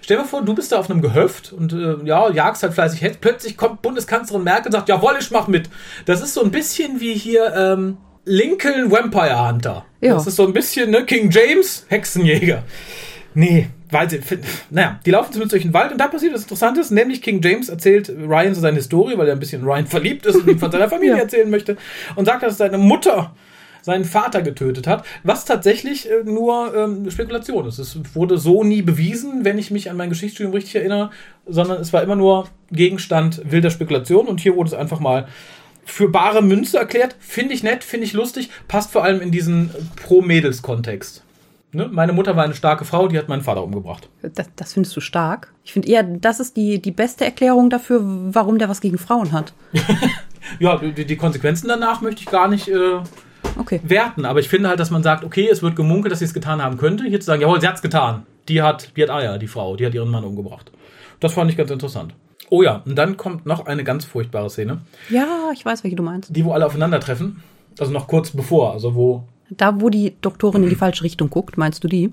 Stell 0.00 0.16
dir 0.16 0.22
mal 0.22 0.28
vor, 0.28 0.42
du 0.42 0.54
bist 0.54 0.72
da 0.72 0.78
auf 0.78 0.90
einem 0.90 1.02
Gehöft 1.02 1.52
und 1.52 1.74
äh, 1.74 1.96
ja, 2.04 2.30
jagst 2.30 2.62
halt 2.62 2.72
fleißig 2.72 3.02
Hex. 3.02 3.18
Plötzlich 3.18 3.58
kommt 3.58 3.82
Bundeskanzlerin 3.82 4.42
Merkel 4.42 4.66
und 4.66 4.72
sagt, 4.72 4.88
jawohl, 4.88 5.16
ich 5.20 5.30
mach 5.30 5.48
mit. 5.48 5.68
Das 6.06 6.22
ist 6.22 6.32
so 6.32 6.42
ein 6.42 6.50
bisschen 6.50 7.00
wie 7.00 7.14
hier 7.14 7.54
ähm, 7.54 7.98
Lincoln 8.24 8.90
Vampire 8.90 9.48
Hunter. 9.48 9.84
Ja. 10.00 10.14
Das 10.14 10.26
ist 10.26 10.36
so 10.36 10.46
ein 10.46 10.52
bisschen, 10.52 10.90
ne, 10.90 11.04
King 11.04 11.30
James, 11.30 11.84
Hexenjäger. 11.88 12.62
Nee, 13.34 13.68
weil 13.92 14.10
sie, 14.10 14.20
naja, 14.70 14.98
die 15.04 15.10
laufen 15.10 15.32
zumindest 15.32 15.52
durch 15.52 15.62
den 15.62 15.74
Wald 15.74 15.92
und 15.92 15.98
da 15.98 16.08
passiert 16.08 16.34
was 16.34 16.42
Interessantes, 16.42 16.90
nämlich 16.90 17.22
King 17.22 17.40
James 17.42 17.68
erzählt 17.68 18.08
Ryan 18.08 18.54
so 18.54 18.60
seine 18.60 18.76
Historie, 18.76 19.16
weil 19.16 19.28
er 19.28 19.34
ein 19.34 19.40
bisschen 19.40 19.62
Ryan 19.64 19.86
verliebt 19.86 20.26
ist 20.26 20.36
und 20.36 20.48
ihm 20.48 20.58
von 20.58 20.72
seiner 20.72 20.88
Familie 20.90 21.16
ja. 21.16 21.22
erzählen 21.22 21.50
möchte 21.50 21.76
und 22.16 22.24
sagt, 22.24 22.42
dass 22.42 22.58
seine 22.58 22.78
Mutter 22.78 23.34
seinen 23.82 24.04
Vater 24.04 24.42
getötet 24.42 24.86
hat, 24.86 25.04
was 25.24 25.44
tatsächlich 25.44 26.08
äh, 26.08 26.22
nur 26.24 26.74
ähm, 26.74 27.10
Spekulation 27.10 27.66
ist. 27.66 27.78
Es 27.78 27.98
wurde 28.14 28.38
so 28.38 28.64
nie 28.64 28.80
bewiesen, 28.80 29.44
wenn 29.44 29.58
ich 29.58 29.70
mich 29.70 29.90
an 29.90 29.96
mein 29.96 30.08
Geschichtsstudium 30.08 30.54
richtig 30.54 30.76
erinnere, 30.76 31.10
sondern 31.46 31.80
es 31.80 31.92
war 31.92 32.02
immer 32.02 32.16
nur 32.16 32.48
Gegenstand 32.70 33.42
wilder 33.44 33.70
Spekulation 33.70 34.28
und 34.28 34.40
hier 34.40 34.56
wurde 34.56 34.68
es 34.68 34.74
einfach 34.74 35.00
mal 35.00 35.26
für 35.84 36.08
bare 36.08 36.42
Münze 36.42 36.78
erklärt. 36.78 37.16
Finde 37.18 37.54
ich 37.54 37.64
nett, 37.64 37.82
finde 37.82 38.06
ich 38.06 38.12
lustig, 38.12 38.50
passt 38.68 38.92
vor 38.92 39.02
allem 39.02 39.20
in 39.20 39.32
diesen 39.32 39.70
Pro-Mädels-Kontext. 39.96 41.21
Ne? 41.72 41.88
Meine 41.90 42.12
Mutter 42.12 42.36
war 42.36 42.44
eine 42.44 42.54
starke 42.54 42.84
Frau, 42.84 43.08
die 43.08 43.18
hat 43.18 43.28
meinen 43.28 43.42
Vater 43.42 43.64
umgebracht. 43.64 44.08
Das, 44.22 44.46
das 44.56 44.72
findest 44.74 44.94
du 44.96 45.00
stark. 45.00 45.52
Ich 45.64 45.72
finde 45.72 45.88
eher, 45.88 46.02
das 46.02 46.38
ist 46.38 46.56
die, 46.56 46.80
die 46.82 46.90
beste 46.90 47.24
Erklärung 47.24 47.70
dafür, 47.70 48.00
warum 48.04 48.58
der 48.58 48.68
was 48.68 48.80
gegen 48.82 48.98
Frauen 48.98 49.32
hat. 49.32 49.54
ja, 50.58 50.76
die, 50.76 51.04
die 51.06 51.16
Konsequenzen 51.16 51.68
danach 51.68 52.00
möchte 52.02 52.20
ich 52.20 52.26
gar 52.26 52.48
nicht 52.48 52.68
äh, 52.68 53.00
Okay. 53.58 53.80
werten, 53.84 54.24
aber 54.24 54.40
ich 54.40 54.48
finde 54.48 54.68
halt, 54.68 54.80
dass 54.80 54.90
man 54.90 55.02
sagt, 55.02 55.24
okay, 55.24 55.48
es 55.50 55.62
wird 55.62 55.76
gemunkelt, 55.76 56.12
dass 56.12 56.20
sie 56.20 56.24
es 56.26 56.32
getan 56.34 56.62
haben 56.62 56.78
könnte. 56.78 57.04
Hier 57.04 57.20
zu 57.20 57.26
sagen, 57.26 57.42
jawohl, 57.42 57.60
sie 57.60 57.68
hat's 57.68 57.82
getan. 57.82 58.24
Die 58.48 58.62
hat, 58.62 58.96
die 58.96 59.02
hat 59.02 59.10
Eier, 59.10 59.38
die 59.38 59.46
Frau, 59.46 59.76
die 59.76 59.84
hat 59.86 59.94
ihren 59.94 60.10
Mann 60.10 60.24
umgebracht. 60.24 60.70
Das 61.20 61.34
fand 61.34 61.50
ich 61.50 61.56
ganz 61.56 61.70
interessant. 61.70 62.14
Oh 62.50 62.62
ja, 62.62 62.82
und 62.84 62.96
dann 62.96 63.16
kommt 63.16 63.46
noch 63.46 63.66
eine 63.66 63.84
ganz 63.84 64.04
furchtbare 64.04 64.50
Szene, 64.50 64.82
Ja, 65.08 65.50
ich 65.54 65.64
weiß, 65.64 65.84
welche 65.84 65.96
du 65.96 66.02
meinst. 66.02 66.34
die 66.34 66.44
wo 66.44 66.52
alle 66.52 66.66
aufeinandertreffen. 66.66 67.42
Also 67.78 67.92
noch 67.92 68.08
kurz 68.08 68.30
bevor, 68.30 68.72
also 68.72 68.94
wo 68.94 69.24
Da, 69.56 69.80
wo 69.80 69.90
die 69.90 70.14
Doktorin 70.20 70.64
in 70.64 70.68
die 70.68 70.74
falsche 70.76 71.04
Richtung 71.04 71.30
guckt, 71.30 71.58
meinst 71.58 71.82
du 71.84 71.88
die? 71.88 72.12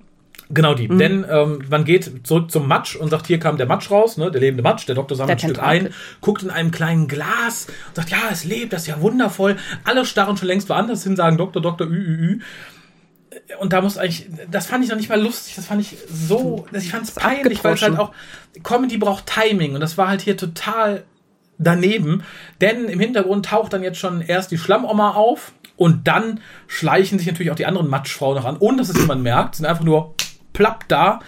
Genau 0.52 0.74
die. 0.74 0.88
Denn 0.88 1.26
ähm, 1.30 1.62
man 1.70 1.86
geht 1.86 2.26
zurück 2.26 2.50
zum 2.50 2.68
Matsch 2.68 2.96
und 2.96 3.12
sagt, 3.12 3.28
hier 3.28 3.40
kam 3.40 3.58
der 3.58 3.68
Matsch 3.68 3.92
raus, 3.92 4.18
ne, 4.18 4.32
der 4.32 4.42
lebende 4.42 4.64
Matsch. 4.64 4.88
Der 4.88 4.96
Doktor 4.96 5.16
sammelt 5.16 5.44
ein 5.44 5.50
Stück 5.50 5.62
ein, 5.62 5.90
guckt 6.22 6.42
in 6.42 6.50
einem 6.50 6.72
kleinen 6.72 7.08
Glas 7.08 7.68
und 7.90 7.96
sagt, 7.96 8.10
ja, 8.10 8.18
es 8.32 8.46
lebt, 8.46 8.74
das 8.74 8.82
ist 8.82 8.88
ja 8.88 9.00
wundervoll. 9.00 9.58
Alle 9.84 10.06
starren 10.06 10.38
schon 10.38 10.48
längst 10.48 10.68
woanders 10.70 11.04
hin, 11.04 11.16
sagen 11.16 11.38
Doktor, 11.38 11.62
Doktor, 11.62 11.86
ü, 11.86 11.94
ü, 11.94 12.34
ü. 12.34 12.40
Und 13.60 13.74
da 13.74 13.82
muss 13.82 14.00
eigentlich, 14.00 14.28
das 14.50 14.66
fand 14.66 14.84
ich 14.84 14.90
noch 14.90 14.98
nicht 14.98 15.10
mal 15.10 15.22
lustig, 15.22 15.54
das 15.56 15.66
fand 15.66 15.82
ich 15.82 15.96
so, 16.12 16.66
ich 16.74 16.90
fand 16.90 17.04
es 17.04 17.12
peinlich, 17.12 17.64
weil 17.64 17.76
es 17.76 17.82
halt 17.84 18.00
auch, 18.00 18.12
Comedy 18.64 18.98
braucht 18.98 19.28
Timing 19.28 19.76
und 19.76 19.82
das 19.82 20.00
war 20.00 20.08
halt 20.08 20.22
hier 20.22 20.36
total 20.36 21.04
daneben, 21.60 22.24
denn 22.62 22.86
im 22.86 23.00
Hintergrund 23.00 23.46
taucht 23.46 23.74
dann 23.74 23.84
jetzt 23.84 24.00
schon 24.00 24.22
erst 24.22 24.50
die 24.50 24.58
Schlammoma 24.58 25.12
auf 25.12 25.52
und 25.80 26.08
dann 26.10 26.42
schleichen 26.68 27.18
sich 27.18 27.28
natürlich 27.28 27.52
auch 27.52 27.56
die 27.56 27.66
anderen 27.66 27.88
Matschfrauen 27.90 28.36
noch 28.36 28.46
an, 28.46 28.58
ohne 28.60 28.78
dass 28.78 28.90
es 28.90 29.00
jemand 29.00 29.24
merkt, 29.24 29.56
sind 29.56 29.66
einfach 29.66 29.84
nur 29.84 30.14
plapp 30.52 30.84
da. 30.90 31.22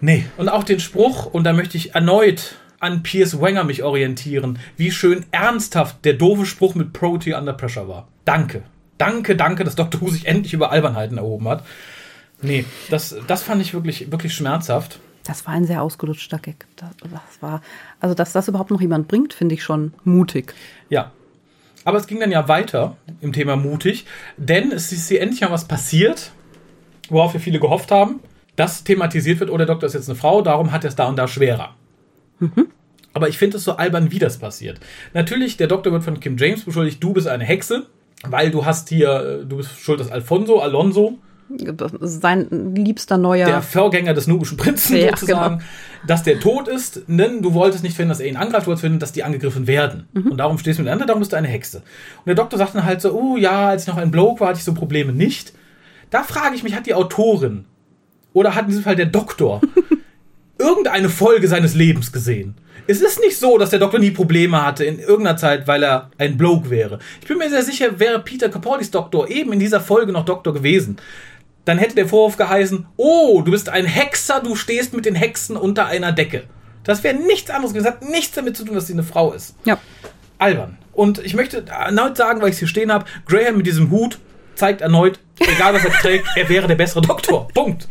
Nee, 0.00 0.24
und 0.36 0.48
auch 0.48 0.62
den 0.62 0.78
Spruch, 0.78 1.26
und 1.26 1.42
da 1.44 1.52
möchte 1.52 1.76
ich 1.76 1.94
erneut 1.94 2.54
an 2.78 3.02
Piers 3.02 3.40
Wenger 3.40 3.64
mich 3.64 3.82
orientieren, 3.82 4.60
wie 4.76 4.92
schön 4.92 5.26
ernsthaft 5.32 6.04
der 6.04 6.14
doofe 6.14 6.46
Spruch 6.46 6.76
mit 6.76 6.92
Protein 6.92 7.34
Under 7.34 7.52
Pressure 7.52 7.88
war. 7.88 8.06
Danke. 8.24 8.62
Danke, 8.98 9.34
danke, 9.34 9.64
dass 9.64 9.74
Dr. 9.74 10.00
Who 10.00 10.10
sich 10.10 10.26
endlich 10.26 10.52
über 10.54 10.70
Albernheiten 10.70 11.18
erhoben 11.18 11.48
hat. 11.48 11.64
Nee, 12.42 12.64
das, 12.88 13.16
das 13.26 13.42
fand 13.42 13.60
ich 13.60 13.74
wirklich, 13.74 14.12
wirklich 14.12 14.32
schmerzhaft. 14.32 15.00
Das 15.24 15.44
war 15.44 15.54
ein 15.54 15.66
sehr 15.66 15.82
ausgelutschter 15.82 16.38
Gag. 16.38 16.66
Das, 16.76 16.90
das 17.02 17.42
war, 17.42 17.62
also, 17.98 18.14
dass 18.14 18.32
das 18.32 18.46
überhaupt 18.46 18.70
noch 18.70 18.80
jemand 18.80 19.08
bringt, 19.08 19.34
finde 19.34 19.56
ich 19.56 19.64
schon 19.64 19.92
mutig. 20.04 20.54
Ja. 20.88 21.10
Aber 21.84 21.98
es 21.98 22.06
ging 22.06 22.20
dann 22.20 22.30
ja 22.30 22.48
weiter 22.48 22.96
im 23.20 23.32
Thema 23.32 23.56
mutig, 23.56 24.04
denn 24.36 24.72
es 24.72 24.92
ist 24.92 25.08
hier 25.08 25.20
endlich 25.20 25.40
mal 25.40 25.50
was 25.50 25.66
passiert, 25.66 26.32
worauf 27.08 27.32
wir 27.32 27.40
viele 27.40 27.60
gehofft 27.60 27.90
haben, 27.90 28.20
dass 28.56 28.84
thematisiert 28.84 29.40
wird, 29.40 29.50
oh, 29.50 29.56
der 29.56 29.66
Doktor 29.66 29.86
ist 29.86 29.94
jetzt 29.94 30.08
eine 30.08 30.18
Frau, 30.18 30.42
darum 30.42 30.72
hat 30.72 30.84
er 30.84 30.88
es 30.88 30.96
da 30.96 31.08
und 31.08 31.16
da 31.16 31.26
schwerer. 31.26 31.74
Aber 33.12 33.28
ich 33.28 33.38
finde 33.38 33.56
es 33.56 33.64
so 33.64 33.72
albern, 33.72 34.12
wie 34.12 34.18
das 34.18 34.38
passiert. 34.38 34.78
Natürlich, 35.14 35.56
der 35.56 35.66
Doktor 35.66 35.92
wird 35.92 36.04
von 36.04 36.20
Kim 36.20 36.36
James 36.36 36.64
beschuldigt, 36.64 37.02
du 37.02 37.12
bist 37.12 37.26
eine 37.26 37.44
Hexe, 37.44 37.86
weil 38.22 38.50
du 38.50 38.64
hast 38.64 38.88
hier, 38.88 39.40
äh, 39.42 39.46
du 39.46 39.56
bist 39.56 39.78
schuld, 39.80 40.00
dass 40.00 40.10
Alfonso, 40.10 40.60
Alonso, 40.60 41.18
sein 42.00 42.74
liebster 42.74 43.18
neuer. 43.18 43.46
der 43.46 43.62
Vorgänger 43.62 44.14
des 44.14 44.26
nubischen 44.26 44.56
Prinzen 44.56 44.96
Ja, 45.00 45.10
sozusagen, 45.10 45.58
genau. 45.58 45.70
dass 46.06 46.22
der 46.22 46.40
tot 46.40 46.68
ist, 46.68 47.02
denn 47.06 47.42
du 47.42 47.54
wolltest 47.54 47.82
nicht 47.82 47.96
finden, 47.96 48.10
dass 48.10 48.20
er 48.20 48.26
ihn 48.26 48.36
angreift, 48.36 48.66
du 48.66 48.68
wolltest 48.68 48.82
finden, 48.82 48.98
dass 48.98 49.12
die 49.12 49.24
angegriffen 49.24 49.66
werden. 49.66 50.08
Mhm. 50.12 50.32
Und 50.32 50.38
darum 50.38 50.58
stehst 50.58 50.78
du 50.78 50.82
miteinander, 50.82 51.06
darum 51.06 51.20
bist 51.20 51.32
du 51.32 51.36
eine 51.36 51.48
Hexe. 51.48 51.78
Und 51.78 52.26
der 52.26 52.34
Doktor 52.34 52.58
sagt 52.58 52.74
dann 52.74 52.84
halt 52.84 53.00
so, 53.00 53.12
oh 53.12 53.36
ja, 53.36 53.68
als 53.68 53.82
ich 53.82 53.88
noch 53.88 53.96
ein 53.96 54.10
Bloke 54.10 54.40
war, 54.40 54.48
hatte 54.48 54.58
ich 54.58 54.64
so 54.64 54.74
Probleme 54.74 55.12
nicht. 55.12 55.52
Da 56.10 56.22
frage 56.22 56.54
ich 56.54 56.62
mich, 56.62 56.74
hat 56.74 56.86
die 56.86 56.94
Autorin 56.94 57.64
oder 58.32 58.54
hat 58.54 58.62
in 58.62 58.68
diesem 58.68 58.84
Fall 58.84 58.96
der 58.96 59.06
Doktor 59.06 59.60
irgendeine 60.58 61.08
Folge 61.08 61.48
seines 61.48 61.74
Lebens 61.74 62.12
gesehen? 62.12 62.54
Es 62.86 63.00
ist 63.00 63.20
nicht 63.20 63.38
so, 63.38 63.56
dass 63.56 63.70
der 63.70 63.78
Doktor 63.78 64.00
nie 64.00 64.10
Probleme 64.10 64.64
hatte 64.64 64.84
in 64.84 64.98
irgendeiner 64.98 65.36
Zeit, 65.36 65.68
weil 65.68 65.84
er 65.84 66.10
ein 66.18 66.36
Bloke 66.36 66.70
wäre. 66.70 66.98
Ich 67.20 67.28
bin 67.28 67.38
mir 67.38 67.48
sehr 67.48 67.62
sicher, 67.62 68.00
wäre 68.00 68.18
Peter 68.20 68.48
Capaldis 68.48 68.90
Doktor 68.90 69.28
eben 69.28 69.52
in 69.52 69.60
dieser 69.60 69.80
Folge 69.80 70.10
noch 70.10 70.24
Doktor 70.24 70.52
gewesen, 70.52 70.96
dann 71.64 71.78
hätte 71.78 71.94
der 71.94 72.08
Vorwurf 72.08 72.36
geheißen, 72.36 72.86
oh, 72.96 73.42
du 73.42 73.50
bist 73.50 73.68
ein 73.68 73.84
Hexer, 73.86 74.40
du 74.40 74.56
stehst 74.56 74.92
mit 74.94 75.04
den 75.04 75.14
Hexen 75.14 75.56
unter 75.56 75.86
einer 75.86 76.12
Decke. 76.12 76.44
Das 76.84 77.02
wäre 77.04 77.14
nichts 77.14 77.50
anderes 77.50 77.72
gewesen. 77.74 77.84
Das 77.84 77.94
hat 77.94 78.10
nichts 78.10 78.34
damit 78.34 78.56
zu 78.56 78.64
tun, 78.64 78.74
dass 78.74 78.86
sie 78.86 78.94
eine 78.94 79.02
Frau 79.02 79.32
ist. 79.32 79.54
ja. 79.64 79.78
Albern. 80.38 80.78
Und 80.94 81.18
ich 81.18 81.34
möchte 81.34 81.66
erneut 81.66 82.16
sagen, 82.16 82.40
weil 82.40 82.48
ich 82.48 82.54
es 82.54 82.58
hier 82.60 82.68
stehen 82.68 82.90
habe, 82.90 83.04
Graham 83.26 83.58
mit 83.58 83.66
diesem 83.66 83.90
Hut 83.90 84.18
zeigt 84.54 84.80
erneut, 84.80 85.20
egal 85.38 85.74
was 85.74 85.84
er 85.84 85.92
trägt, 85.92 86.26
er 86.34 86.48
wäre 86.48 86.66
der 86.66 86.76
bessere 86.76 87.02
Doktor. 87.02 87.46
Punkt. 87.54 87.86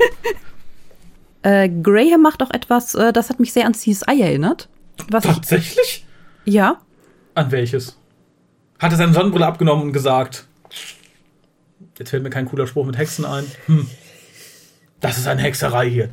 Äh, 1.44 1.70
Graham 1.70 2.22
macht 2.24 2.42
auch 2.44 2.52
etwas, 2.52 2.96
äh, 2.96 3.14
das 3.14 3.30
hat 3.30 3.40
mich 3.40 3.54
sehr 3.54 3.66
an 3.66 3.74
CSI 3.74 4.20
erinnert. 4.22 4.68
Was 5.10 5.26
ich, 5.26 5.32
Tatsächlich? 5.32 6.06
ja, 6.46 6.82
An 7.36 7.52
welches? 7.52 7.98
Hat 8.80 8.92
er 8.92 8.98
seine 8.98 9.14
Sonnenbrille 9.14 9.46
abgenommen 9.46 9.84
und 9.86 9.94
gesagt, 9.94 10.48
jetzt 12.00 12.10
fällt 12.10 12.24
mir 12.24 12.30
kein 12.30 12.46
cooler 12.46 12.66
Spruch 12.66 12.86
mit 12.86 12.98
Hexen 12.98 13.26
ein. 13.26 13.46
Hm. 13.68 13.86
Das 15.02 15.18
ist 15.18 15.28
eine 15.28 15.42
Hexerei 15.42 15.90
hier. 15.90 16.08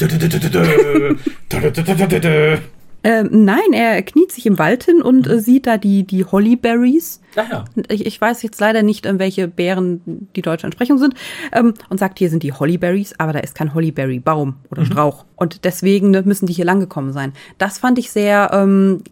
Ähm, 3.06 3.28
nein, 3.44 3.72
er 3.72 4.02
kniet 4.02 4.32
sich 4.32 4.46
im 4.46 4.58
Wald 4.58 4.82
hin 4.82 5.00
und 5.00 5.28
äh, 5.28 5.38
sieht 5.38 5.68
da 5.68 5.76
die, 5.76 6.04
die 6.04 6.24
Hollyberries. 6.24 7.20
Ja, 7.36 7.44
ja. 7.48 7.64
Ich, 7.88 8.04
ich 8.04 8.20
weiß 8.20 8.42
jetzt 8.42 8.60
leider 8.60 8.82
nicht, 8.82 9.06
ähm, 9.06 9.20
welche 9.20 9.46
Beeren 9.46 10.28
die 10.34 10.42
deutsche 10.42 10.66
Entsprechung 10.66 10.98
sind. 10.98 11.14
Ähm, 11.52 11.74
und 11.88 11.98
sagt, 11.98 12.18
hier 12.18 12.30
sind 12.30 12.42
die 12.42 12.52
Hollyberries, 12.52 13.14
aber 13.18 13.32
da 13.32 13.38
ist 13.38 13.54
kein 13.54 13.74
Hollyberry-Baum 13.74 14.56
oder 14.72 14.82
Mhm. 14.82 14.86
Strauch. 14.86 15.24
Und 15.36 15.64
deswegen 15.64 16.10
ne, 16.10 16.22
müssen 16.22 16.46
die 16.46 16.52
hier 16.52 16.64
langgekommen 16.64 17.12
sein. 17.12 17.32
Das 17.58 17.78
fand 17.78 18.00
ich 18.00 18.10
sehr 18.10 18.50
ähm, 18.52 19.02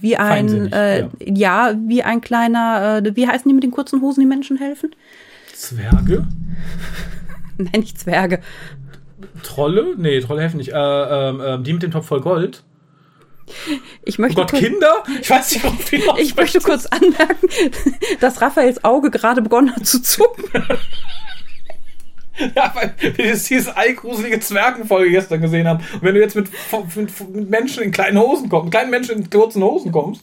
wie 0.00 0.16
ein, 0.16 0.72
äh, 0.72 1.02
ja. 1.02 1.70
ja. 1.70 1.74
wie 1.86 2.02
ein 2.02 2.20
kleiner, 2.22 3.02
äh, 3.04 3.16
wie 3.16 3.28
heißen 3.28 3.48
die 3.48 3.54
mit 3.54 3.62
den 3.62 3.70
kurzen 3.70 4.00
Hosen, 4.00 4.20
die 4.20 4.26
Menschen 4.26 4.56
helfen? 4.56 4.90
Zwerge? 5.54 6.26
Nein, 7.58 7.80
nicht 7.80 7.98
Zwerge. 7.98 8.40
Trolle? 9.42 9.94
Nee, 9.96 10.20
Trolle 10.20 10.42
helfen 10.42 10.58
nicht. 10.58 10.72
Äh, 10.72 10.76
ähm, 10.76 11.64
die 11.64 11.72
mit 11.72 11.82
dem 11.82 11.90
Topf 11.90 12.06
voll 12.06 12.20
Gold. 12.20 12.64
Ich 14.04 14.18
Oh 14.18 14.22
möchte, 14.22 14.36
Gott, 14.36 14.50
kurz, 14.50 14.62
Kinder? 14.62 15.02
Ich 15.20 15.28
weiß 15.28 15.52
nicht, 15.52 15.64
warum 15.64 15.78
die 15.90 16.22
ich 16.22 16.34
möchte 16.34 16.60
kurz 16.60 16.86
anmerken, 16.86 17.48
dass 18.20 18.40
Raphaels 18.40 18.82
Auge 18.84 19.10
gerade 19.10 19.42
begonnen 19.42 19.74
hat 19.74 19.86
zu 19.86 20.00
zucken. 20.00 20.44
Ja, 22.56 22.72
weil 22.74 22.94
wir 22.98 23.12
dieses 23.12 23.44
CSI-gruselige 23.44 24.40
Zwergenfolge 24.40 25.10
gestern 25.10 25.40
gesehen 25.40 25.68
haben. 25.68 25.84
Und 25.92 26.02
wenn 26.02 26.14
du 26.14 26.20
jetzt 26.20 26.34
mit, 26.34 26.48
mit, 26.96 27.34
mit 27.34 27.50
Menschen 27.50 27.84
in 27.84 27.92
kleinen 27.92 28.18
Hosen 28.18 28.48
kommst, 28.48 28.64
mit 28.64 28.72
kleinen 28.72 28.90
Menschen 28.90 29.18
in 29.18 29.30
kurzen 29.30 29.62
Hosen 29.62 29.92
kommst, 29.92 30.22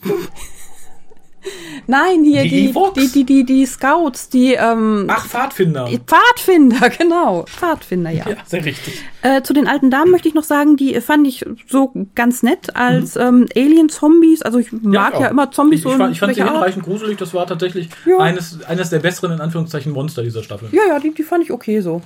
Nein, 1.86 2.22
hier 2.24 2.42
Die 2.42 2.72
die, 2.72 3.08
die, 3.12 3.24
die, 3.24 3.44
die, 3.44 3.66
Scouts, 3.66 4.28
die, 4.28 4.54
ähm, 4.54 5.06
ach, 5.08 5.26
Pfadfinder. 5.26 5.86
die 5.90 5.98
Pfadfinder, 5.98 6.88
genau. 6.98 7.44
Pfadfinder, 7.46 8.10
ja. 8.10 8.28
Ja, 8.28 8.36
sehr 8.46 8.64
richtig. 8.64 8.94
Äh, 9.22 9.42
zu 9.42 9.52
den 9.52 9.66
alten 9.66 9.90
Damen 9.90 10.10
möchte 10.12 10.28
ich 10.28 10.34
noch 10.34 10.44
sagen, 10.44 10.76
die 10.76 11.00
fand 11.00 11.26
ich 11.26 11.44
so 11.68 11.92
ganz 12.14 12.42
nett 12.42 12.76
als 12.76 13.16
Mhm. 13.16 13.20
ähm, 13.20 13.48
Alien-Zombies. 13.56 14.42
Also 14.42 14.58
ich 14.58 14.70
mag 14.72 15.14
ja, 15.14 15.26
auch. 15.26 15.30
immer 15.30 15.50
Zombies 15.50 15.78
ich, 15.80 15.82
so 15.84 15.90
ich, 15.90 15.96
fand, 15.96 16.12
ich 16.12 16.20
fand 16.20 16.34
sie 16.34 16.42
hinreichend 16.44 16.84
gruselig. 16.84 17.18
Das 17.18 17.34
war 17.34 17.46
tatsächlich 17.46 17.88
Ja. 18.06 18.18
eines, 18.18 18.62
eines 18.64 18.90
der 18.90 19.00
besseren, 19.00 19.32
in 19.32 19.40
Anführungszeichen, 19.40 19.92
Monster 19.92 20.22
dieser 20.22 20.42
Staffel. 20.42 20.68
Ja, 20.72 20.82
ja, 20.88 20.98
die, 21.00 21.12
die 21.12 21.22
fand 21.24 21.42
ich 21.44 21.50
okay 21.50 21.80
so. 21.80 22.02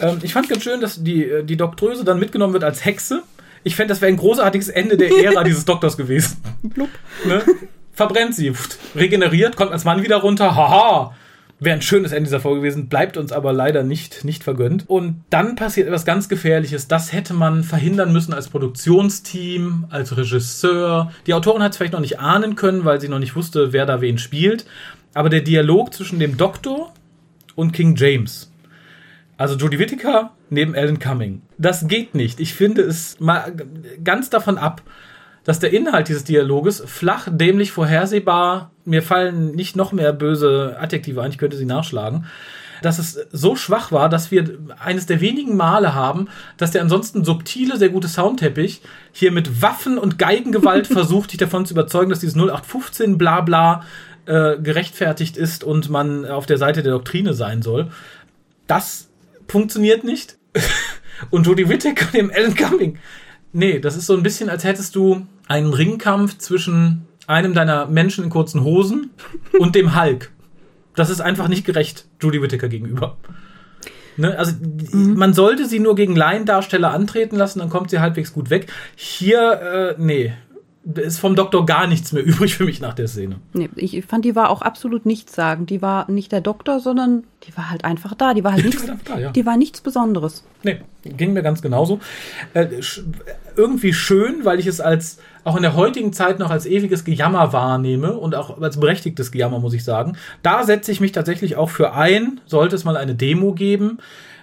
Ähm, 0.00 0.18
ich 0.22 0.32
fand 0.32 0.48
ganz 0.48 0.62
schön, 0.62 0.80
dass 0.80 1.02
die, 1.02 1.24
äh, 1.24 1.44
die 1.44 1.56
Doktröse 1.56 2.04
dann 2.04 2.18
mitgenommen 2.18 2.54
wird 2.54 2.64
als 2.64 2.84
Hexe. 2.84 3.22
Ich 3.62 3.76
fände, 3.76 3.92
das 3.92 4.00
wäre 4.00 4.10
ein 4.10 4.16
großartiges 4.16 4.70
Ende 4.70 4.96
der 4.96 5.10
Ära 5.22 5.44
dieses 5.44 5.66
Doktors 5.66 5.98
gewesen. 5.98 6.38
Blub. 6.62 6.88
Ne? 7.26 7.42
Verbrennt 8.00 8.34
sie, 8.34 8.50
regeneriert, 8.96 9.56
kommt 9.56 9.72
als 9.72 9.84
Mann 9.84 10.02
wieder 10.02 10.16
runter. 10.16 10.56
Haha! 10.56 11.14
Wäre 11.58 11.76
ein 11.76 11.82
schönes 11.82 12.12
Ende 12.12 12.28
dieser 12.28 12.40
Folge 12.40 12.62
gewesen, 12.62 12.88
bleibt 12.88 13.18
uns 13.18 13.30
aber 13.30 13.52
leider 13.52 13.82
nicht, 13.82 14.24
nicht 14.24 14.42
vergönnt. 14.42 14.88
Und 14.88 15.22
dann 15.28 15.54
passiert 15.54 15.86
etwas 15.86 16.06
ganz 16.06 16.30
Gefährliches. 16.30 16.88
Das 16.88 17.12
hätte 17.12 17.34
man 17.34 17.62
verhindern 17.62 18.10
müssen 18.10 18.32
als 18.32 18.48
Produktionsteam, 18.48 19.84
als 19.90 20.16
Regisseur. 20.16 21.12
Die 21.26 21.34
Autorin 21.34 21.62
hat 21.62 21.72
es 21.72 21.76
vielleicht 21.76 21.92
noch 21.92 22.00
nicht 22.00 22.20
ahnen 22.20 22.54
können, 22.54 22.86
weil 22.86 23.02
sie 23.02 23.08
noch 23.10 23.18
nicht 23.18 23.36
wusste, 23.36 23.74
wer 23.74 23.84
da 23.84 24.00
wen 24.00 24.16
spielt. 24.16 24.64
Aber 25.12 25.28
der 25.28 25.42
Dialog 25.42 25.92
zwischen 25.92 26.18
dem 26.20 26.38
Doktor 26.38 26.94
und 27.54 27.72
King 27.72 27.96
James. 27.96 28.50
Also 29.36 29.56
Jodie 29.56 29.78
Whittaker 29.78 30.30
neben 30.48 30.74
Alan 30.74 31.00
Cumming. 31.00 31.42
Das 31.58 31.86
geht 31.86 32.14
nicht. 32.14 32.40
Ich 32.40 32.54
finde 32.54 32.80
es 32.80 33.20
mal 33.20 33.52
ganz 34.02 34.30
davon 34.30 34.56
ab, 34.56 34.80
dass 35.50 35.58
der 35.58 35.72
Inhalt 35.72 36.06
dieses 36.06 36.22
Dialoges 36.22 36.80
flach, 36.86 37.26
dämlich, 37.28 37.72
vorhersehbar, 37.72 38.70
mir 38.84 39.02
fallen 39.02 39.50
nicht 39.50 39.74
noch 39.74 39.90
mehr 39.90 40.12
böse 40.12 40.76
Adjektive 40.78 41.22
ein, 41.22 41.32
ich 41.32 41.38
könnte 41.38 41.56
sie 41.56 41.64
nachschlagen, 41.64 42.26
dass 42.82 43.00
es 43.00 43.26
so 43.32 43.56
schwach 43.56 43.90
war, 43.90 44.08
dass 44.08 44.30
wir 44.30 44.60
eines 44.78 45.06
der 45.06 45.20
wenigen 45.20 45.56
Male 45.56 45.92
haben, 45.92 46.28
dass 46.56 46.70
der 46.70 46.82
ansonsten 46.82 47.24
subtile, 47.24 47.78
sehr 47.78 47.88
gute 47.88 48.06
Soundteppich 48.06 48.80
hier 49.10 49.32
mit 49.32 49.60
Waffen 49.60 49.98
und 49.98 50.20
Geigengewalt 50.20 50.86
versucht, 50.86 51.32
dich 51.32 51.38
davon 51.38 51.66
zu 51.66 51.74
überzeugen, 51.74 52.10
dass 52.10 52.20
dieses 52.20 52.36
0815 52.36 53.18
Blabla 53.18 53.82
äh, 54.26 54.56
gerechtfertigt 54.56 55.36
ist 55.36 55.64
und 55.64 55.90
man 55.90 56.26
auf 56.26 56.46
der 56.46 56.58
Seite 56.58 56.84
der 56.84 56.92
Doktrine 56.92 57.34
sein 57.34 57.62
soll. 57.62 57.88
Das 58.68 59.08
funktioniert 59.48 60.04
nicht. 60.04 60.38
und 61.30 61.44
Jodie 61.44 61.68
Whittaker 61.68 62.06
und 62.06 62.14
dem 62.14 62.30
Alan 62.32 62.54
Cumming. 62.54 62.98
Nee, 63.52 63.80
das 63.80 63.96
ist 63.96 64.06
so 64.06 64.14
ein 64.14 64.22
bisschen, 64.22 64.48
als 64.48 64.62
hättest 64.62 64.94
du 64.94 65.26
einen 65.50 65.74
Ringkampf 65.74 66.38
zwischen 66.38 67.08
einem 67.26 67.54
deiner 67.54 67.86
Menschen 67.86 68.22
in 68.22 68.30
kurzen 68.30 68.62
Hosen 68.62 69.10
und 69.58 69.74
dem 69.74 70.00
Hulk. 70.00 70.30
Das 70.94 71.10
ist 71.10 71.20
einfach 71.20 71.48
nicht 71.48 71.66
gerecht 71.66 72.06
Judy 72.20 72.40
Whittaker 72.40 72.68
gegenüber. 72.68 73.16
Ne? 74.16 74.38
Also 74.38 74.52
mhm. 74.92 75.14
man 75.14 75.34
sollte 75.34 75.66
sie 75.66 75.80
nur 75.80 75.96
gegen 75.96 76.14
Laiendarsteller 76.14 76.92
antreten 76.92 77.36
lassen, 77.36 77.58
dann 77.58 77.68
kommt 77.68 77.90
sie 77.90 77.98
halbwegs 77.98 78.32
gut 78.32 78.50
weg. 78.50 78.72
Hier, 78.94 79.96
äh, 79.98 80.00
nee, 80.00 80.32
ist 80.94 81.18
vom 81.18 81.36
Doktor 81.36 81.66
gar 81.66 81.86
nichts 81.86 82.12
mehr 82.12 82.24
übrig 82.24 82.56
für 82.56 82.64
mich 82.64 82.80
nach 82.80 82.94
der 82.94 83.08
Szene. 83.08 83.36
Nee, 83.52 83.68
ich 83.76 84.04
fand, 84.04 84.24
die 84.24 84.34
war 84.34 84.50
auch 84.50 84.62
absolut 84.62 85.04
nichts 85.04 85.34
sagen. 85.34 85.66
Die 85.66 85.82
war 85.82 86.10
nicht 86.10 86.32
der 86.32 86.40
Doktor, 86.40 86.80
sondern 86.80 87.24
die 87.44 87.56
war 87.56 87.70
halt 87.70 87.84
einfach 87.84 88.14
da. 88.14 88.34
Die 88.34 88.44
war 88.44 88.52
halt 88.52 88.64
nichts, 88.64 88.86
da, 89.04 89.18
ja. 89.18 89.30
die 89.30 89.44
war 89.44 89.56
nichts 89.56 89.80
Besonderes. 89.80 90.44
Nee, 90.62 90.80
ging 91.04 91.32
mir 91.32 91.42
ganz 91.42 91.60
genauso. 91.62 92.00
Äh, 92.54 92.68
irgendwie 93.56 93.92
schön, 93.92 94.44
weil 94.44 94.58
ich 94.58 94.66
es 94.66 94.80
als 94.80 95.18
auch 95.44 95.56
in 95.56 95.62
der 95.62 95.74
heutigen 95.74 96.12
Zeit 96.12 96.38
noch 96.38 96.50
als 96.50 96.66
ewiges 96.66 97.04
Gejammer 97.04 97.52
wahrnehme 97.52 98.16
und 98.16 98.34
auch 98.34 98.60
als 98.60 98.78
berechtigtes 98.78 99.32
Gejammer, 99.32 99.58
muss 99.58 99.74
ich 99.74 99.84
sagen. 99.84 100.16
Da 100.42 100.64
setze 100.64 100.92
ich 100.92 101.00
mich 101.00 101.12
tatsächlich 101.12 101.56
auch 101.56 101.70
für 101.70 101.94
ein, 101.94 102.40
sollte 102.46 102.76
es 102.76 102.84
mal 102.84 102.96
eine 102.96 103.14
Demo 103.14 103.52
geben. 103.52 103.98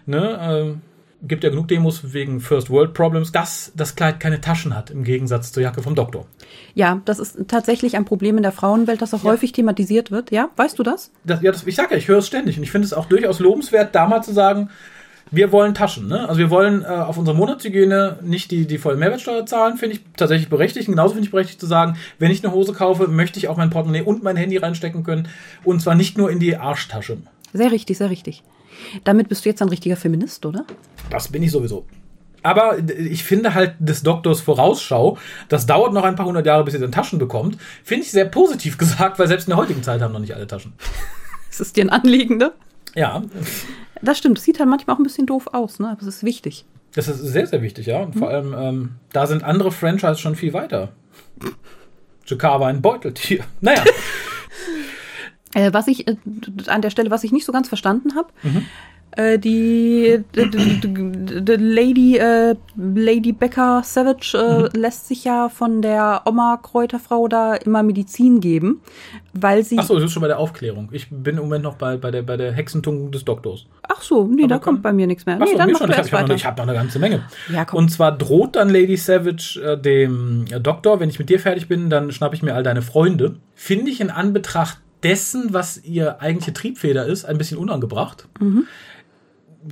Ne, 0.06 0.76
äh, 0.76 0.87
gibt 1.22 1.44
ja 1.44 1.50
genug 1.50 1.68
Demos 1.68 2.14
wegen 2.14 2.40
First 2.40 2.70
World 2.70 2.94
Problems, 2.94 3.32
dass 3.32 3.72
das 3.76 3.96
Kleid 3.96 4.20
keine 4.20 4.42
Taschen 4.42 4.76
hat, 4.76 4.92
im 4.92 5.04
Gegensatz 5.04 5.52
zur 5.52 5.64
Jacke 5.64 5.82
vom 5.82 5.96
Doktor. 5.96 6.26
Ja, 6.76 7.02
das 7.06 7.20
ist 7.20 7.38
tatsächlich 7.48 7.96
ein 7.96 8.06
Problem 8.06 8.38
in 8.38 8.44
der 8.44 8.52
Frauenwelt, 8.52 9.02
das 9.02 9.14
auch 9.14 9.24
ja. 9.24 9.32
häufig 9.32 9.52
thematisiert 9.52 10.12
wird. 10.12 10.32
Ja, 10.32 10.50
weißt 10.56 10.78
du 10.78 10.84
das? 10.84 11.12
das 11.24 11.42
ja, 11.42 11.52
das, 11.52 11.66
ich 11.66 11.76
sage 11.76 11.92
ja, 11.92 11.98
ich 11.98 12.08
höre 12.08 12.20
es 12.20 12.28
ständig 12.28 12.58
und 12.58 12.64
ich 12.64 12.72
finde 12.72 12.86
es 12.86 12.94
auch 12.94 13.06
durchaus 13.06 13.40
lobenswert, 13.40 13.96
da 13.96 14.08
mal 14.08 14.22
zu 14.22 14.32
sagen, 14.32 14.70
wir 15.32 15.52
wollen 15.52 15.74
Taschen. 15.74 16.08
Ne? 16.08 16.28
Also 16.28 16.40
wir 16.40 16.50
wollen 16.50 16.84
äh, 16.84 16.88
auf 16.88 17.18
unsere 17.18 17.36
Monatshygiene 17.36 18.20
nicht 18.22 18.52
die, 18.52 18.66
die 18.66 18.78
volle 18.78 18.98
Mehrwertsteuer 18.98 19.46
zahlen, 19.46 19.78
finde 19.78 19.96
ich 19.96 20.02
tatsächlich 20.16 20.50
berechtigt. 20.50 20.88
Und 20.88 20.94
genauso 20.94 21.16
finde 21.16 21.26
ich 21.26 21.32
berechtigt 21.32 21.60
zu 21.60 21.66
sagen, 21.66 21.98
wenn 22.20 22.32
ich 22.32 22.44
eine 22.44 22.54
Hose 22.54 22.74
kaufe, 22.74 23.08
möchte 23.08 23.40
ich 23.40 23.48
auch 23.48 23.58
mein 23.58 23.70
Portemonnaie 23.70 24.04
und 24.04 24.24
mein 24.24 24.38
Handy 24.38 24.58
reinstecken 24.58 25.04
können. 25.04 25.28
Und 25.64 25.82
zwar 25.82 25.96
nicht 25.96 26.18
nur 26.18 26.32
in 26.32 26.40
die 26.40 26.56
Arschtasche. 26.56 27.18
Sehr 27.54 27.72
richtig, 27.72 27.98
sehr 27.98 28.10
richtig. 28.10 28.44
Damit 29.04 29.30
bist 29.30 29.46
du 29.46 29.50
jetzt 29.50 29.62
ein 29.62 29.70
richtiger 29.70 29.96
Feminist, 29.96 30.46
oder? 30.46 30.66
Das 31.10 31.30
bin 31.30 31.44
ich 31.44 31.52
sowieso. 31.52 31.86
Aber 32.44 32.78
ich 32.88 33.24
finde 33.24 33.54
halt 33.56 33.76
des 33.80 34.04
Doktors 34.04 34.42
Vorausschau, 34.42 35.18
das 35.50 35.66
dauert 35.66 35.94
noch 35.94 36.04
ein 36.04 36.16
paar 36.16 36.28
hundert 36.28 36.46
Jahre, 36.46 36.64
bis 36.64 36.74
ihr 36.74 36.80
dann 36.80 36.92
Taschen 36.92 37.20
bekommt, 37.20 37.58
finde 37.84 38.04
ich 38.04 38.12
sehr 38.12 38.26
positiv 38.26 38.78
gesagt, 38.80 39.20
weil 39.20 39.28
selbst 39.28 39.48
in 39.48 39.52
der 39.52 39.58
heutigen 39.58 39.84
Zeit 39.84 40.02
haben 40.02 40.14
noch 40.14 40.20
nicht 40.20 40.36
alle 40.36 40.48
Taschen. 40.48 40.74
ist 41.50 41.60
es 41.60 41.74
dir 41.74 41.84
ein 41.84 41.90
Anliegen, 41.90 42.38
ne? 42.38 42.54
Ja. 42.96 43.24
Das 44.02 44.18
stimmt. 44.18 44.38
Das 44.38 44.44
sieht 44.44 44.60
halt 44.60 44.70
manchmal 44.70 44.96
auch 44.96 45.00
ein 45.00 45.04
bisschen 45.04 45.26
doof 45.26 45.48
aus, 45.52 45.80
ne? 45.80 45.90
Aber 45.90 46.02
es 46.02 46.08
ist 46.08 46.24
wichtig. 46.24 46.66
Das 46.94 47.08
ist 47.08 47.20
sehr, 47.20 47.48
sehr 47.48 47.62
wichtig, 47.62 47.88
ja. 47.88 48.02
Und 48.02 48.16
mhm. 48.16 48.20
vor 48.20 48.30
allem, 48.30 48.56
ähm, 48.58 48.92
da 49.12 49.28
sind 49.28 49.44
andere 49.44 49.72
Franchises 49.72 50.20
schon 50.20 50.36
viel 50.36 50.54
weiter. 50.54 50.90
Jakar 52.26 52.60
war 52.60 52.68
ein 52.68 52.82
Beuteltier. 52.82 53.44
Naja. 53.62 53.84
Äh, 55.54 55.74
was 55.74 55.88
ich 55.88 56.08
äh, 56.08 56.16
an 56.68 56.82
der 56.82 56.90
Stelle, 56.90 57.12
was 57.12 57.24
ich 57.24 57.32
nicht 57.32 57.46
so 57.46 57.52
ganz 57.52 57.68
verstanden 57.68 58.16
habe, 58.16 58.30
mhm. 58.44 58.66
äh, 59.12 59.40
die, 59.40 60.20
Lady 60.36 62.18
äh, 62.18 62.56
Lady 62.76 63.32
Becker 63.32 63.82
Savage 63.84 64.38
äh, 64.38 64.64
mhm. 64.64 64.82
lässt 64.82 65.08
sich 65.08 65.24
ja 65.24 65.48
von 65.48 65.82
der 65.82 66.24
Oma 66.26 66.60
Kräuterfrau 66.62 67.30
da 67.30 67.56
immer 67.56 67.82
Medizin 67.82 68.42
geben, 68.42 68.82
weil 69.34 69.64
sie. 69.64 69.78
Ach 69.80 69.86
so, 69.86 69.96
das 69.96 70.06
ist 70.06 70.12
schon 70.12 70.22
bei 70.22 70.28
der 70.28 70.38
Aufklärung. 70.38 70.90
Ich 70.92 71.10
bin 71.10 71.38
im 71.38 71.44
Moment 71.44 71.64
noch 71.64 71.76
bei, 71.76 71.96
bei 71.96 72.12
der 72.12 72.24
bei 72.24 72.36
der 72.36 72.52
Hexentung 72.52 73.12
des 73.12 73.24
Doktors. 73.24 73.68
Ach 73.88 74.02
so, 74.02 74.26
nee, 74.28 74.44
Aber 74.44 74.56
da 74.56 74.60
kommt 74.60 74.84
bei 74.84 74.92
mir 74.92 75.08
nichts 75.08 75.26
mehr. 75.26 75.38
Ach 75.40 75.46
nee, 75.46 75.54
so, 75.54 75.58
dann 75.58 75.76
schon. 75.76 75.90
Ich 75.90 75.98
habe 75.98 76.12
hab 76.44 76.58
noch, 76.58 76.64
eine 76.64 76.74
ganze 76.74 77.00
Menge. 77.00 77.24
Ja. 77.54 77.66
Und 77.72 77.90
zwar 77.90 78.12
droht 78.12 78.58
dann 78.58 78.70
Lady 78.70 78.98
Savage 78.98 79.62
äh, 79.64 79.82
dem 79.82 80.44
Doktor, 80.62 81.00
wenn 81.00 81.10
ich 81.10 81.20
mit 81.20 81.30
dir 81.30 81.40
fertig 81.40 81.70
bin, 81.70 81.90
dann 81.90 82.12
schnapp 82.12 82.34
ich 82.34 82.44
mir 82.44 82.54
all 82.54 82.64
deine 82.64 82.82
Freunde. 82.82 83.38
Finde 83.56 83.90
ich 83.90 84.02
in 84.02 84.10
Anbetracht 84.10 84.80
dessen, 85.04 85.54
was 85.54 85.84
ihr 85.84 86.22
eigentliche 86.22 86.54
Triebfeder 86.54 87.06
ist, 87.06 87.26
ein 87.26 87.38
bisschen 87.38 87.58
unangebracht. 87.58 88.28
Mhm. 88.40 88.66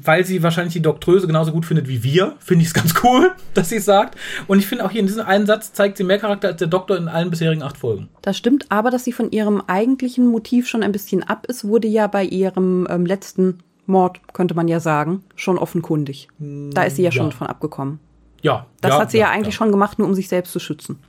Weil 0.03 0.25
sie 0.25 0.43
wahrscheinlich 0.43 0.73
die 0.73 0.81
Doktröse 0.81 1.25
genauso 1.25 1.51
gut 1.51 1.65
findet 1.65 1.87
wie 1.87 2.03
wir, 2.03 2.35
finde 2.39 2.63
ich 2.63 2.67
es 2.67 2.73
ganz 2.73 2.93
cool, 3.03 3.31
dass 3.53 3.69
sie 3.69 3.77
es 3.77 3.85
sagt. 3.85 4.17
Und 4.47 4.59
ich 4.59 4.67
finde 4.67 4.85
auch 4.85 4.91
hier 4.91 4.99
in 4.99 5.07
diesem 5.07 5.25
einen 5.25 5.45
Satz 5.45 5.73
zeigt 5.73 5.97
sie 5.97 6.03
mehr 6.03 6.19
Charakter 6.19 6.49
als 6.49 6.57
der 6.57 6.67
Doktor 6.67 6.97
in 6.97 7.07
allen 7.07 7.29
bisherigen 7.29 7.63
acht 7.63 7.77
Folgen. 7.77 8.09
Das 8.21 8.37
stimmt, 8.37 8.65
aber 8.69 8.89
dass 8.89 9.03
sie 9.03 9.13
von 9.13 9.31
ihrem 9.31 9.61
eigentlichen 9.67 10.27
Motiv 10.27 10.67
schon 10.67 10.83
ein 10.83 10.91
bisschen 10.91 11.23
ab 11.23 11.45
ist, 11.47 11.65
wurde 11.65 11.87
ja 11.87 12.07
bei 12.07 12.23
ihrem 12.23 12.87
ähm, 12.89 13.05
letzten 13.05 13.59
Mord, 13.85 14.19
könnte 14.33 14.55
man 14.55 14.67
ja 14.67 14.79
sagen, 14.79 15.23
schon 15.35 15.57
offenkundig. 15.57 16.27
Da 16.39 16.83
ist 16.83 16.95
sie 16.95 17.03
ja, 17.03 17.09
ja. 17.09 17.11
schon 17.11 17.31
von 17.31 17.47
abgekommen. 17.47 17.99
Ja. 18.41 18.65
Das 18.81 18.91
ja, 18.91 18.99
hat 18.99 19.11
sie 19.11 19.17
ja, 19.17 19.27
ja 19.27 19.31
eigentlich 19.31 19.55
schon 19.55 19.71
gemacht, 19.71 19.99
nur 19.99 20.07
um 20.07 20.13
sich 20.13 20.27
selbst 20.27 20.51
zu 20.51 20.59
schützen. 20.59 20.99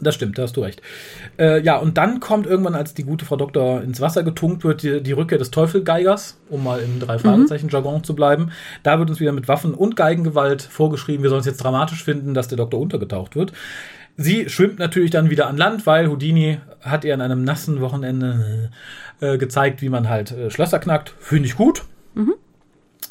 Das 0.00 0.14
stimmt, 0.14 0.38
da 0.38 0.42
hast 0.42 0.56
du 0.56 0.60
recht. 0.60 0.82
Äh, 1.38 1.62
ja, 1.62 1.76
und 1.76 1.96
dann 1.96 2.20
kommt 2.20 2.46
irgendwann, 2.46 2.74
als 2.74 2.94
die 2.94 3.04
gute 3.04 3.24
Frau 3.24 3.36
Doktor 3.36 3.82
ins 3.82 4.00
Wasser 4.00 4.22
getunkt 4.22 4.64
wird, 4.64 4.82
die, 4.82 5.02
die 5.02 5.12
Rückkehr 5.12 5.38
des 5.38 5.50
Teufelgeigers, 5.50 6.38
um 6.50 6.64
mal 6.64 6.80
im 6.80 7.00
Drei-Fragezeichen-Jargon 7.00 8.04
zu 8.04 8.14
bleiben. 8.14 8.50
Da 8.82 8.98
wird 8.98 9.08
uns 9.10 9.20
wieder 9.20 9.32
mit 9.32 9.48
Waffen 9.48 9.72
und 9.74 9.96
Geigengewalt 9.96 10.62
vorgeschrieben, 10.62 11.22
wir 11.22 11.30
sollen 11.30 11.40
es 11.40 11.46
jetzt 11.46 11.62
dramatisch 11.62 12.02
finden, 12.02 12.34
dass 12.34 12.48
der 12.48 12.58
Doktor 12.58 12.80
untergetaucht 12.80 13.36
wird. 13.36 13.52
Sie 14.16 14.48
schwimmt 14.48 14.78
natürlich 14.78 15.10
dann 15.10 15.30
wieder 15.30 15.48
an 15.48 15.56
Land, 15.56 15.86
weil 15.86 16.08
Houdini 16.08 16.58
hat 16.80 17.04
ihr 17.04 17.14
an 17.14 17.20
einem 17.20 17.42
nassen 17.42 17.80
Wochenende 17.80 18.70
äh, 19.20 19.38
gezeigt, 19.38 19.82
wie 19.82 19.88
man 19.88 20.08
halt 20.08 20.30
äh, 20.30 20.50
Schlösser 20.50 20.78
knackt. 20.78 21.14
Finde 21.18 21.48
ich 21.48 21.56
gut. 21.56 21.84
Mhm. 22.14 22.34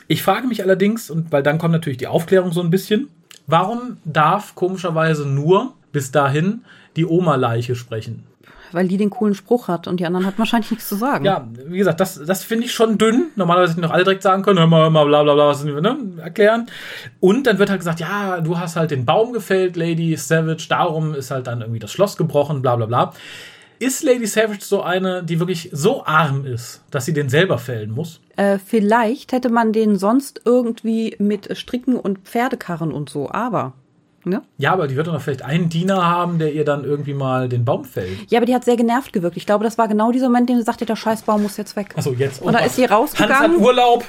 Ich 0.07 0.24
frage 0.24 0.47
mich 0.47 0.63
allerdings, 0.63 1.09
und 1.09 1.32
weil 1.32 1.43
dann 1.43 1.57
kommt 1.57 1.74
natürlich 1.74 1.97
die 1.97 2.07
Aufklärung 2.07 2.51
so 2.51 2.61
ein 2.61 2.69
bisschen, 2.69 3.09
warum 3.47 3.97
darf 4.05 4.55
komischerweise 4.55 5.28
nur 5.28 5.74
bis 5.94 6.12
dahin 6.12 6.66
die 6.98 7.06
Oma-Leiche 7.06 7.76
sprechen. 7.76 8.24
Weil 8.74 8.88
die 8.88 8.98
den 8.98 9.12
coolen 9.12 9.36
Spruch 9.36 9.68
hat 9.68 9.88
und 9.88 10.00
die 10.00 10.06
anderen 10.06 10.26
hat 10.26 10.39
wahrscheinlich 10.39 10.72
nichts 10.72 10.89
zu 10.89 10.96
sagen. 10.96 11.26
Ja, 11.26 11.48
wie 11.68 11.78
gesagt, 11.78 12.00
das, 12.00 12.20
das 12.26 12.44
finde 12.44 12.66
ich 12.66 12.74
schon 12.74 12.98
dünn. 12.98 13.28
Normalerweise 13.36 13.74
hätten 13.74 13.82
noch 13.82 13.91
alle 13.91 14.04
direkt 14.04 14.24
sagen 14.24 14.41
können, 14.41 14.58
hör 14.58 14.68
mal, 14.68 14.82
hör 14.82 14.89
mal, 14.89 15.06
bla 15.06 15.24
bla 15.24 15.36
bla, 15.36 15.48
was 15.48 15.64
ne, 15.64 15.98
erklären. 16.18 16.66
Und 17.20 17.46
dann 17.46 17.60
wird 17.60 17.70
halt 17.70 17.80
gesagt, 17.80 18.00
ja, 18.00 18.41
du 18.41 18.58
hast 18.58 18.76
halt 18.76 18.89
den 18.89 19.06
Baum 19.06 19.32
gefällt, 19.32 19.76
Lady 19.76 20.16
Savage, 20.18 20.66
darum 20.70 21.14
ist 21.14 21.30
halt 21.30 21.46
dann 21.46 21.62
irgendwie 21.62 21.80
das 21.80 21.91
Schloss 21.91 22.18
gebrochen, 22.18 22.64
bla 22.64 22.76
bla 22.76 22.88
bla. 22.88 23.14
Ist 23.78 24.02
Lady 24.02 24.26
Savage 24.26 24.62
so 24.62 24.82
eine, 24.82 25.24
die 25.24 25.39
wirklich 25.39 25.70
so 25.72 26.06
arm 26.06 26.46
ist, 26.46 26.82
dass 26.89 27.06
sie 27.06 27.14
den 27.14 27.30
selber 27.30 27.60
fällen 27.60 27.91
muss? 27.91 28.22
Äh, 28.38 28.58
vielleicht 28.58 29.34
hätte 29.34 29.50
man 29.50 29.72
den 29.72 29.98
sonst 29.98 30.41
irgendwie 30.46 31.16
mit 31.20 31.56
Stricken 31.56 31.96
und 31.96 32.20
Pferdekarren 32.20 32.91
und 32.91 33.10
so, 33.10 33.30
aber 33.30 33.74
Ne? 34.26 34.41
Ja, 34.57 34.71
aber 34.71 34.88
die 34.88 34.95
wird 34.95 35.07
doch 35.07 35.13
noch 35.13 35.21
vielleicht 35.21 35.43
einen 35.43 35.67
Diener 35.67 36.09
haben, 36.09 36.39
der 36.39 36.53
ihr 36.53 36.63
dann 36.63 36.86
irgendwie 36.86 37.13
mal 37.13 37.49
den 37.49 37.65
Baum 37.65 37.84
fällt. 37.84 38.32
Ja, 38.32 38.39
aber 38.39 38.45
die 38.45 38.55
hat 38.55 38.63
sehr 38.63 38.78
genervt 38.78 39.11
gewirkt. 39.11 39.36
Ich 39.36 39.45
glaube, 39.45 39.65
das 39.65 39.78
war 39.78 39.89
genau 39.89 40.11
dieser 40.13 40.28
Moment, 40.28 40.49
den 40.49 40.57
sie 40.57 40.63
sagte, 40.63 40.86
der 40.86 40.95
Scheißbaum 40.95 41.43
muss 41.43 41.57
jetzt 41.57 41.76
weg. 41.76 41.93
Achso, 41.97 42.13
jetzt. 42.13 42.41
Und, 42.41 42.47
und 42.47 42.53
da 42.53 42.59
ist 42.59 42.78
sie 42.78 42.86
rausgegangen. 42.86 43.38
Hans 43.38 43.53
hat 43.53 43.61
Urlaub. 43.61 44.05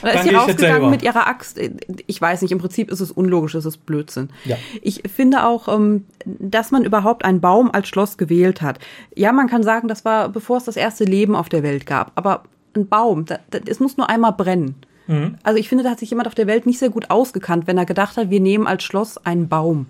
Und 0.00 0.08
da 0.08 0.10
ist 0.10 0.22
sie 0.22 0.34
rausgegangen 0.34 0.90
mit 0.90 1.02
ihrer 1.02 1.26
Axt. 1.26 1.60
Ich 2.06 2.20
weiß 2.20 2.40
nicht, 2.42 2.52
im 2.52 2.58
Prinzip 2.58 2.90
ist 2.90 3.00
es 3.00 3.10
unlogisch, 3.10 3.54
es 3.54 3.66
ist 3.66 3.84
Blödsinn. 3.84 4.30
Ja. 4.44 4.56
Ich 4.80 5.02
finde 5.14 5.44
auch, 5.44 5.68
ähm, 5.68 6.06
dass 6.24 6.70
man 6.70 6.84
überhaupt 6.84 7.24
einen 7.24 7.40
Baum 7.40 7.70
als 7.70 7.88
Schloss 7.88 8.16
gewählt 8.16 8.62
hat. 8.62 8.78
Ja, 9.14 9.32
man 9.32 9.48
kann 9.48 9.62
sagen, 9.62 9.88
das 9.88 10.04
war, 10.04 10.30
bevor 10.30 10.56
es 10.56 10.64
das 10.64 10.76
erste 10.76 11.04
Leben 11.04 11.36
auf 11.36 11.48
der 11.48 11.62
Welt 11.62 11.84
gab. 11.84 12.12
Aber 12.14 12.44
ein 12.74 12.88
Baum, 12.88 13.26
es 13.66 13.80
muss 13.80 13.96
nur 13.96 14.08
einmal 14.08 14.32
brennen. 14.32 14.76
Mhm. 15.08 15.36
Also 15.42 15.58
ich 15.58 15.68
finde, 15.68 15.82
da 15.82 15.90
hat 15.90 15.98
sich 15.98 16.10
jemand 16.10 16.28
auf 16.28 16.34
der 16.34 16.46
Welt 16.46 16.66
nicht 16.66 16.78
sehr 16.78 16.90
gut 16.90 17.10
ausgekannt, 17.10 17.66
wenn 17.66 17.76
er 17.76 17.86
gedacht 17.86 18.16
hat, 18.16 18.30
wir 18.30 18.40
nehmen 18.40 18.66
als 18.66 18.84
Schloss 18.84 19.18
einen 19.18 19.48
Baum. 19.48 19.86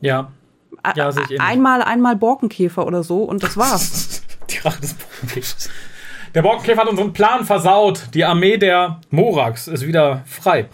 Ja. 0.00 0.32
Ja, 0.96 1.12
Einmal, 1.38 1.82
einmal 1.82 2.16
Borkenkäfer 2.16 2.86
oder 2.86 3.04
so 3.04 3.22
und 3.22 3.42
das 3.42 3.56
war's. 3.56 4.22
Die 4.50 4.58
Rache 4.58 4.80
des 4.80 4.94
Borkenkäfers. 4.94 5.68
Der 6.34 6.40
Borkenkäfer 6.40 6.80
hat 6.80 6.88
unseren 6.88 7.12
Plan 7.12 7.44
versaut. 7.44 8.08
Die 8.14 8.24
Armee 8.24 8.56
der 8.56 9.00
Morax 9.10 9.68
ist 9.68 9.86
wieder 9.86 10.22
frei. 10.24 10.66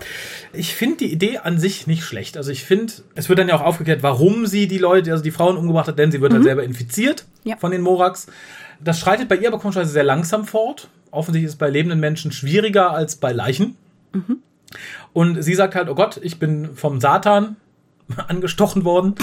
Ich 0.52 0.74
finde 0.74 0.98
die 0.98 1.12
Idee 1.12 1.38
an 1.38 1.58
sich 1.58 1.88
nicht 1.88 2.04
schlecht. 2.04 2.36
Also 2.36 2.52
ich 2.52 2.64
finde, 2.64 2.92
es 3.16 3.28
wird 3.28 3.40
dann 3.40 3.48
ja 3.48 3.56
auch 3.56 3.64
aufgeklärt, 3.64 4.04
warum 4.04 4.46
sie 4.46 4.68
die 4.68 4.78
Leute, 4.78 5.10
also 5.10 5.24
die 5.24 5.32
Frauen 5.32 5.56
umgebracht 5.56 5.88
hat, 5.88 5.98
denn 5.98 6.12
sie 6.12 6.20
wird 6.20 6.32
halt 6.32 6.42
mhm. 6.42 6.46
halt 6.46 6.56
selber 6.56 6.62
infiziert 6.62 7.24
ja. 7.42 7.56
von 7.56 7.72
den 7.72 7.80
Morax. 7.80 8.28
Das 8.78 9.00
schreitet 9.00 9.28
bei 9.28 9.36
ihr 9.36 9.48
aber 9.48 9.58
komischerweise 9.58 9.90
sehr 9.90 10.04
langsam 10.04 10.44
fort. 10.44 10.88
Offensichtlich 11.10 11.46
ist 11.46 11.54
es 11.54 11.58
bei 11.58 11.68
lebenden 11.68 11.98
Menschen 11.98 12.30
schwieriger 12.30 12.92
als 12.92 13.16
bei 13.16 13.32
Leichen. 13.32 13.76
Mhm. 14.12 14.38
Und 15.12 15.42
sie 15.42 15.54
sagt 15.54 15.74
halt, 15.74 15.88
oh 15.88 15.94
Gott, 15.94 16.20
ich 16.22 16.38
bin 16.38 16.74
vom 16.74 17.00
Satan 17.00 17.56
angestochen 18.28 18.84
worden. 18.84 19.14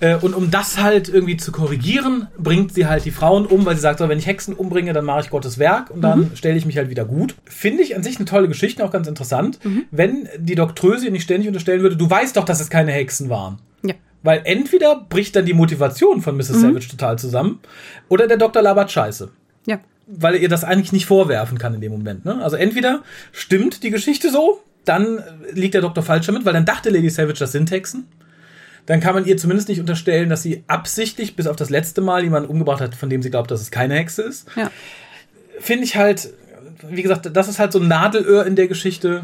Äh, 0.00 0.16
und 0.16 0.34
um 0.34 0.50
das 0.50 0.78
halt 0.80 1.08
irgendwie 1.08 1.36
zu 1.36 1.52
korrigieren, 1.52 2.28
bringt 2.38 2.74
sie 2.74 2.86
halt 2.86 3.04
die 3.04 3.10
Frauen 3.10 3.46
um, 3.46 3.64
weil 3.64 3.76
sie 3.76 3.82
sagt, 3.82 3.98
so, 3.98 4.08
wenn 4.08 4.18
ich 4.18 4.26
Hexen 4.26 4.54
umbringe, 4.54 4.92
dann 4.92 5.04
mache 5.04 5.20
ich 5.20 5.30
Gottes 5.30 5.58
Werk 5.58 5.90
und 5.90 6.02
dann 6.02 6.20
mhm. 6.20 6.36
stelle 6.36 6.56
ich 6.56 6.66
mich 6.66 6.76
halt 6.76 6.90
wieder 6.90 7.04
gut. 7.04 7.34
Finde 7.44 7.82
ich 7.82 7.96
an 7.96 8.02
sich 8.02 8.16
eine 8.16 8.24
tolle 8.24 8.48
Geschichte, 8.48 8.84
auch 8.84 8.90
ganz 8.90 9.08
interessant. 9.08 9.58
Mhm. 9.64 9.84
Wenn 9.90 10.28
die 10.38 10.54
Doktröse 10.54 11.10
nicht 11.10 11.24
ständig 11.24 11.48
unterstellen 11.48 11.82
würde, 11.82 11.96
du 11.96 12.08
weißt 12.08 12.36
doch, 12.36 12.44
dass 12.44 12.60
es 12.60 12.70
keine 12.70 12.92
Hexen 12.92 13.30
waren. 13.30 13.58
Ja. 13.82 13.94
Weil 14.22 14.42
entweder 14.44 14.96
bricht 15.08 15.36
dann 15.36 15.46
die 15.46 15.54
Motivation 15.54 16.20
von 16.20 16.36
Mrs. 16.36 16.50
Mhm. 16.50 16.60
Savage 16.60 16.88
total 16.88 17.18
zusammen 17.18 17.60
oder 18.08 18.26
der 18.26 18.36
Doktor 18.36 18.62
labert 18.62 18.90
Scheiße. 18.90 19.30
Ja. 19.66 19.80
Weil 20.12 20.34
er 20.34 20.40
ihr 20.40 20.48
das 20.48 20.64
eigentlich 20.64 20.92
nicht 20.92 21.06
vorwerfen 21.06 21.58
kann 21.58 21.74
in 21.74 21.80
dem 21.80 21.92
Moment. 21.92 22.24
Ne? 22.24 22.42
Also 22.42 22.56
entweder 22.56 23.02
stimmt 23.32 23.82
die 23.82 23.90
Geschichte 23.90 24.30
so, 24.30 24.60
dann 24.84 25.22
liegt 25.52 25.74
der 25.74 25.82
Doktor 25.82 26.02
falsch 26.02 26.26
damit, 26.26 26.44
weil 26.44 26.52
dann 26.52 26.64
dachte 26.64 26.90
Lady 26.90 27.10
Savage, 27.10 27.38
das 27.38 27.52
sind 27.52 27.70
Hexen. 27.70 28.06
Dann 28.86 29.00
kann 29.00 29.14
man 29.14 29.24
ihr 29.26 29.36
zumindest 29.36 29.68
nicht 29.68 29.78
unterstellen, 29.78 30.30
dass 30.30 30.42
sie 30.42 30.64
absichtlich 30.66 31.36
bis 31.36 31.46
auf 31.46 31.54
das 31.56 31.70
letzte 31.70 32.00
Mal 32.00 32.24
jemanden 32.24 32.48
umgebracht 32.50 32.80
hat, 32.80 32.94
von 32.94 33.10
dem 33.10 33.22
sie 33.22 33.30
glaubt, 33.30 33.50
dass 33.50 33.60
es 33.60 33.70
keine 33.70 33.94
Hexe 33.94 34.22
ist. 34.22 34.48
Ja. 34.56 34.70
Finde 35.60 35.84
ich 35.84 35.96
halt, 35.96 36.30
wie 36.88 37.02
gesagt, 37.02 37.30
das 37.36 37.48
ist 37.48 37.58
halt 37.58 37.72
so 37.72 37.78
ein 37.78 37.88
Nadelöhr 37.88 38.46
in 38.46 38.56
der 38.56 38.66
Geschichte, 38.68 39.22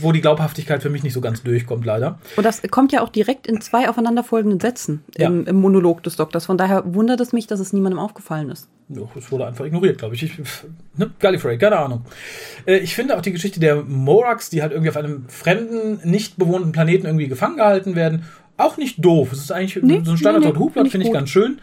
wo 0.00 0.12
die 0.12 0.20
Glaubhaftigkeit 0.20 0.82
für 0.82 0.90
mich 0.90 1.02
nicht 1.02 1.12
so 1.12 1.20
ganz 1.20 1.42
durchkommt, 1.42 1.86
leider. 1.86 2.18
Und 2.36 2.44
das 2.44 2.60
kommt 2.70 2.92
ja 2.92 3.02
auch 3.02 3.08
direkt 3.08 3.46
in 3.46 3.60
zwei 3.60 3.88
aufeinanderfolgenden 3.88 4.60
Sätzen 4.60 5.02
Ja. 5.16 5.28
im, 5.28 5.46
im 5.46 5.56
Monolog 5.56 6.02
des 6.02 6.16
Doktors. 6.16 6.46
Von 6.46 6.58
daher 6.58 6.82
wundert 6.94 7.20
es 7.20 7.32
mich, 7.32 7.46
dass 7.46 7.60
es 7.60 7.72
niemandem 7.72 7.98
aufgefallen 7.98 8.50
ist. 8.50 8.68
Es 9.16 9.30
wurde 9.30 9.46
einfach 9.46 9.64
ignoriert, 9.64 9.98
glaube 9.98 10.14
ich. 10.14 10.22
ich 10.22 10.32
ne? 10.96 11.10
Gallifrey, 11.18 11.58
keine 11.58 11.78
Ahnung. 11.78 12.04
Äh, 12.66 12.78
ich 12.78 12.94
finde 12.94 13.16
auch 13.16 13.22
die 13.22 13.32
Geschichte 13.32 13.60
der 13.60 13.82
Morax, 13.82 14.50
die 14.50 14.62
halt 14.62 14.72
irgendwie 14.72 14.90
auf 14.90 14.96
einem 14.96 15.28
fremden, 15.28 16.00
nicht 16.08 16.36
bewohnten 16.36 16.72
Planeten 16.72 17.06
irgendwie 17.06 17.28
gefangen 17.28 17.56
gehalten 17.56 17.94
werden, 17.94 18.24
auch 18.56 18.76
nicht 18.76 19.04
doof. 19.04 19.32
Es 19.32 19.40
ist 19.40 19.52
eigentlich 19.52 19.82
Nee, 19.82 20.02
so 20.04 20.12
ein 20.12 20.16
standard 20.16 20.44
nee, 20.44 20.50
nee, 20.50 20.58
Hublatt, 20.58 20.74
find 20.74 20.86
ich 20.86 20.92
finde 20.92 21.06
ich 21.06 21.12
ganz 21.12 21.30
schön. 21.30 21.60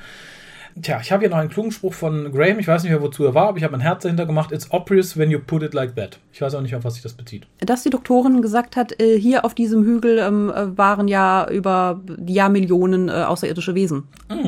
Tja, 0.82 1.00
ich 1.02 1.12
habe 1.12 1.22
hier 1.22 1.30
noch 1.30 1.38
einen 1.38 1.50
klugen 1.50 1.72
Spruch 1.72 1.94
von 1.94 2.32
Graham. 2.32 2.60
Ich 2.60 2.68
weiß 2.68 2.84
nicht 2.84 2.92
mehr, 2.92 3.02
wozu 3.02 3.26
er 3.26 3.34
war, 3.34 3.50
aber 3.50 3.58
ich 3.58 3.64
habe 3.64 3.74
ein 3.74 3.82
Herz 3.82 4.04
dahinter 4.04 4.26
gemacht. 4.26 4.52
It's 4.52 4.72
obvious 4.72 5.18
when 5.18 5.30
you 5.30 5.40
put 5.40 5.62
it 5.62 5.74
like 5.74 5.96
that. 5.96 6.20
Ich 6.32 6.42
weiß 6.42 6.56
auch 6.56 6.62
nicht, 6.62 6.76
auf 6.76 6.84
was 6.84 6.94
sich 6.94 7.04
das 7.04 7.14
bezieht. 7.14 7.48
Dass 7.60 7.84
die 7.84 7.90
Doktorin 7.90 8.42
gesagt 8.42 8.76
hat, 8.76 9.00
äh, 9.02 9.20
hier 9.20 9.44
auf 9.46 9.54
diesem 9.54 9.84
Hügel 9.84 10.20
ähm, 10.20 10.50
äh, 10.50 10.78
waren 10.78 11.08
ja 11.08 11.50
über 11.50 12.00
Jahrmillionen 12.26 13.10
äh, 13.10 13.12
außerirdische 13.12 13.76
Wesen 13.76 14.04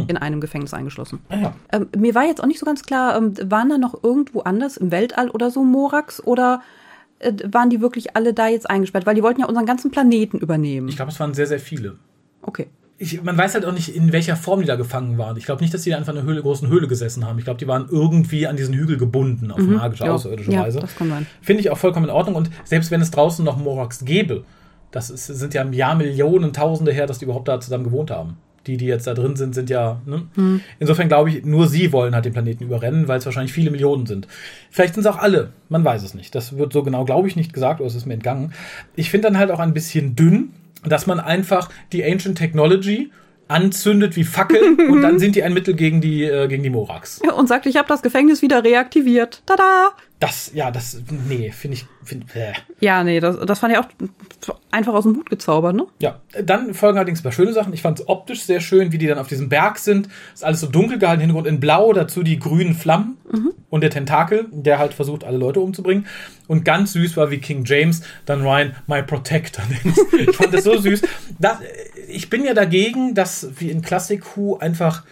in 0.07 0.17
einem 0.17 0.39
Gefängnis 0.39 0.73
eingeschlossen. 0.73 1.19
Ah 1.29 1.35
ja. 1.37 1.53
Ähm, 1.71 1.87
mir 1.97 2.15
war 2.15 2.23
jetzt 2.23 2.41
auch 2.41 2.47
nicht 2.47 2.59
so 2.59 2.65
ganz 2.65 2.83
klar, 2.83 3.17
ähm, 3.17 3.33
waren 3.49 3.69
da 3.69 3.77
noch 3.77 4.03
irgendwo 4.03 4.41
anders 4.41 4.77
im 4.77 4.91
Weltall 4.91 5.29
oder 5.29 5.51
so 5.51 5.63
Morax 5.63 6.23
oder 6.23 6.61
waren 7.45 7.69
die 7.69 7.81
wirklich 7.81 8.15
alle 8.15 8.33
da 8.33 8.47
jetzt 8.47 8.67
eingesperrt? 8.67 9.05
Weil 9.05 9.13
die 9.13 9.21
wollten 9.21 9.41
ja 9.41 9.47
unseren 9.47 9.67
ganzen 9.67 9.91
Planeten 9.91 10.39
übernehmen. 10.39 10.87
Ich 10.87 10.95
glaube, 10.95 11.11
es 11.11 11.19
waren 11.19 11.33
sehr, 11.33 11.45
sehr 11.45 11.59
viele. 11.59 11.97
okay. 12.41 12.67
Ich, 13.03 13.23
man 13.23 13.35
weiß 13.37 13.55
halt 13.55 13.65
auch 13.65 13.71
nicht, 13.73 13.95
in 13.95 14.11
welcher 14.11 14.35
Form 14.35 14.59
die 14.61 14.67
da 14.67 14.75
gefangen 14.75 15.17
waren. 15.17 15.35
Ich 15.35 15.45
glaube 15.45 15.61
nicht, 15.61 15.73
dass 15.73 15.81
die 15.81 15.89
da 15.89 15.97
einfach 15.97 16.13
in 16.13 16.19
einer 16.19 16.27
Höhle, 16.27 16.41
großen 16.43 16.67
Höhle 16.67 16.87
gesessen 16.87 17.25
haben. 17.25 17.39
Ich 17.39 17.45
glaube, 17.45 17.57
die 17.59 17.67
waren 17.67 17.87
irgendwie 17.89 18.45
an 18.45 18.57
diesen 18.57 18.75
Hügel 18.75 18.97
gebunden, 18.97 19.49
auf 19.51 19.59
magische, 19.59 20.03
Mhm. 20.03 20.07
Ja. 20.09 20.13
außerirdische 20.13 20.51
Ja, 20.51 20.61
Weise. 20.61 20.79
das 20.79 20.95
kann 20.95 21.09
sein. 21.09 21.25
Finde 21.41 21.61
ich 21.61 21.71
auch 21.71 21.77
vollkommen 21.79 22.05
in 22.05 22.11
Ordnung. 22.11 22.35
Und 22.35 22.51
selbst 22.63 22.91
wenn 22.91 23.01
es 23.01 23.09
draußen 23.09 23.43
noch 23.43 23.57
Morax 23.57 24.05
gäbe, 24.05 24.43
das 24.91 25.09
ist, 25.09 25.25
sind 25.27 25.53
ja 25.55 25.61
im 25.63 25.73
Jahr 25.73 25.95
Millionen, 25.95 26.53
Tausende 26.53 26.91
her, 26.91 27.07
dass 27.07 27.17
die 27.19 27.25
überhaupt 27.25 27.47
da 27.47 27.59
zusammen 27.59 27.85
gewohnt 27.85 28.11
haben. 28.11 28.37
Die, 28.67 28.77
die 28.77 28.85
jetzt 28.85 29.07
da 29.07 29.15
drin 29.15 29.35
sind, 29.35 29.55
sind 29.55 29.71
ja. 29.71 29.99
Ne? 30.05 30.21
Mhm. 30.35 30.61
Insofern 30.79 31.07
glaube 31.07 31.31
ich, 31.31 31.43
nur 31.43 31.67
sie 31.67 31.91
wollen 31.91 32.13
halt 32.13 32.25
den 32.25 32.33
Planeten 32.33 32.63
überrennen, 32.65 33.07
weil 33.07 33.17
es 33.17 33.25
wahrscheinlich 33.25 33.51
viele 33.53 33.71
Millionen 33.71 34.05
sind. 34.05 34.27
Vielleicht 34.69 34.93
sind 34.93 35.01
es 35.01 35.07
auch 35.11 35.17
alle. 35.17 35.53
Man 35.69 35.83
weiß 35.83 36.03
es 36.03 36.13
nicht. 36.13 36.35
Das 36.35 36.55
wird 36.55 36.71
so 36.71 36.83
genau, 36.83 37.03
glaube 37.03 37.27
ich, 37.27 37.35
nicht 37.35 37.51
gesagt 37.53 37.79
oder 37.79 37.87
es 37.87 37.95
ist 37.95 38.05
mir 38.05 38.13
entgangen. 38.13 38.53
Ich 38.95 39.09
finde 39.09 39.29
dann 39.29 39.39
halt 39.39 39.49
auch 39.49 39.57
ein 39.59 39.73
bisschen 39.73 40.15
dünn, 40.15 40.49
dass 40.83 41.07
man 41.07 41.19
einfach 41.19 41.69
die 41.91 42.03
Ancient 42.03 42.37
Technology 42.37 43.11
anzündet 43.47 44.15
wie 44.15 44.23
Fackeln 44.23 44.75
und 44.89 45.01
dann 45.01 45.19
sind 45.19 45.35
die 45.35 45.43
ein 45.43 45.53
Mittel 45.53 45.75
gegen 45.75 46.01
die, 46.01 46.23
äh, 46.23 46.47
gegen 46.47 46.63
die 46.63 46.69
Morax. 46.69 47.21
Und 47.35 47.47
sagt, 47.47 47.65
ich 47.65 47.77
habe 47.77 47.87
das 47.87 48.01
Gefängnis 48.01 48.41
wieder 48.41 48.63
reaktiviert. 48.63 49.43
Tada! 49.45 49.91
Das, 50.21 50.51
ja, 50.53 50.69
das, 50.69 51.01
nee, 51.27 51.51
finde 51.51 51.77
ich, 51.77 51.85
find, 52.03 52.35
äh. 52.35 52.53
Ja, 52.79 53.03
nee, 53.03 53.19
das, 53.19 53.39
das 53.43 53.57
fand 53.57 53.73
ich 53.73 53.79
auch 53.79 53.87
einfach 54.69 54.93
aus 54.93 55.03
dem 55.03 55.15
Hut 55.15 55.27
gezaubert, 55.31 55.75
ne? 55.75 55.87
Ja, 55.99 56.21
dann 56.43 56.75
folgen 56.75 56.99
allerdings 56.99 57.21
ein 57.21 57.23
paar 57.23 57.31
schöne 57.31 57.53
Sachen. 57.53 57.73
Ich 57.73 57.81
fand 57.81 57.99
es 57.99 58.07
optisch 58.07 58.43
sehr 58.43 58.61
schön, 58.61 58.91
wie 58.91 58.99
die 58.99 59.07
dann 59.07 59.17
auf 59.17 59.27
diesem 59.27 59.49
Berg 59.49 59.79
sind. 59.79 60.09
Ist 60.31 60.43
alles 60.43 60.61
so 60.61 60.67
dunkel 60.67 60.99
gehalten, 60.99 61.21
Hintergrund 61.21 61.47
in 61.47 61.59
blau, 61.59 61.91
dazu 61.91 62.21
die 62.21 62.37
grünen 62.37 62.75
Flammen 62.75 63.17
und 63.71 63.81
der 63.81 63.89
Tentakel, 63.89 64.45
der 64.51 64.77
halt 64.77 64.93
versucht, 64.93 65.23
alle 65.23 65.37
Leute 65.37 65.59
umzubringen. 65.59 66.05
Und 66.47 66.65
ganz 66.65 66.93
süß 66.93 67.17
war, 67.17 67.31
wie 67.31 67.39
King 67.39 67.63
James 67.65 68.03
dann 68.27 68.43
Ryan 68.43 68.75
My 68.85 69.01
Protector 69.01 69.63
nennt. 69.83 69.97
Ich 70.29 70.35
fand 70.35 70.53
das 70.53 70.65
so 70.65 70.77
süß. 70.77 71.01
Das, 71.39 71.57
ich 72.07 72.29
bin 72.29 72.45
ja 72.45 72.53
dagegen, 72.53 73.15
dass 73.15 73.47
wie 73.57 73.71
in 73.71 73.81
Classic 73.81 74.21
Who 74.35 74.57
einfach 74.57 75.03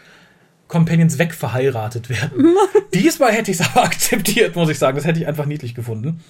Companions 0.70 1.20
wegverheiratet 1.20 2.10
werden. 2.10 2.56
Diesmal 2.94 3.34
hätte 3.34 3.52
ich 3.52 3.60
es 3.60 3.70
aber 3.70 3.84
akzeptiert, 3.84 4.56
muss 4.56 4.70
ich 4.70 4.80
sagen. 4.80 4.96
Das 4.96 5.06
hätte 5.06 5.20
ich 5.20 5.28
einfach 5.28 5.46
niedlich 5.46 5.76
gefunden. 5.76 6.22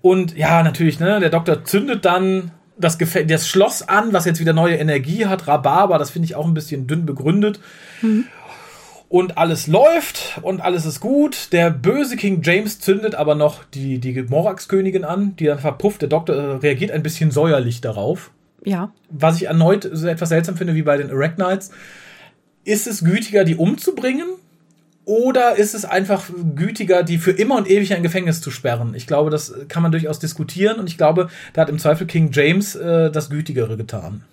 Und 0.00 0.36
ja, 0.36 0.62
natürlich, 0.62 0.98
ne, 0.98 1.20
der 1.20 1.28
Doktor 1.28 1.64
zündet 1.64 2.06
dann 2.06 2.52
das, 2.78 2.96
Gefä 2.96 3.24
das 3.24 3.46
Schloss 3.46 3.82
an, 3.82 4.12
was 4.12 4.24
jetzt 4.24 4.40
wieder 4.40 4.52
neue 4.52 4.76
Energie 4.76 5.26
hat. 5.26 5.46
Rhabarber, 5.46 5.98
das 5.98 6.10
finde 6.10 6.26
ich 6.26 6.34
auch 6.34 6.46
ein 6.46 6.54
bisschen 6.54 6.86
dünn 6.86 7.04
begründet. 7.04 7.60
Und 9.08 9.38
alles 9.38 9.66
läuft 9.66 10.38
und 10.42 10.60
alles 10.60 10.84
ist 10.84 11.00
gut. 11.00 11.52
Der 11.52 11.70
böse 11.70 12.16
King 12.16 12.42
James 12.42 12.80
zündet 12.80 13.14
aber 13.14 13.34
noch 13.34 13.64
die, 13.64 13.98
die 13.98 14.22
Morax-Königin 14.22 15.04
an, 15.04 15.36
die 15.36 15.46
dann 15.46 15.58
verpufft. 15.58 16.02
Der 16.02 16.08
Doktor 16.08 16.34
äh, 16.34 16.56
reagiert 16.56 16.90
ein 16.90 17.02
bisschen 17.02 17.30
säuerlich 17.30 17.80
darauf. 17.80 18.30
Ja. 18.64 18.92
Was 19.10 19.36
ich 19.36 19.46
erneut 19.46 19.88
so 19.92 20.08
etwas 20.08 20.28
seltsam 20.28 20.56
finde, 20.56 20.74
wie 20.74 20.82
bei 20.82 20.96
den 20.96 21.10
Arachnites. 21.10 21.70
Ist 22.66 22.88
es 22.88 23.04
gütiger, 23.04 23.44
die 23.44 23.54
umzubringen? 23.54 24.26
Oder 25.04 25.54
ist 25.54 25.72
es 25.72 25.84
einfach 25.84 26.28
gütiger, 26.56 27.04
die 27.04 27.18
für 27.18 27.30
immer 27.30 27.54
und 27.56 27.70
ewig 27.70 27.92
in 27.92 27.98
ein 27.98 28.02
Gefängnis 28.02 28.40
zu 28.40 28.50
sperren? 28.50 28.94
Ich 28.96 29.06
glaube, 29.06 29.30
das 29.30 29.54
kann 29.68 29.84
man 29.84 29.92
durchaus 29.92 30.18
diskutieren 30.18 30.80
und 30.80 30.90
ich 30.90 30.98
glaube, 30.98 31.28
da 31.52 31.62
hat 31.62 31.68
im 31.68 31.78
Zweifel 31.78 32.08
King 32.08 32.30
James 32.32 32.74
äh, 32.74 33.12
das 33.12 33.30
Gütigere 33.30 33.76
getan. 33.76 34.24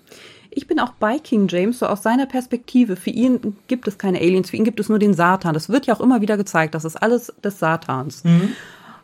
Ich 0.50 0.66
bin 0.66 0.80
auch 0.80 0.94
bei 0.94 1.20
King 1.20 1.48
James, 1.48 1.78
so 1.78 1.86
aus 1.86 2.02
seiner 2.02 2.26
Perspektive. 2.26 2.96
Für 2.96 3.12
ihn 3.12 3.56
gibt 3.68 3.88
es 3.88 4.00
keine 4.00 4.18
Aliens, 4.18 4.50
für 4.50 4.58
ihn 4.58 4.66
gibt 4.66 4.80
es 4.80 4.90
nur 4.90 4.98
den 4.98 5.14
Satan. 5.14 5.54
Das 5.54 5.70
wird 5.70 5.86
ja 5.86 5.96
auch 5.96 6.02
immer 6.02 6.22
wieder 6.22 6.36
gezeigt, 6.36 6.74
das 6.74 6.86
ist 6.86 6.96
alles 6.96 7.32
des 7.44 7.60
Satans. 7.60 8.24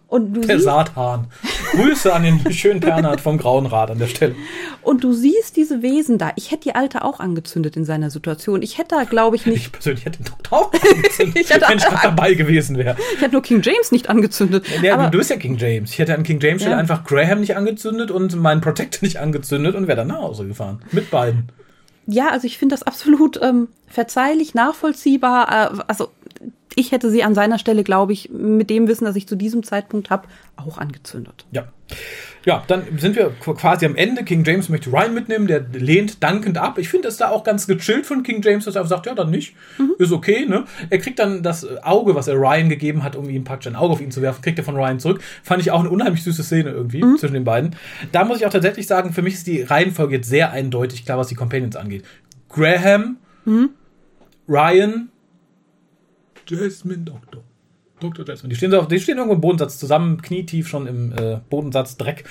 Und 0.09 0.33
du 0.33 0.41
Der 0.41 0.55
siehst, 0.57 0.65
Satan. 0.65 1.27
Grüße 1.71 2.11
an 2.11 2.23
den 2.23 2.51
schönen 2.51 2.79
Bernhard 2.79 3.21
vom 3.21 3.37
Grauen 3.37 3.67
Rat 3.67 3.91
an 3.91 3.99
der 3.99 4.07
Stelle. 4.07 4.35
und 4.81 5.03
du 5.03 5.13
siehst 5.13 5.55
diese 5.55 5.83
Wesen 5.83 6.17
da. 6.17 6.31
Ich 6.35 6.49
hätte 6.49 6.63
die 6.63 6.73
Alte 6.75 7.03
auch 7.05 7.19
angezündet 7.19 7.77
in 7.77 7.85
seiner 7.85 8.09
Situation. 8.09 8.63
Ich 8.63 8.79
hätte 8.79 8.95
da, 8.95 9.03
glaube 9.03 9.35
ich, 9.35 9.45
nicht, 9.45 9.57
Ich 9.67 9.71
persönlich 9.71 10.05
hätte 10.05 10.17
den 10.23 10.25
Doktor 10.25 10.57
auch 10.57 10.73
angezündet, 10.73 11.35
Ich 11.39 11.49
hätte- 11.51 11.65
wenn 11.69 11.77
ich 11.77 11.83
dabei 11.83 12.33
gewesen 12.33 12.75
wäre. 12.77 12.95
ich 13.13 13.21
hätte 13.21 13.33
nur 13.33 13.43
King 13.43 13.61
James 13.61 13.91
nicht 13.91 14.09
angezündet. 14.09 14.65
Ja, 14.81 14.95
aber, 14.95 15.09
du 15.09 15.19
bist 15.19 15.29
ja 15.29 15.35
King 15.37 15.57
James. 15.57 15.91
Ich 15.91 15.99
hätte 15.99 16.15
an 16.15 16.23
King 16.23 16.39
James 16.41 16.61
Stelle 16.63 16.73
Ja. 16.75 16.79
einfach 16.79 17.03
Graham 17.03 17.41
nicht 17.41 17.55
angezündet 17.55 18.09
und 18.09 18.35
meinen 18.35 18.61
Protector 18.61 19.01
nicht 19.05 19.17
angezündet 19.17 19.75
und 19.75 19.87
wäre 19.87 19.97
dann 19.97 20.07
nach 20.07 20.21
Hause 20.23 20.47
gefahren. 20.47 20.81
Mit 20.91 21.11
beiden. 21.11 21.49
ja, 22.07 22.29
also 22.29 22.47
ich 22.47 22.57
finde 22.57 22.73
das 22.73 22.81
absolut 22.81 23.39
ähm, 23.43 23.67
verzeihlich, 23.87 24.55
nachvollziehbar. 24.55 25.71
Äh, 25.75 25.77
also 25.87 26.09
ich 26.75 26.91
hätte 26.91 27.09
sie 27.09 27.23
an 27.23 27.33
seiner 27.35 27.57
Stelle, 27.59 27.83
glaube 27.83 28.13
ich, 28.13 28.29
mit 28.31 28.69
dem 28.69 28.87
Wissen, 28.87 29.05
das 29.05 29.15
ich 29.15 29.27
zu 29.27 29.35
diesem 29.35 29.63
Zeitpunkt 29.63 30.09
habe, 30.09 30.27
auch 30.55 30.77
angezündet. 30.77 31.45
Ja. 31.51 31.67
Ja, 32.45 32.63
dann 32.67 32.83
sind 32.97 33.15
wir 33.17 33.31
qu- 33.43 33.55
quasi 33.55 33.85
am 33.85 33.95
Ende. 33.95 34.23
King 34.23 34.43
James 34.45 34.69
möchte 34.69 34.89
Ryan 34.91 35.13
mitnehmen, 35.13 35.47
der 35.47 35.59
lehnt 35.73 36.23
dankend 36.23 36.57
ab. 36.57 36.77
Ich 36.77 36.87
finde 36.87 37.07
es 37.09 37.17
da 37.17 37.29
auch 37.29 37.43
ganz 37.43 37.67
gechillt 37.67 38.05
von 38.05 38.23
King 38.23 38.41
James, 38.41 38.63
dass 38.65 38.75
er 38.75 38.85
sagt, 38.85 39.07
ja, 39.07 39.13
dann 39.15 39.29
nicht. 39.29 39.55
Ist 39.97 40.11
okay, 40.11 40.45
ne? 40.45 40.63
Er 40.89 40.99
kriegt 40.99 41.19
dann 41.19 41.43
das 41.43 41.67
Auge, 41.83 42.15
was 42.15 42.27
er 42.27 42.35
Ryan 42.35 42.69
gegeben 42.69 43.03
hat, 43.03 43.15
um 43.15 43.29
ihm 43.29 43.43
praktisch 43.43 43.67
ein 43.71 43.75
Auge 43.75 43.93
auf 43.93 44.01
ihn 44.01 44.11
zu 44.11 44.21
werfen, 44.21 44.41
kriegt 44.41 44.57
er 44.57 44.63
von 44.63 44.75
Ryan 44.75 44.99
zurück. 44.99 45.21
Fand 45.43 45.61
ich 45.61 45.71
auch 45.71 45.81
eine 45.81 45.89
unheimlich 45.89 46.23
süße 46.23 46.43
Szene 46.43 46.69
irgendwie 46.69 47.03
zwischen 47.17 47.33
den 47.33 47.43
beiden. 47.43 47.75
Da 48.13 48.23
muss 48.23 48.37
ich 48.37 48.45
auch 48.45 48.51
tatsächlich 48.51 48.87
sagen, 48.87 49.11
für 49.11 49.21
mich 49.21 49.33
ist 49.33 49.47
die 49.47 49.63
Reihenfolge 49.63 50.15
jetzt 50.17 50.29
sehr 50.29 50.51
eindeutig 50.51 51.03
klar, 51.05 51.17
was 51.17 51.27
die 51.27 51.35
Companions 51.35 51.75
angeht. 51.75 52.05
Graham, 52.47 53.17
Ryan, 54.47 55.09
Jasmine 56.49 57.03
Doctor. 57.03 57.43
Dr. 57.99 58.25
Jasmine. 58.25 58.49
Die 58.49 58.55
stehen, 58.55 58.73
auf, 58.73 58.87
die 58.87 58.99
stehen 58.99 59.17
irgendwo 59.17 59.35
im 59.35 59.41
Bodensatz 59.41 59.77
zusammen, 59.77 60.21
knietief 60.21 60.67
schon 60.67 60.87
im 60.87 61.11
äh, 61.13 61.39
Bodensatz 61.49 61.97
Dreck, 61.97 62.23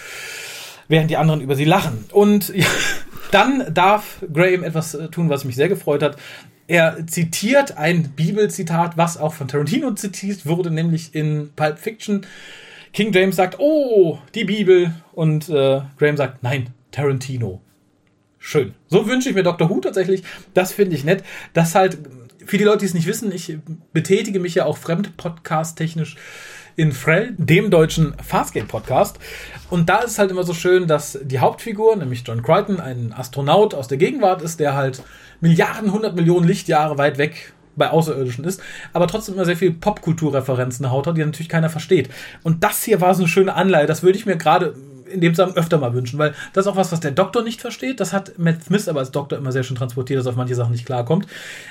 während 0.89 1.11
die 1.11 1.17
anderen 1.17 1.41
über 1.41 1.55
sie 1.55 1.65
lachen. 1.65 2.07
Und 2.13 2.49
ja, 2.55 2.67
dann 3.31 3.73
darf 3.73 4.25
Graham 4.33 4.65
etwas 4.65 4.95
äh, 4.95 5.09
tun, 5.09 5.29
was 5.29 5.45
mich 5.45 5.57
sehr 5.57 5.69
gefreut 5.69 6.03
hat. 6.03 6.17
Er 6.67 7.07
zitiert 7.07 7.79
ein 7.79 8.11
Bibelzitat, 8.11 8.97
was 8.97 9.17
auch 9.17 9.33
von 9.33 9.49
Tarantino 9.49 9.93
zitiert 9.93 10.45
wurde, 10.45 10.71
nämlich 10.71 11.15
in 11.15 11.51
Pulp 11.57 11.79
Fiction. 11.79 12.27
King 12.93 13.13
James 13.13 13.37
sagt, 13.37 13.59
oh, 13.59 14.19
die 14.35 14.45
Bibel. 14.45 14.93
Und 15.13 15.49
äh, 15.49 15.81
Graham 15.99 16.17
sagt, 16.17 16.43
nein, 16.43 16.71
Tarantino. 16.91 17.63
Schön. 18.39 18.75
So 18.87 19.07
wünsche 19.07 19.31
ich 19.31 19.35
mir 19.35 19.43
Dr. 19.43 19.69
Who 19.69 19.81
tatsächlich. 19.81 20.23
Das 20.55 20.73
finde 20.73 20.95
ich 20.95 21.05
nett. 21.05 21.25
Das 21.55 21.75
halt, 21.75 21.99
für 22.49 22.57
die 22.57 22.65
Leute, 22.65 22.79
die 22.79 22.87
es 22.87 22.95
nicht 22.95 23.07
wissen, 23.07 23.31
ich 23.31 23.59
betätige 23.93 24.41
mich 24.41 24.55
ja 24.55 24.65
auch 24.65 24.79
fremd-podcast-technisch 24.79 26.17
in 26.77 26.93
Frell, 26.93 27.35
dem 27.37 27.71
deutschen 27.71 28.15
Farscape-Podcast. 28.23 29.19
Und 29.69 29.91
da 29.91 29.99
ist 29.99 30.13
es 30.13 30.19
halt 30.19 30.31
immer 30.31 30.45
so 30.45 30.55
schön, 30.55 30.87
dass 30.87 31.19
die 31.23 31.41
Hauptfigur, 31.41 31.97
nämlich 31.97 32.23
John 32.27 32.43
Crichton, 32.43 32.81
ein 32.81 33.13
Astronaut 33.13 33.75
aus 33.75 33.89
der 33.89 33.99
Gegenwart 33.99 34.41
ist, 34.41 34.61
der 34.61 34.75
halt 34.75 35.03
Milliarden, 35.41 35.93
hundert 35.93 36.17
Millionen 36.17 36.47
Lichtjahre 36.47 36.97
weit 36.97 37.19
weg 37.19 37.53
bei 37.77 37.91
Außerirdischen 37.91 38.45
ist, 38.45 38.63
aber 38.93 39.07
trotzdem 39.09 39.35
immer 39.35 39.45
sehr 39.45 39.57
viel 39.57 39.73
Popkulturreferenzen 39.73 40.91
haut 40.91 41.07
hat, 41.07 41.17
die 41.17 41.25
natürlich 41.25 41.49
keiner 41.51 41.69
versteht. 41.69 42.09
Und 42.43 42.65
das 42.65 42.83
hier 42.83 43.01
war 43.01 43.15
so 43.15 43.23
eine 43.23 43.29
schöne 43.29 43.55
Anleihe. 43.55 43.87
Das 43.87 44.03
würde 44.03 44.19
ich 44.19 44.27
mir 44.27 44.37
gerade 44.37 44.75
in 45.11 45.21
dem 45.21 45.35
Zusammenhang 45.35 45.59
öfter 45.59 45.79
mal 45.79 45.95
wünschen, 45.95 46.19
weil 46.19 46.35
das 46.53 46.67
ist 46.67 46.73
auch 46.73 46.77
was, 46.77 46.93
was 46.93 47.01
der 47.01 47.11
Doktor 47.11 47.43
nicht 47.43 47.61
versteht. 47.61 48.01
Das 48.01 48.13
hat 48.13 48.39
Matt 48.39 48.65
Smith 48.65 48.89
aber 48.89 49.01
als 49.01 49.11
Doktor 49.11 49.39
immer 49.39 49.53
sehr 49.53 49.63
schön 49.63 49.77
transportiert, 49.77 50.19
dass 50.19 50.27
er 50.27 50.31
auf 50.31 50.37
manche 50.37 50.55
Sachen 50.55 50.73
nicht 50.73 50.87
klarkommt. 50.87 51.27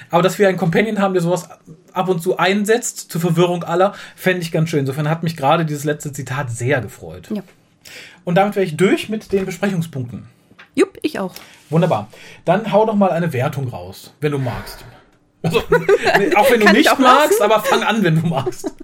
Aber 0.10 0.22
dass 0.22 0.40
wir 0.40 0.48
einen 0.48 0.58
Companion 0.58 1.00
haben, 1.00 1.14
der 1.14 1.24
sowas 1.24 1.50
ab 1.94 2.10
und 2.10 2.22
zu 2.22 2.38
einsetzt, 2.38 3.12
zur 3.12 3.22
Verwirrung 3.22 3.64
aller, 3.64 3.94
fände 4.16 4.42
ich 4.42 4.52
ganz 4.52 4.70
schön. 4.70 4.82
Insofern 4.82 5.10
hat 5.10 5.24
mich 5.24 5.38
gerade 5.38 5.66
dieses 5.66 5.84
letzte 5.84 6.12
Zitat 6.12 6.52
sehr 6.52 6.82
gefreut. 6.82 7.30
Ja. 7.32 7.44
Und 8.26 8.36
damit 8.36 8.56
wäre 8.56 8.66
ich 8.66 8.76
durch 8.76 9.10
mit 9.10 9.32
den 9.32 9.46
Besprechungspunkten. 9.46 10.28
Jupp, 10.76 10.98
ich 11.02 11.20
auch. 11.20 11.34
Wunderbar. 11.70 12.10
Dann 12.46 12.72
hau 12.72 12.86
doch 12.86 12.96
mal 12.96 13.12
eine 13.12 13.34
Wertung 13.34 13.68
raus, 13.70 14.14
wenn 14.22 14.32
du 14.32 14.38
magst. 14.38 14.86
Also, 15.42 15.60
auch 16.36 16.52
wenn 16.52 16.60
du 16.60 16.72
nicht 16.72 17.00
magst, 17.00 17.40
lassen? 17.40 17.44
aber 17.44 17.62
fang 17.62 17.84
an, 17.84 18.04
wenn 18.04 18.22
du 18.22 18.28
magst. 18.28 18.72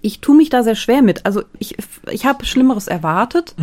Ich 0.00 0.20
tue 0.20 0.36
mich 0.36 0.48
da 0.48 0.62
sehr 0.62 0.76
schwer 0.76 1.02
mit. 1.02 1.26
Also 1.26 1.42
ich, 1.58 1.76
ich 2.10 2.24
habe 2.26 2.44
Schlimmeres 2.44 2.86
erwartet. 2.88 3.54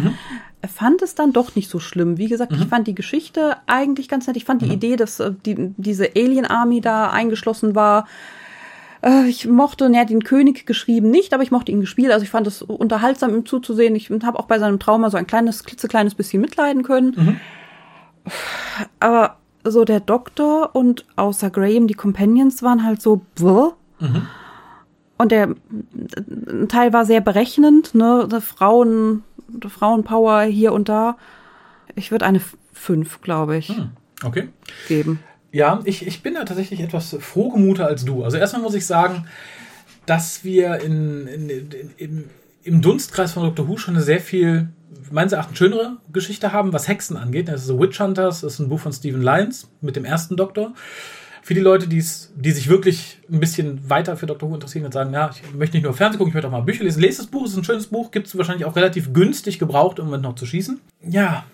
Fand 0.68 1.02
es 1.04 1.14
dann 1.16 1.32
doch 1.32 1.56
nicht 1.56 1.70
so 1.70 1.80
schlimm. 1.80 2.18
Wie 2.18 2.28
gesagt, 2.28 2.52
ich 2.54 2.66
fand 2.68 2.88
die 2.88 2.96
Geschichte 2.96 3.58
eigentlich 3.68 4.10
ganz 4.10 4.26
nett. 4.28 4.36
Ich 4.36 4.46
fand 4.46 4.62
die 4.64 4.68
Idee, 4.74 4.96
dass 4.96 5.20
äh, 5.20 5.32
die, 5.46 5.74
diese 5.78 6.10
Alien 6.16 6.46
Army 6.46 6.82
da 6.82 7.12
eingeschlossen 7.12 7.76
war. 7.76 8.08
Äh, 9.04 9.28
Ich 9.28 9.48
mochte, 9.48 9.90
ne, 9.90 10.06
den 10.08 10.24
König 10.24 10.66
geschrieben 10.66 11.12
nicht, 11.12 11.34
aber 11.36 11.44
ich 11.44 11.52
mochte 11.52 11.72
ihn 11.72 11.82
gespielt. 11.82 12.12
Also 12.12 12.24
ich 12.24 12.32
fand 12.32 12.48
es 12.48 12.64
unterhaltsam, 12.64 13.34
ihm 13.36 13.46
zuzusehen. 13.46 13.96
Ich 13.96 14.10
habe 14.10 14.40
auch 14.40 14.46
bei 14.48 14.58
seinem 14.58 14.80
Trauma 14.80 15.10
so 15.12 15.18
ein 15.18 15.28
kleines, 15.28 15.64
klitzekleines 15.64 16.16
bisschen 16.16 16.42
mitleiden 16.42 16.82
können. 16.84 17.40
Aber 19.00 19.38
so 19.64 19.86
der 19.86 20.00
Doktor 20.00 20.76
und 20.76 21.06
außer 21.16 21.50
Graham 21.52 21.88
die 21.88 21.94
Companions 21.94 22.64
waren 22.64 22.84
halt 22.84 23.02
so, 23.02 23.22
bläh. 23.36 23.70
Und 25.18 25.32
der 25.32 25.56
ein 26.28 26.68
Teil 26.68 26.92
war 26.94 27.06
sehr 27.06 27.22
berechnend, 27.22 27.96
ne? 27.96 28.28
Frauen, 28.42 29.24
Frauenpower 29.68 30.42
hier 30.44 30.74
und 30.74 30.90
da. 30.90 31.18
Ich 31.96 32.12
würde 32.12 32.26
eine 32.26 32.42
5, 32.74 33.22
glaube 33.22 33.58
ich, 33.58 33.74
Okay. 34.24 34.50
geben. 34.88 35.20
Ja, 35.52 35.80
ich, 35.86 36.06
ich 36.06 36.22
bin 36.22 36.34
da 36.34 36.44
tatsächlich 36.44 36.82
etwas 36.82 37.16
frohgemuter 37.20 37.88
als 37.88 38.04
du. 38.04 38.24
Also 38.24 38.38
erstmal 38.38 38.62
muss 38.62 38.76
ich 38.76 38.86
sagen, 38.86 39.26
dass 40.06 40.44
wir 40.44 40.82
in, 40.82 41.28
in, 41.28 41.50
in, 41.50 41.92
im, 41.98 42.24
im 42.64 42.82
Dunstkreis 42.82 43.32
von 43.32 43.44
Dr. 43.44 43.68
Who 43.68 43.78
schon 43.78 43.96
eine 43.96 44.04
sehr 44.04 44.20
viel, 44.20 44.68
meines 45.12 45.32
Erachtens, 45.32 45.58
schönere 45.58 45.98
Geschichte 46.12 46.52
haben, 46.52 46.74
was 46.74 46.90
Hexen 46.90 47.16
angeht. 47.16 47.48
Das 47.48 47.62
ist 47.62 47.68
so 47.68 47.80
Witch 47.80 48.00
Hunters, 48.00 48.42
das 48.42 48.56
ist 48.56 48.60
ein 48.60 48.70
Buch 48.70 48.82
von 48.82 48.92
Stephen 48.92 49.22
Lyons 49.22 49.70
mit 49.80 49.96
dem 49.96 50.04
ersten 50.04 50.36
Doktor. 50.36 50.74
Für 51.46 51.54
die 51.54 51.62
Leute, 51.62 51.88
die 51.88 52.02
sich 52.02 52.70
wirklich 52.70 53.20
ein 53.32 53.40
bisschen 53.40 53.88
weiter 53.88 54.18
für 54.18 54.26
Dr. 54.26 54.50
Who 54.50 54.56
interessieren 54.56 54.84
und 54.84 54.92
sagen, 54.92 55.14
ja, 55.14 55.30
ich 55.30 55.54
möchte 55.54 55.78
nicht 55.78 55.84
nur 55.84 55.94
Fernsehen 55.94 56.18
gucken, 56.18 56.30
ich 56.32 56.34
möchte 56.34 56.48
auch 56.48 56.52
mal 56.52 56.62
Bücher 56.62 56.84
lesen. 56.84 57.02
Lest 57.02 57.20
das 57.20 57.28
Buch, 57.28 57.46
es 57.46 57.52
ist 57.52 57.58
ein 57.58 57.64
schönes 57.64 57.86
Buch, 57.86 58.10
gibt 58.10 58.26
es 58.26 58.36
wahrscheinlich 58.36 58.66
auch 58.66 58.76
relativ 58.76 59.14
günstig 59.14 59.60
gebraucht, 59.60 60.00
um 60.00 60.10
noch 60.10 60.34
zu 60.34 60.48
schießen. 60.48 60.82
Ja. 61.08 61.46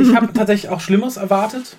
Ich 0.00 0.14
habe 0.14 0.32
tatsächlich 0.32 0.70
auch 0.70 0.78
Schlimmeres 0.78 1.16
erwartet. 1.16 1.78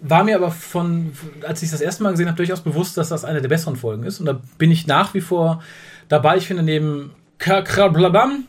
War 0.00 0.22
mir 0.22 0.36
aber 0.36 0.52
von, 0.52 1.10
als 1.44 1.64
ich 1.64 1.70
das 1.72 1.80
erste 1.80 2.04
Mal 2.04 2.12
gesehen 2.12 2.28
habe, 2.28 2.36
durchaus 2.36 2.60
bewusst, 2.60 2.96
dass 2.96 3.08
das 3.08 3.24
eine 3.24 3.40
der 3.40 3.48
besseren 3.48 3.74
Folgen 3.74 4.04
ist. 4.04 4.20
Und 4.20 4.26
da 4.26 4.40
bin 4.56 4.70
ich 4.70 4.86
nach 4.86 5.14
wie 5.14 5.20
vor 5.20 5.64
dabei. 6.08 6.36
Ich 6.36 6.46
finde 6.46 6.62
neben 6.62 7.10
Kakrablabam 7.38 8.44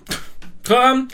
Tram 0.61 1.07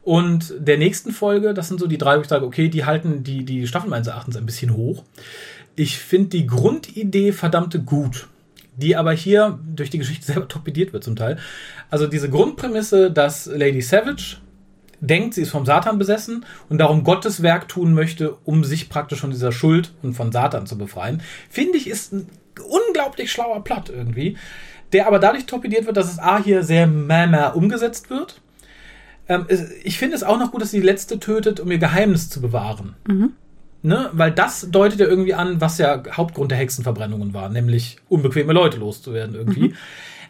und 0.00 0.54
der 0.58 0.78
nächsten 0.78 1.12
Folge, 1.12 1.52
das 1.52 1.68
sind 1.68 1.80
so 1.80 1.86
die 1.86 1.98
drei, 1.98 2.16
wo 2.16 2.22
ich 2.22 2.28
sage, 2.28 2.46
okay, 2.46 2.70
die 2.70 2.86
halten 2.86 3.22
die, 3.22 3.44
die 3.44 3.66
Staffel 3.66 3.90
meines 3.90 4.06
Erachtens 4.06 4.38
ein 4.38 4.46
bisschen 4.46 4.74
hoch. 4.74 5.04
Ich 5.74 5.98
finde 5.98 6.28
die 6.30 6.46
Grundidee 6.46 7.32
verdammte 7.32 7.80
gut, 7.80 8.28
die 8.76 8.96
aber 8.96 9.12
hier 9.12 9.58
durch 9.74 9.90
die 9.90 9.98
Geschichte 9.98 10.26
selber 10.32 10.48
torpediert 10.48 10.92
wird 10.92 11.04
zum 11.04 11.16
Teil. 11.16 11.38
Also 11.90 12.06
diese 12.06 12.30
Grundprämisse, 12.30 13.10
dass 13.10 13.46
Lady 13.46 13.80
Savage 13.80 14.38
denkt, 15.00 15.34
sie 15.34 15.42
ist 15.42 15.50
vom 15.50 15.66
Satan 15.66 15.98
besessen 15.98 16.46
und 16.68 16.78
darum 16.78 17.02
Gottes 17.04 17.42
Werk 17.42 17.68
tun 17.68 17.92
möchte, 17.92 18.36
um 18.44 18.64
sich 18.64 18.88
praktisch 18.88 19.20
von 19.20 19.30
dieser 19.30 19.50
Schuld 19.50 19.92
und 20.02 20.14
von 20.14 20.30
Satan 20.30 20.66
zu 20.66 20.78
befreien, 20.78 21.22
finde 21.50 21.76
ich, 21.76 21.88
ist 21.88 22.12
ein 22.12 22.28
unglaublich 22.68 23.32
schlauer 23.32 23.64
Plot 23.64 23.90
irgendwie, 23.90 24.36
der 24.92 25.06
aber 25.08 25.18
dadurch 25.18 25.46
torpediert 25.46 25.86
wird, 25.86 25.96
dass 25.96 26.12
es 26.12 26.18
A 26.18 26.42
hier 26.42 26.62
sehr 26.62 26.86
mama 26.86 27.48
umgesetzt 27.48 28.10
wird. 28.10 28.40
Ähm, 29.28 29.46
ich 29.82 29.98
finde 29.98 30.16
es 30.16 30.22
auch 30.22 30.38
noch 30.38 30.52
gut, 30.52 30.62
dass 30.62 30.70
sie 30.70 30.80
die 30.80 30.86
letzte 30.86 31.18
tötet, 31.18 31.58
um 31.60 31.70
ihr 31.70 31.78
Geheimnis 31.78 32.30
zu 32.30 32.40
bewahren. 32.40 32.94
Ne? 33.82 34.10
Weil 34.12 34.30
das 34.30 34.68
deutet 34.70 35.00
ja 35.00 35.06
irgendwie 35.06 35.34
an, 35.34 35.60
was 35.60 35.78
ja 35.78 36.02
Hauptgrund 36.12 36.50
der 36.50 36.58
Hexenverbrennungen 36.58 37.34
war, 37.34 37.48
nämlich 37.48 37.96
unbequeme 38.08 38.52
Leute 38.52 38.78
loszuwerden 38.78 39.34
irgendwie. 39.34 39.74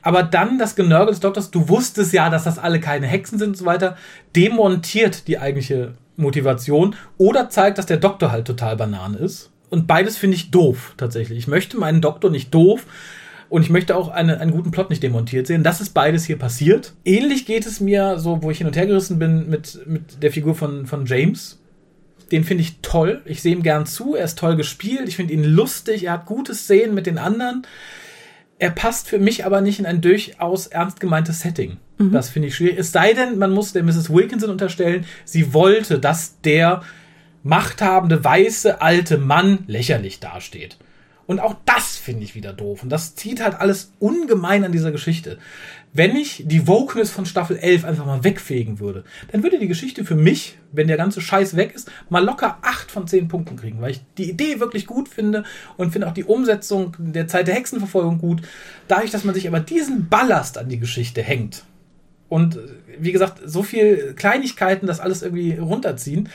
Aber 0.02 0.22
dann 0.22 0.58
das 0.58 0.74
Genörgel 0.74 1.12
des 1.12 1.20
Doktors, 1.20 1.50
du 1.50 1.68
wusstest 1.68 2.12
ja, 2.12 2.28
dass 2.28 2.44
das 2.44 2.58
alle 2.58 2.80
keine 2.80 3.06
Hexen 3.06 3.38
sind 3.38 3.50
und 3.50 3.56
so 3.56 3.64
weiter, 3.64 3.96
demontiert 4.34 5.28
die 5.28 5.38
eigentliche 5.38 5.92
Motivation 6.16 6.96
oder 7.18 7.50
zeigt, 7.50 7.78
dass 7.78 7.86
der 7.86 7.98
Doktor 7.98 8.32
halt 8.32 8.46
total 8.46 8.76
Banane 8.76 9.18
ist. 9.18 9.50
Und 9.70 9.86
beides 9.86 10.18
finde 10.18 10.36
ich 10.36 10.50
doof, 10.50 10.94
tatsächlich. 10.96 11.38
Ich 11.38 11.46
möchte 11.46 11.78
meinen 11.78 12.00
Doktor 12.00 12.30
nicht 12.30 12.52
doof 12.52 12.86
und 13.48 13.62
ich 13.62 13.70
möchte 13.70 13.96
auch 13.96 14.08
eine, 14.08 14.40
einen 14.40 14.50
guten 14.50 14.70
Plot 14.70 14.90
nicht 14.90 15.02
demontiert 15.02 15.46
sehen. 15.46 15.62
Das 15.62 15.80
ist 15.80 15.90
beides 15.90 16.24
hier 16.24 16.38
passiert. 16.38 16.94
Ähnlich 17.04 17.46
geht 17.46 17.64
es 17.64 17.80
mir, 17.80 18.18
so 18.18 18.42
wo 18.42 18.50
ich 18.50 18.58
hin 18.58 18.66
und 18.66 18.76
her 18.76 18.86
gerissen 18.86 19.18
bin, 19.18 19.48
mit, 19.48 19.78
mit 19.86 20.22
der 20.22 20.32
Figur 20.32 20.54
von, 20.54 20.86
von 20.86 21.06
James. 21.06 21.61
Den 22.32 22.44
finde 22.44 22.62
ich 22.62 22.78
toll. 22.82 23.22
Ich 23.24 23.42
sehe 23.42 23.54
ihm 23.54 23.62
gern 23.62 23.86
zu. 23.86 24.14
Er 24.16 24.24
ist 24.24 24.38
toll 24.38 24.56
gespielt. 24.56 25.06
Ich 25.08 25.16
finde 25.16 25.34
ihn 25.34 25.44
lustig. 25.44 26.04
Er 26.04 26.12
hat 26.12 26.26
gute 26.26 26.54
Szenen 26.54 26.94
mit 26.94 27.06
den 27.06 27.18
anderen. 27.18 27.66
Er 28.58 28.70
passt 28.70 29.08
für 29.08 29.18
mich 29.18 29.44
aber 29.44 29.60
nicht 29.60 29.78
in 29.78 29.86
ein 29.86 30.00
durchaus 30.00 30.66
ernst 30.66 30.98
gemeintes 30.98 31.40
Setting. 31.40 31.78
Das 32.12 32.30
finde 32.30 32.48
ich 32.48 32.56
schwierig. 32.56 32.78
Es 32.78 32.92
sei 32.92 33.12
denn, 33.12 33.38
man 33.38 33.52
muss 33.52 33.72
der 33.72 33.82
Mrs. 33.82 34.10
Wilkinson 34.10 34.50
unterstellen, 34.50 35.04
sie 35.24 35.52
wollte, 35.52 35.98
dass 35.98 36.40
der 36.40 36.82
machthabende, 37.42 38.22
weiße, 38.22 38.80
alte 38.80 39.18
Mann 39.18 39.64
lächerlich 39.66 40.20
dasteht. 40.20 40.78
Und 41.26 41.40
auch 41.40 41.56
das 41.64 41.96
finde 41.96 42.24
ich 42.24 42.34
wieder 42.34 42.52
doof. 42.52 42.82
Und 42.82 42.88
das 42.88 43.14
zieht 43.14 43.42
halt 43.42 43.54
alles 43.54 43.92
ungemein 43.98 44.64
an 44.64 44.72
dieser 44.72 44.92
Geschichte. 44.92 45.38
Wenn 45.94 46.16
ich 46.16 46.44
die 46.46 46.66
Wokeness 46.66 47.10
von 47.10 47.26
Staffel 47.26 47.58
11 47.58 47.84
einfach 47.84 48.06
mal 48.06 48.24
wegfegen 48.24 48.80
würde, 48.80 49.04
dann 49.30 49.42
würde 49.42 49.58
die 49.58 49.68
Geschichte 49.68 50.04
für 50.04 50.14
mich, 50.14 50.56
wenn 50.72 50.88
der 50.88 50.96
ganze 50.96 51.20
Scheiß 51.20 51.54
weg 51.54 51.72
ist, 51.74 51.90
mal 52.08 52.24
locker 52.24 52.58
8 52.62 52.90
von 52.90 53.06
10 53.06 53.28
Punkten 53.28 53.56
kriegen, 53.56 53.80
weil 53.82 53.90
ich 53.90 54.00
die 54.16 54.30
Idee 54.30 54.58
wirklich 54.58 54.86
gut 54.86 55.08
finde 55.08 55.44
und 55.76 55.92
finde 55.92 56.08
auch 56.08 56.14
die 56.14 56.24
Umsetzung 56.24 56.96
der 56.98 57.28
Zeit 57.28 57.46
der 57.46 57.56
Hexenverfolgung 57.56 58.18
gut. 58.18 58.40
Dadurch, 58.88 59.10
dass 59.10 59.24
man 59.24 59.34
sich 59.34 59.46
aber 59.46 59.60
diesen 59.60 60.08
Ballast 60.08 60.56
an 60.56 60.70
die 60.70 60.78
Geschichte 60.78 61.22
hängt 61.22 61.64
und 62.30 62.58
wie 62.98 63.12
gesagt, 63.12 63.42
so 63.44 63.62
viel 63.62 64.14
Kleinigkeiten, 64.14 64.86
das 64.86 65.00
alles 65.00 65.20
irgendwie 65.20 65.56
runterziehen, 65.56 66.30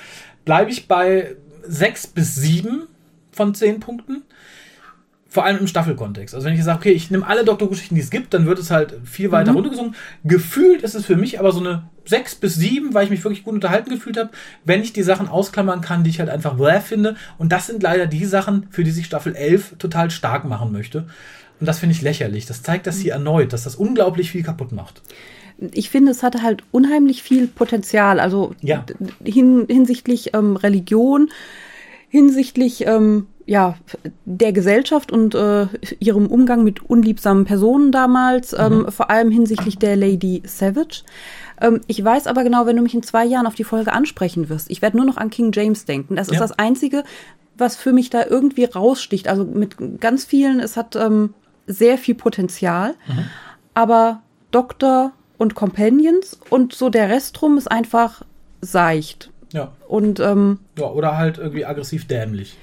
bleibe 0.46 0.70
ich 0.70 0.88
bei 0.88 1.36
6 1.64 2.08
bis 2.08 2.36
7 2.36 2.84
von 3.32 3.56
10 3.56 3.80
Punkten. 3.80 4.22
Vor 5.38 5.46
allem 5.46 5.60
im 5.60 5.68
Staffelkontext. 5.68 6.34
Also 6.34 6.48
wenn 6.48 6.56
ich 6.56 6.64
sage, 6.64 6.80
okay, 6.80 6.92
ich 6.94 7.12
nehme 7.12 7.28
alle 7.28 7.46
Doktorgeschichten, 7.46 7.94
die 7.94 8.02
es 8.02 8.10
gibt, 8.10 8.34
dann 8.34 8.48
wird 8.48 8.58
es 8.58 8.72
halt 8.72 8.96
viel 9.04 9.32
weiter 9.32 9.52
runtergesungen. 9.52 9.94
Gefühlt 10.24 10.82
ist 10.82 10.96
es 10.96 11.06
für 11.06 11.16
mich 11.16 11.40
aber 11.40 11.52
so 11.52 11.60
eine 11.60 11.84
6 12.06 12.38
bis 12.38 12.56
7, 12.56 12.96
weil 12.96 13.04
ich 13.04 13.12
mich 13.12 13.24
wirklich 13.24 13.44
gut 13.44 13.54
unterhalten 13.54 13.92
gefühlt 13.92 14.18
habe, 14.18 14.32
wenn 14.66 14.82
ich 14.82 14.94
die 14.94 15.04
Sachen 15.04 15.28
ausklammern 15.28 15.82
kann, 15.82 16.04
die 16.04 16.10
ich 16.10 16.20
halt 16.20 16.32
einfach 16.32 16.56
bläh 16.56 16.80
finde. 16.80 17.18
Und 17.38 17.52
das 17.52 17.68
sind 17.68 17.84
leider 17.84 18.08
die 18.08 18.26
Sachen, 18.26 18.66
für 18.72 18.84
die 18.84 18.90
sich 18.90 19.06
Staffel 19.06 19.36
11 19.36 19.76
total 19.78 20.10
stark 20.10 20.44
machen 20.46 20.72
möchte. 20.72 21.06
Und 21.60 21.68
das 21.68 21.78
finde 21.78 21.94
ich 21.94 22.02
lächerlich. 22.02 22.48
Das 22.48 22.64
zeigt 22.64 22.88
das 22.88 22.98
hier 22.98 23.14
erneut, 23.14 23.54
dass 23.54 23.64
das 23.64 23.76
unglaublich 23.76 24.32
viel 24.32 24.42
kaputt 24.42 24.72
macht. 24.72 25.04
Ich 25.72 25.92
finde, 25.92 26.14
es 26.14 26.24
hatte 26.24 26.42
halt 26.42 26.64
unheimlich 26.72 27.22
viel 27.22 27.46
Potenzial. 27.46 28.20
Also 28.20 28.56
Ja. 28.62 28.84
hin, 29.24 29.68
hinsichtlich 29.70 30.34
ähm, 30.34 30.56
Religion, 30.56 31.30
hinsichtlich 32.10 32.88
ähm, 32.88 33.28
ja, 33.48 33.76
der 34.26 34.52
Gesellschaft 34.52 35.12
und 35.12 35.34
äh, 35.34 35.68
ihrem 36.00 36.28
Umgang 36.28 36.64
mit 36.64 36.84
unliebsamen 36.84 37.46
Personen 37.46 37.92
damals, 37.94 38.54
ähm, 38.54 38.88
vor 38.92 39.10
allem 39.10 39.32
hinsichtlich 39.32 39.78
der 39.80 39.96
Lady 39.96 40.44
Savage. 40.46 41.04
Ähm, 41.62 41.80
ich 41.88 42.04
weiß 42.04 42.28
aber 42.28 42.44
genau, 42.44 42.66
wenn 42.66 42.76
du 42.76 42.84
mich 42.84 42.94
in 42.94 43.04
zwei 43.04 43.26
Jahren 43.26 43.48
auf 43.48 43.56
die 43.56 43.64
Folge 43.64 43.94
ansprechen 43.94 44.50
wirst, 44.50 44.70
ich 44.70 44.82
werde 44.82 44.98
nur 44.98 45.06
noch 45.06 45.16
an 45.18 45.30
King 45.30 45.52
James 45.54 45.86
denken. 45.86 46.18
Das 46.18 46.28
ist 46.28 46.36
Ja. 46.36 46.40
das 46.42 46.60
Einzige, 46.60 47.04
was 47.58 47.78
für 47.78 47.94
mich 47.94 48.10
da 48.10 48.26
irgendwie 48.26 48.66
raussticht. 48.66 49.30
Also 49.30 49.46
mit 49.46 49.78
ganz 50.02 50.26
vielen, 50.26 50.60
es 50.60 50.76
hat 50.76 50.98
ähm, 50.98 51.34
sehr 51.66 51.98
viel 51.98 52.16
Potenzial, 52.16 52.96
aber 53.74 54.22
Doktor 54.52 55.14
und 55.38 55.56
Companions 55.56 56.38
und 56.50 56.74
so 56.74 56.90
der 56.90 57.10
Rest 57.10 57.40
drum 57.40 57.58
ist 57.58 57.72
einfach 57.72 58.24
seicht. 58.62 59.32
Ja. 59.54 59.72
Und 59.88 60.20
ähm, 60.20 60.60
ja. 60.78 60.88
Oder 60.88 61.18
halt 61.18 61.38
irgendwie 61.38 61.66
aggressiv 61.66 62.08
dämlich. 62.08 62.58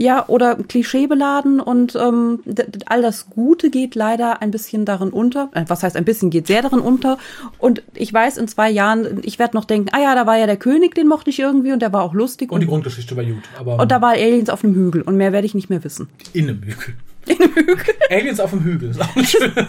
Ja, 0.00 0.24
oder 0.28 0.56
klischeebeladen 0.56 1.60
und 1.60 1.94
ähm, 1.94 2.40
all 2.86 3.02
das 3.02 3.28
Gute 3.28 3.68
geht 3.68 3.94
leider 3.94 4.40
ein 4.40 4.50
bisschen 4.50 4.86
darin 4.86 5.10
unter. 5.10 5.50
Äh, 5.52 5.64
was 5.68 5.82
heißt 5.82 5.94
ein 5.94 6.06
bisschen, 6.06 6.30
geht 6.30 6.46
sehr 6.46 6.62
darin 6.62 6.80
unter. 6.80 7.18
Und 7.58 7.82
ich 7.94 8.10
weiß, 8.10 8.38
in 8.38 8.48
zwei 8.48 8.70
Jahren, 8.70 9.20
ich 9.24 9.38
werde 9.38 9.54
noch 9.54 9.66
denken, 9.66 9.90
ah 9.92 10.00
ja, 10.00 10.14
da 10.14 10.26
war 10.26 10.38
ja 10.38 10.46
der 10.46 10.56
König, 10.56 10.94
den 10.94 11.06
mochte 11.06 11.28
ich 11.28 11.38
irgendwie 11.38 11.72
und 11.72 11.82
der 11.82 11.92
war 11.92 12.02
auch 12.02 12.14
lustig. 12.14 12.50
Und 12.50 12.60
die 12.60 12.66
Grundgeschichte 12.66 13.14
war 13.14 13.24
gut. 13.24 13.42
Aber 13.58 13.78
und 13.78 13.92
da 13.92 14.00
war 14.00 14.12
Aliens 14.12 14.48
auf 14.48 14.64
einem 14.64 14.74
Hügel 14.74 15.02
und 15.02 15.18
mehr 15.18 15.34
werde 15.34 15.46
ich 15.46 15.54
nicht 15.54 15.68
mehr 15.68 15.84
wissen. 15.84 16.08
in 16.32 16.48
einem 16.48 16.62
Hügel. 16.62 16.94
Aliens 18.10 18.40
auf 18.40 18.50
dem 18.50 18.64
Hügel. 18.64 18.90
Ist 18.90 19.02
auch 19.02 19.14
eine 19.14 19.26
schöne, 19.26 19.52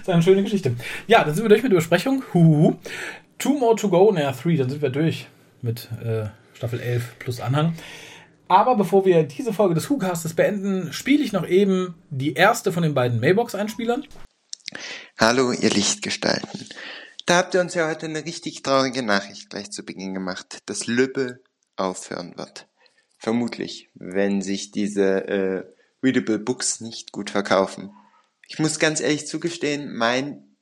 ist 0.00 0.08
eine 0.08 0.22
schöne 0.22 0.42
Geschichte. 0.44 0.76
Ja, 1.08 1.24
dann 1.24 1.34
sind 1.34 1.42
wir 1.42 1.48
durch 1.48 1.64
mit 1.64 1.72
der 1.72 1.78
Besprechung. 1.78 2.22
Huhu. 2.32 2.76
Two 3.38 3.58
more 3.58 3.74
to 3.74 3.88
go, 3.88 4.12
naja, 4.12 4.30
three, 4.30 4.56
dann 4.56 4.70
sind 4.70 4.80
wir 4.80 4.90
durch 4.90 5.26
mit 5.60 5.88
äh, 6.04 6.26
Staffel 6.54 6.78
11 6.78 7.18
plus 7.18 7.40
Anhang. 7.40 7.74
Aber 8.48 8.76
bevor 8.76 9.04
wir 9.04 9.24
diese 9.24 9.52
Folge 9.52 9.74
des 9.74 9.90
WhoCastes 9.90 10.34
beenden, 10.34 10.92
spiele 10.92 11.24
ich 11.24 11.32
noch 11.32 11.46
eben 11.46 11.94
die 12.10 12.34
erste 12.34 12.72
von 12.72 12.82
den 12.82 12.94
beiden 12.94 13.18
Mailbox-Einspielern. 13.18 14.06
Hallo, 15.18 15.52
ihr 15.52 15.70
Lichtgestalten. 15.70 16.68
Da 17.26 17.38
habt 17.38 17.54
ihr 17.54 17.60
uns 17.60 17.74
ja 17.74 17.88
heute 17.88 18.06
eine 18.06 18.24
richtig 18.24 18.62
traurige 18.62 19.02
Nachricht 19.02 19.50
gleich 19.50 19.70
zu 19.72 19.84
Beginn 19.84 20.14
gemacht, 20.14 20.58
dass 20.66 20.86
Lübbe 20.86 21.40
aufhören 21.74 22.36
wird. 22.36 22.68
Vermutlich, 23.18 23.90
wenn 23.94 24.42
sich 24.42 24.70
diese 24.70 25.26
äh, 25.26 25.64
Readable 26.02 26.38
Books 26.38 26.80
nicht 26.80 27.10
gut 27.10 27.30
verkaufen. 27.30 27.90
Ich 28.46 28.60
muss 28.60 28.78
ganz 28.78 29.00
ehrlich 29.00 29.26
zugestehen, 29.26 29.96
mein, 29.96 30.56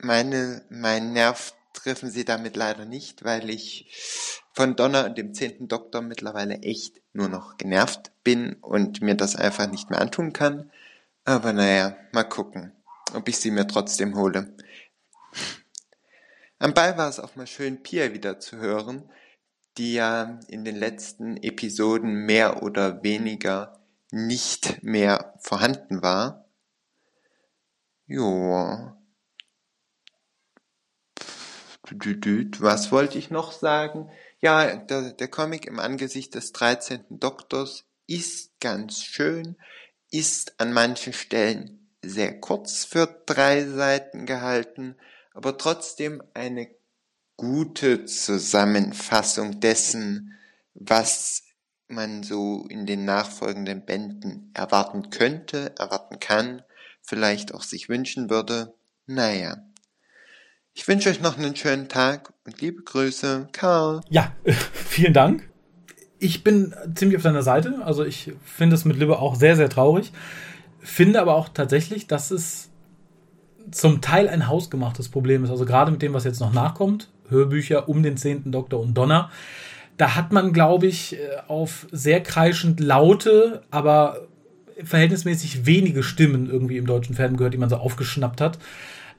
meine, 0.00 0.64
mein 0.70 1.12
Nerv 1.12 1.52
treffen 1.82 2.10
sie 2.10 2.24
damit 2.24 2.56
leider 2.56 2.84
nicht, 2.84 3.24
weil 3.24 3.50
ich 3.50 4.42
von 4.52 4.76
Donner 4.76 5.04
und 5.06 5.16
dem 5.16 5.34
zehnten 5.34 5.68
Doktor 5.68 6.02
mittlerweile 6.02 6.56
echt 6.62 7.00
nur 7.12 7.28
noch 7.28 7.56
genervt 7.56 8.12
bin 8.24 8.54
und 8.54 9.00
mir 9.02 9.14
das 9.14 9.36
einfach 9.36 9.70
nicht 9.70 9.90
mehr 9.90 10.00
antun 10.00 10.32
kann. 10.32 10.70
Aber 11.24 11.52
naja, 11.52 11.96
mal 12.12 12.24
gucken, 12.24 12.72
ob 13.14 13.28
ich 13.28 13.38
sie 13.38 13.50
mir 13.50 13.66
trotzdem 13.66 14.16
hole. 14.16 14.54
Am 16.58 16.74
Ball 16.74 16.98
war 16.98 17.08
es 17.08 17.20
auch 17.20 17.36
mal 17.36 17.46
schön, 17.46 17.82
Pia 17.82 18.12
wieder 18.12 18.40
zu 18.40 18.56
hören, 18.56 19.08
die 19.76 19.94
ja 19.94 20.40
in 20.48 20.64
den 20.64 20.76
letzten 20.76 21.36
Episoden 21.36 22.26
mehr 22.26 22.62
oder 22.62 23.02
weniger 23.04 23.78
nicht 24.10 24.82
mehr 24.82 25.34
vorhanden 25.38 26.02
war. 26.02 26.46
Joa. 28.06 28.97
Was 32.60 32.92
wollte 32.92 33.18
ich 33.18 33.30
noch 33.30 33.52
sagen? 33.52 34.10
Ja, 34.40 34.76
der, 34.76 35.12
der 35.12 35.28
Comic 35.28 35.66
im 35.66 35.78
Angesicht 35.78 36.34
des 36.34 36.52
13. 36.52 37.04
Doktors 37.10 37.84
ist 38.06 38.60
ganz 38.60 39.02
schön, 39.02 39.56
ist 40.10 40.60
an 40.60 40.72
manchen 40.72 41.12
Stellen 41.12 41.90
sehr 42.02 42.40
kurz 42.40 42.84
für 42.84 43.22
drei 43.26 43.64
Seiten 43.64 44.26
gehalten, 44.26 44.96
aber 45.32 45.58
trotzdem 45.58 46.22
eine 46.34 46.68
gute 47.36 48.04
Zusammenfassung 48.04 49.60
dessen, 49.60 50.36
was 50.74 51.44
man 51.88 52.22
so 52.22 52.66
in 52.68 52.86
den 52.86 53.04
nachfolgenden 53.04 53.84
Bänden 53.84 54.50
erwarten 54.54 55.10
könnte, 55.10 55.74
erwarten 55.78 56.20
kann, 56.20 56.62
vielleicht 57.02 57.54
auch 57.54 57.62
sich 57.62 57.88
wünschen 57.88 58.30
würde. 58.30 58.74
Naja. 59.06 59.67
Ich 60.78 60.86
wünsche 60.86 61.10
euch 61.10 61.20
noch 61.20 61.36
einen 61.36 61.56
schönen 61.56 61.88
Tag 61.88 62.32
und 62.46 62.60
liebe 62.60 62.82
Grüße, 62.82 63.48
Karl. 63.50 64.00
Ja, 64.10 64.30
vielen 64.72 65.12
Dank. 65.12 65.48
Ich 66.20 66.44
bin 66.44 66.72
ziemlich 66.94 67.16
auf 67.16 67.24
seiner 67.24 67.42
Seite. 67.42 67.80
Also 67.82 68.04
ich 68.04 68.32
finde 68.44 68.76
es 68.76 68.84
mit 68.84 68.96
Libbe 68.96 69.18
auch 69.18 69.34
sehr, 69.34 69.56
sehr 69.56 69.68
traurig. 69.68 70.12
Finde 70.78 71.20
aber 71.20 71.34
auch 71.34 71.48
tatsächlich, 71.48 72.06
dass 72.06 72.30
es 72.30 72.70
zum 73.72 74.00
Teil 74.02 74.28
ein 74.28 74.46
hausgemachtes 74.46 75.08
Problem 75.08 75.42
ist. 75.42 75.50
Also 75.50 75.66
gerade 75.66 75.90
mit 75.90 76.00
dem, 76.00 76.14
was 76.14 76.22
jetzt 76.22 76.38
noch 76.38 76.52
nachkommt, 76.52 77.10
Hörbücher 77.28 77.88
um 77.88 78.04
den 78.04 78.16
zehnten 78.16 78.52
Doktor 78.52 78.78
und 78.78 78.94
Donner, 78.94 79.32
da 79.96 80.14
hat 80.14 80.30
man, 80.30 80.52
glaube 80.52 80.86
ich, 80.86 81.16
äh, 81.16 81.18
auf 81.48 81.88
sehr 81.90 82.22
kreischend 82.22 82.78
laute, 82.78 83.62
aber 83.72 84.28
verhältnismäßig 84.84 85.66
wenige 85.66 86.04
Stimmen 86.04 86.48
irgendwie 86.48 86.76
im 86.76 86.86
deutschen 86.86 87.16
Fernsehen 87.16 87.36
gehört, 87.36 87.54
die 87.54 87.58
man 87.58 87.68
so 87.68 87.78
aufgeschnappt 87.78 88.40
hat 88.40 88.60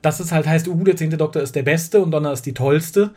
dass 0.02 0.20
es 0.20 0.32
halt 0.32 0.48
heißt, 0.48 0.68
uh, 0.68 0.84
der 0.84 0.96
zehnte 0.96 1.18
Doktor 1.18 1.42
ist 1.42 1.56
der 1.56 1.64
Beste 1.64 2.02
und 2.02 2.12
Donner 2.12 2.32
ist 2.32 2.46
die 2.46 2.54
tollste. 2.54 3.12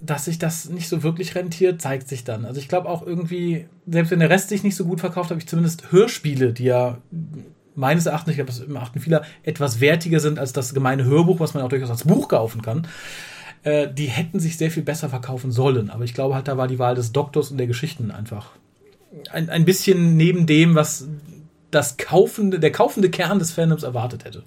Dass 0.00 0.26
sich 0.26 0.38
das 0.38 0.68
nicht 0.68 0.88
so 0.88 1.02
wirklich 1.02 1.34
rentiert, 1.34 1.82
zeigt 1.82 2.08
sich 2.08 2.22
dann. 2.22 2.44
Also 2.44 2.60
ich 2.60 2.68
glaube 2.68 2.88
auch 2.88 3.04
irgendwie, 3.04 3.66
selbst 3.86 4.10
wenn 4.12 4.20
der 4.20 4.30
Rest 4.30 4.50
sich 4.50 4.62
nicht 4.62 4.76
so 4.76 4.84
gut 4.84 5.00
verkauft, 5.00 5.30
habe 5.30 5.40
ich 5.40 5.48
zumindest 5.48 5.90
Hörspiele, 5.90 6.52
die 6.52 6.64
ja 6.64 6.98
meines 7.74 8.06
Erachtens, 8.06 8.32
ich 8.32 8.36
glaube, 8.36 8.52
das 8.52 8.60
im 8.60 8.76
achten 8.76 9.00
vieler, 9.00 9.22
etwas 9.42 9.80
wertiger 9.80 10.20
sind 10.20 10.38
als 10.38 10.52
das 10.52 10.74
gemeine 10.74 11.04
Hörbuch, 11.04 11.40
was 11.40 11.54
man 11.54 11.64
auch 11.64 11.68
durchaus 11.68 11.90
als 11.90 12.04
Buch 12.04 12.28
kaufen 12.28 12.62
kann. 12.62 12.86
Äh, 13.64 13.92
die 13.92 14.06
hätten 14.06 14.38
sich 14.38 14.56
sehr 14.56 14.70
viel 14.70 14.84
besser 14.84 15.08
verkaufen 15.08 15.50
sollen. 15.50 15.90
Aber 15.90 16.04
ich 16.04 16.14
glaube 16.14 16.36
halt, 16.36 16.46
da 16.46 16.56
war 16.56 16.68
die 16.68 16.78
Wahl 16.78 16.94
des 16.94 17.10
Doktors 17.10 17.50
und 17.50 17.58
der 17.58 17.66
Geschichten 17.66 18.12
einfach 18.12 18.50
ein, 19.30 19.50
ein 19.50 19.64
bisschen 19.64 20.16
neben 20.16 20.46
dem, 20.46 20.74
was 20.74 21.08
das 21.70 21.96
kaufende, 21.96 22.60
der 22.60 22.72
kaufende 22.72 23.10
Kern 23.10 23.38
des 23.38 23.52
Fandoms 23.52 23.82
erwartet 23.82 24.24
hätte. 24.24 24.44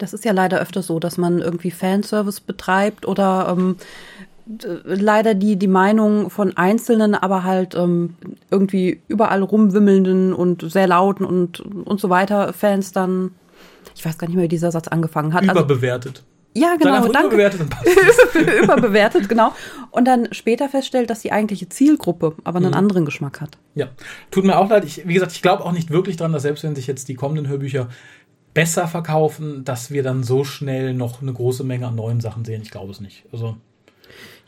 Das 0.00 0.12
ist 0.12 0.24
ja 0.24 0.32
leider 0.32 0.60
öfter 0.60 0.82
so, 0.82 0.98
dass 0.98 1.18
man 1.18 1.40
irgendwie 1.40 1.70
Fanservice 1.70 2.40
betreibt 2.40 3.06
oder 3.06 3.48
ähm, 3.50 3.76
leider 4.84 5.34
die, 5.34 5.56
die 5.56 5.68
Meinung 5.68 6.30
von 6.30 6.56
Einzelnen, 6.56 7.14
aber 7.14 7.44
halt 7.44 7.74
ähm, 7.74 8.14
irgendwie 8.50 9.00
überall 9.08 9.42
rumwimmelnden 9.42 10.32
und 10.32 10.70
sehr 10.70 10.86
lauten 10.86 11.24
und, 11.24 11.60
und 11.60 12.00
so 12.00 12.10
weiter 12.10 12.52
Fans 12.52 12.92
dann, 12.92 13.32
ich 13.94 14.04
weiß 14.04 14.18
gar 14.18 14.26
nicht 14.26 14.36
mehr, 14.36 14.44
wie 14.44 14.48
dieser 14.48 14.72
Satz 14.72 14.88
angefangen 14.88 15.34
hat. 15.34 15.48
Also 15.48 15.62
Überbewertet. 15.62 16.18
Also, 16.18 16.30
ja, 16.66 16.74
genau. 16.76 17.06
Danke. 17.06 17.36
Überbewertet, 17.36 17.60
überbewertet, 18.62 19.28
genau. 19.28 19.52
Und 19.92 20.06
dann 20.06 20.32
später 20.32 20.68
feststellt, 20.68 21.08
dass 21.08 21.20
die 21.20 21.30
eigentliche 21.30 21.68
Zielgruppe 21.68 22.34
aber 22.42 22.58
einen 22.58 22.70
mhm. 22.70 22.74
anderen 22.74 23.04
Geschmack 23.04 23.40
hat. 23.40 23.56
Ja, 23.76 23.88
tut 24.32 24.44
mir 24.44 24.58
auch 24.58 24.68
leid. 24.68 24.84
Ich, 24.84 25.06
wie 25.06 25.14
gesagt, 25.14 25.32
ich 25.32 25.42
glaube 25.42 25.64
auch 25.64 25.72
nicht 25.72 25.90
wirklich 25.90 26.16
dran, 26.16 26.32
dass 26.32 26.42
selbst 26.42 26.64
wenn 26.64 26.74
sich 26.74 26.88
jetzt 26.88 27.08
die 27.08 27.14
kommenden 27.14 27.46
Hörbücher 27.46 27.88
besser 28.54 28.88
verkaufen, 28.88 29.64
dass 29.64 29.90
wir 29.90 30.02
dann 30.02 30.22
so 30.22 30.44
schnell 30.44 30.94
noch 30.94 31.22
eine 31.22 31.32
große 31.32 31.64
Menge 31.64 31.86
an 31.86 31.94
neuen 31.94 32.20
Sachen 32.20 32.44
sehen. 32.44 32.62
Ich 32.62 32.70
glaube 32.70 32.92
es 32.92 33.00
nicht. 33.00 33.24
Also 33.32 33.56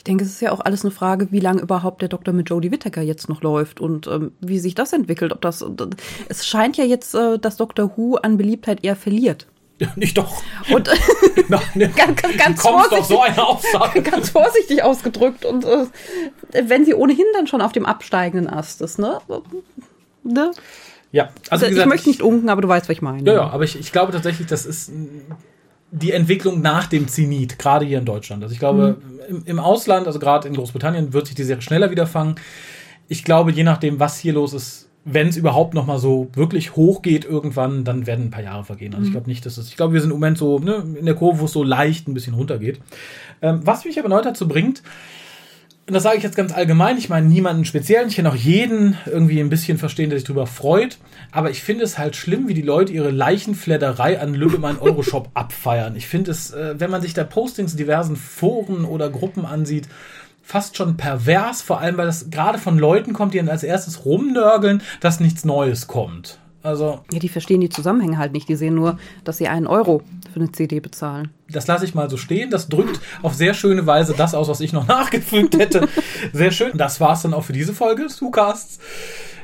ich 0.03 0.05
denke, 0.05 0.25
es 0.25 0.31
ist 0.31 0.41
ja 0.41 0.51
auch 0.51 0.59
alles 0.59 0.85
eine 0.85 0.91
Frage, 0.91 1.31
wie 1.31 1.39
lange 1.39 1.63
überhaupt 1.63 2.03
der 2.03 2.09
Doktor 2.09 2.33
mit 2.33 2.51
Jodie 2.51 2.73
Whittaker 2.73 3.03
jetzt 3.03 3.29
noch 3.29 3.41
läuft 3.43 3.81
und 3.81 4.09
ähm, 4.09 4.33
wie 4.41 4.59
sich 4.59 4.75
das 4.75 4.93
entwickelt. 4.93 5.33
Ob 5.33 5.41
das, 5.41 5.65
es 6.29 6.45
scheint 6.45 6.77
ja 6.77 6.83
jetzt, 6.83 7.15
äh, 7.15 7.39
dass 7.39 7.57
Dr. 7.57 7.97
Who 7.97 8.17
an 8.17 8.37
Beliebtheit 8.37 8.85
eher 8.85 8.97
verliert. 8.97 9.47
Ja, 9.79 9.89
nicht 9.97 10.17
doch. 10.17 10.43
Und 10.71 10.89
Nein, 11.49 11.61
ne, 11.75 11.89
ganz, 11.97 12.21
ganz, 12.21 12.63
vorsichtig, 12.63 13.07
so 13.07 13.21
eine 13.21 13.45
Aussage. 13.45 14.03
ganz 14.03 14.31
vorsichtig 14.31 14.83
ausgedrückt. 14.83 15.45
Und 15.45 15.65
äh, 15.65 15.87
wenn 16.65 16.85
sie 16.85 16.95
ohnehin 16.95 17.27
dann 17.35 17.47
schon 17.47 17.61
auf 17.61 17.73
dem 17.73 17.87
absteigenden 17.87 18.49
Ast 18.49 18.81
ist, 18.81 18.99
ne? 18.99 19.19
ne? 20.23 20.53
Ja, 21.13 21.29
also, 21.51 21.67
also 21.67 21.69
gesagt, 21.69 21.87
ich 21.87 21.87
möchte 21.87 22.09
nicht 22.09 22.23
unken, 22.23 22.49
aber 22.49 22.63
du 22.63 22.69
weißt, 22.69 22.89
was 22.89 22.95
ich 22.95 23.03
meine. 23.03 23.23
Ja, 23.25 23.35
ja, 23.35 23.51
aber 23.51 23.65
ich, 23.65 23.79
ich 23.79 23.93
glaube 23.93 24.13
tatsächlich, 24.13 24.49
das 24.49 24.67
ist 24.67 24.91
die 25.91 26.13
Entwicklung 26.13 26.63
nach 26.63 26.87
dem 26.87 27.07
Zenit, 27.07 27.59
gerade 27.59 27.85
hier 27.85 27.99
in 27.99 28.07
Deutschland. 28.07 28.43
Also 28.43 28.55
ich 28.55 28.59
glaube, 28.59 28.97
mhm. 29.29 29.37
im, 29.37 29.43
im, 29.45 29.59
Ausland, 29.59 30.07
also 30.07 30.19
gerade 30.19 30.49
in 30.49 30.55
Großbritannien, 30.55 31.13
wird 31.13 31.27
sich 31.27 31.37
die 31.37 31.45
Serie 31.45 31.61
schneller 31.61 31.91
wieder 31.91 32.07
fangen. 32.07 32.37
Ich 33.09 33.25
glaube, 33.25 33.53
je 33.53 33.63
nachdem, 33.63 34.01
was 34.01 34.19
hier 34.19 34.33
los 34.33 34.55
ist, 34.55 34.89
wenn 35.05 35.29
es 35.29 35.37
überhaupt 35.37 35.75
noch 35.75 35.87
mal 35.87 35.99
so 35.99 36.29
wirklich 36.33 36.77
hoch 36.77 37.03
geht 37.03 37.27
irgendwann, 37.27 37.85
dann 37.85 38.07
werden 38.07 38.27
ein 38.27 38.31
paar 38.31 38.43
Jahre 38.43 38.65
vergehen. 38.65 38.95
Also 38.95 39.03
mhm. 39.03 39.07
ich 39.07 39.13
glaube 39.13 39.29
nicht, 39.29 39.45
dass 39.45 39.59
es. 39.59 39.69
Ich 39.69 39.77
glaube, 39.77 39.93
wir 39.93 40.01
sind 40.01 40.11
im 40.11 40.17
Moment 40.17 40.39
so 40.39 40.59
ne, 40.59 40.83
in 40.99 41.05
der 41.05 41.15
Kurve, 41.15 41.41
wo 41.41 41.45
es 41.45 41.53
so 41.53 41.63
leicht 41.63 42.09
ein 42.09 42.15
bisschen 42.15 42.35
runtergeht. 42.35 42.81
Ähm, 43.43 43.61
was 43.65 43.85
mich 43.85 43.99
aber 43.99 44.09
neu 44.09 44.23
dazu 44.23 44.49
bringt, 44.49 44.83
und 45.87 45.95
das 45.95 46.05
sage 46.05 46.17
ich 46.17 46.23
jetzt 46.23 46.37
ganz 46.37 46.53
allgemein, 46.53 46.97
ich 46.97 47.09
meine 47.09 47.27
niemanden 47.27 47.65
speziell, 47.65 48.07
ich 48.07 48.17
kann 48.17 48.27
auch 48.29 48.37
jeden 48.37 48.97
irgendwie 49.07 49.41
ein 49.41 49.51
bisschen 49.51 49.79
verstehen, 49.79 50.11
der 50.11 50.19
sich 50.19 50.27
darüber 50.27 50.47
freut, 50.47 50.99
aber 51.33 51.51
ich 51.51 51.63
finde 51.63 51.83
es 51.83 51.99
halt 51.99 52.15
schlimm, 52.15 52.47
wie 52.47 52.55
die 52.55 52.63
Leute 52.63 52.93
ihre 52.93 53.11
Leichenfledderei 53.11 54.21
an 54.21 54.35
Lübbemann 54.35 54.79
Euroshop 54.79 55.31
abfeiern. 55.35 55.97
Ich 55.97 56.07
finde 56.07 56.31
es, 56.31 56.53
äh, 56.53 56.79
wenn 56.79 56.91
man 56.91 57.03
sich 57.03 57.15
da 57.15 57.25
Postings 57.25 57.73
in 57.73 57.79
diversen 57.79 58.17
Foren 58.17 58.85
oder 58.85 59.11
Gruppen 59.11 59.45
ansieht, 59.45 59.89
fast 60.43 60.77
schon 60.77 60.97
pervers, 60.97 61.63
vor 61.63 61.81
allem 61.81 61.97
weil 61.97 62.07
das 62.07 62.31
gerade 62.31 62.59
von 62.59 62.79
Leuten 62.79 63.13
kommt, 63.13 63.35
die 63.35 63.39
dann 63.39 63.49
als 63.49 63.63
erstes 63.65 64.05
rumnörgeln, 64.05 64.83
dass 65.01 65.19
nichts 65.19 65.45
Neues 65.45 65.89
kommt. 65.89 66.39
Also. 66.63 67.01
Ja, 67.13 67.19
die 67.19 67.29
verstehen 67.29 67.61
die 67.61 67.69
Zusammenhänge 67.69 68.19
halt 68.19 68.33
nicht. 68.33 68.49
Die 68.49 68.57
sehen 68.57 68.75
nur, 68.75 68.99
dass 69.25 69.39
sie 69.39 69.49
einen 69.49 69.67
Euro 69.67 70.03
für 70.33 70.41
eine 70.41 70.53
CD 70.53 70.81
bezahlen. 70.81 71.31
Das 71.51 71.67
lasse 71.67 71.85
ich 71.85 71.95
mal 71.95 72.09
so 72.09 72.17
stehen. 72.17 72.51
Das 72.51 72.69
drückt 72.69 73.01
auf 73.23 73.35
sehr 73.35 73.55
schöne 73.55 73.87
Weise 73.87 74.15
das 74.17 74.35
aus, 74.35 74.49
was 74.49 74.61
ich 74.61 74.73
noch 74.73 74.87
nachgefügt 74.89 75.59
hätte. 75.59 75.89
Sehr 76.33 76.51
schön. 76.51 76.73
Das 76.75 77.01
war's 77.01 77.23
dann 77.23 77.35
auch 77.35 77.45
für 77.45 77.53
diese 77.53 77.75
Folge 77.75 78.05
des 78.05 78.23
WhoCasts. 78.23 78.79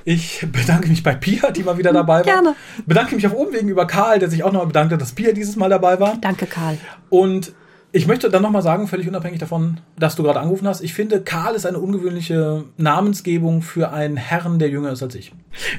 Ich 0.04 0.46
bedanke 0.50 0.88
mich 0.88 1.02
bei 1.02 1.14
Pia, 1.14 1.50
die 1.50 1.62
mal 1.64 1.76
wieder 1.76 1.92
dabei 1.92 2.18
war. 2.18 2.22
Gerne. 2.22 2.54
Bedanke 2.86 3.14
mich 3.14 3.26
auf 3.26 3.34
Umwegen 3.34 3.68
über 3.68 3.86
Karl, 3.86 4.18
der 4.18 4.30
sich 4.30 4.42
auch 4.42 4.52
nochmal 4.52 4.68
bedankte, 4.68 4.96
dass 4.96 5.12
Pia 5.12 5.32
dieses 5.32 5.56
Mal 5.56 5.68
dabei 5.68 6.00
war. 6.00 6.16
Danke, 6.20 6.46
Karl. 6.46 6.78
Und 7.10 7.52
ich 7.92 8.06
möchte 8.06 8.28
dann 8.28 8.42
nochmal 8.42 8.62
sagen, 8.62 8.86
völlig 8.86 9.08
unabhängig 9.08 9.38
davon, 9.38 9.80
dass 9.98 10.14
du 10.14 10.22
gerade 10.22 10.40
angerufen 10.40 10.68
hast, 10.68 10.82
ich 10.82 10.92
finde, 10.92 11.22
Karl 11.22 11.54
ist 11.54 11.64
eine 11.64 11.78
ungewöhnliche 11.78 12.64
Namensgebung 12.76 13.62
für 13.62 13.92
einen 13.92 14.16
Herrn, 14.16 14.58
der 14.58 14.68
jünger 14.68 14.92
ist 14.92 15.02
als 15.02 15.14
ich. 15.14 15.32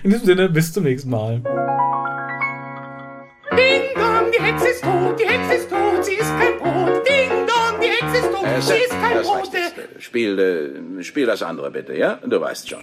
In 0.04 0.10
diesem 0.10 0.26
Sinne, 0.26 0.50
bis 0.50 0.74
zum 0.74 0.84
nächsten 0.84 1.10
Mal. 1.12 1.42
Ding 3.52 3.82
dong, 3.96 4.32
die 4.36 4.42
Hexe 4.42 4.68
ist 4.70 4.84
tot, 4.84 5.20
die 5.20 5.26
Hexe 5.26 5.54
ist 5.54 5.70
tot, 5.70 6.06
sie 6.06 6.14
ist 6.14 6.32
kein 6.40 6.58
Brot. 6.58 7.08
Ding 7.08 7.30
dong, 7.46 7.80
die 7.82 7.90
Hexe 7.90 8.18
ist 8.18 8.32
tot, 8.32 8.46
äh, 8.46 8.62
sie 8.62 8.74
ist 8.74 8.90
kein 8.90 9.22
Brot. 9.22 9.50
Spiel, 10.00 10.40
äh, 11.00 11.04
spiel 11.04 11.28
das 11.28 11.44
andere 11.44 11.70
bitte, 11.70 11.96
ja? 11.96 12.20
Du 12.26 12.42
weißt 12.42 12.70
schon. 12.70 12.80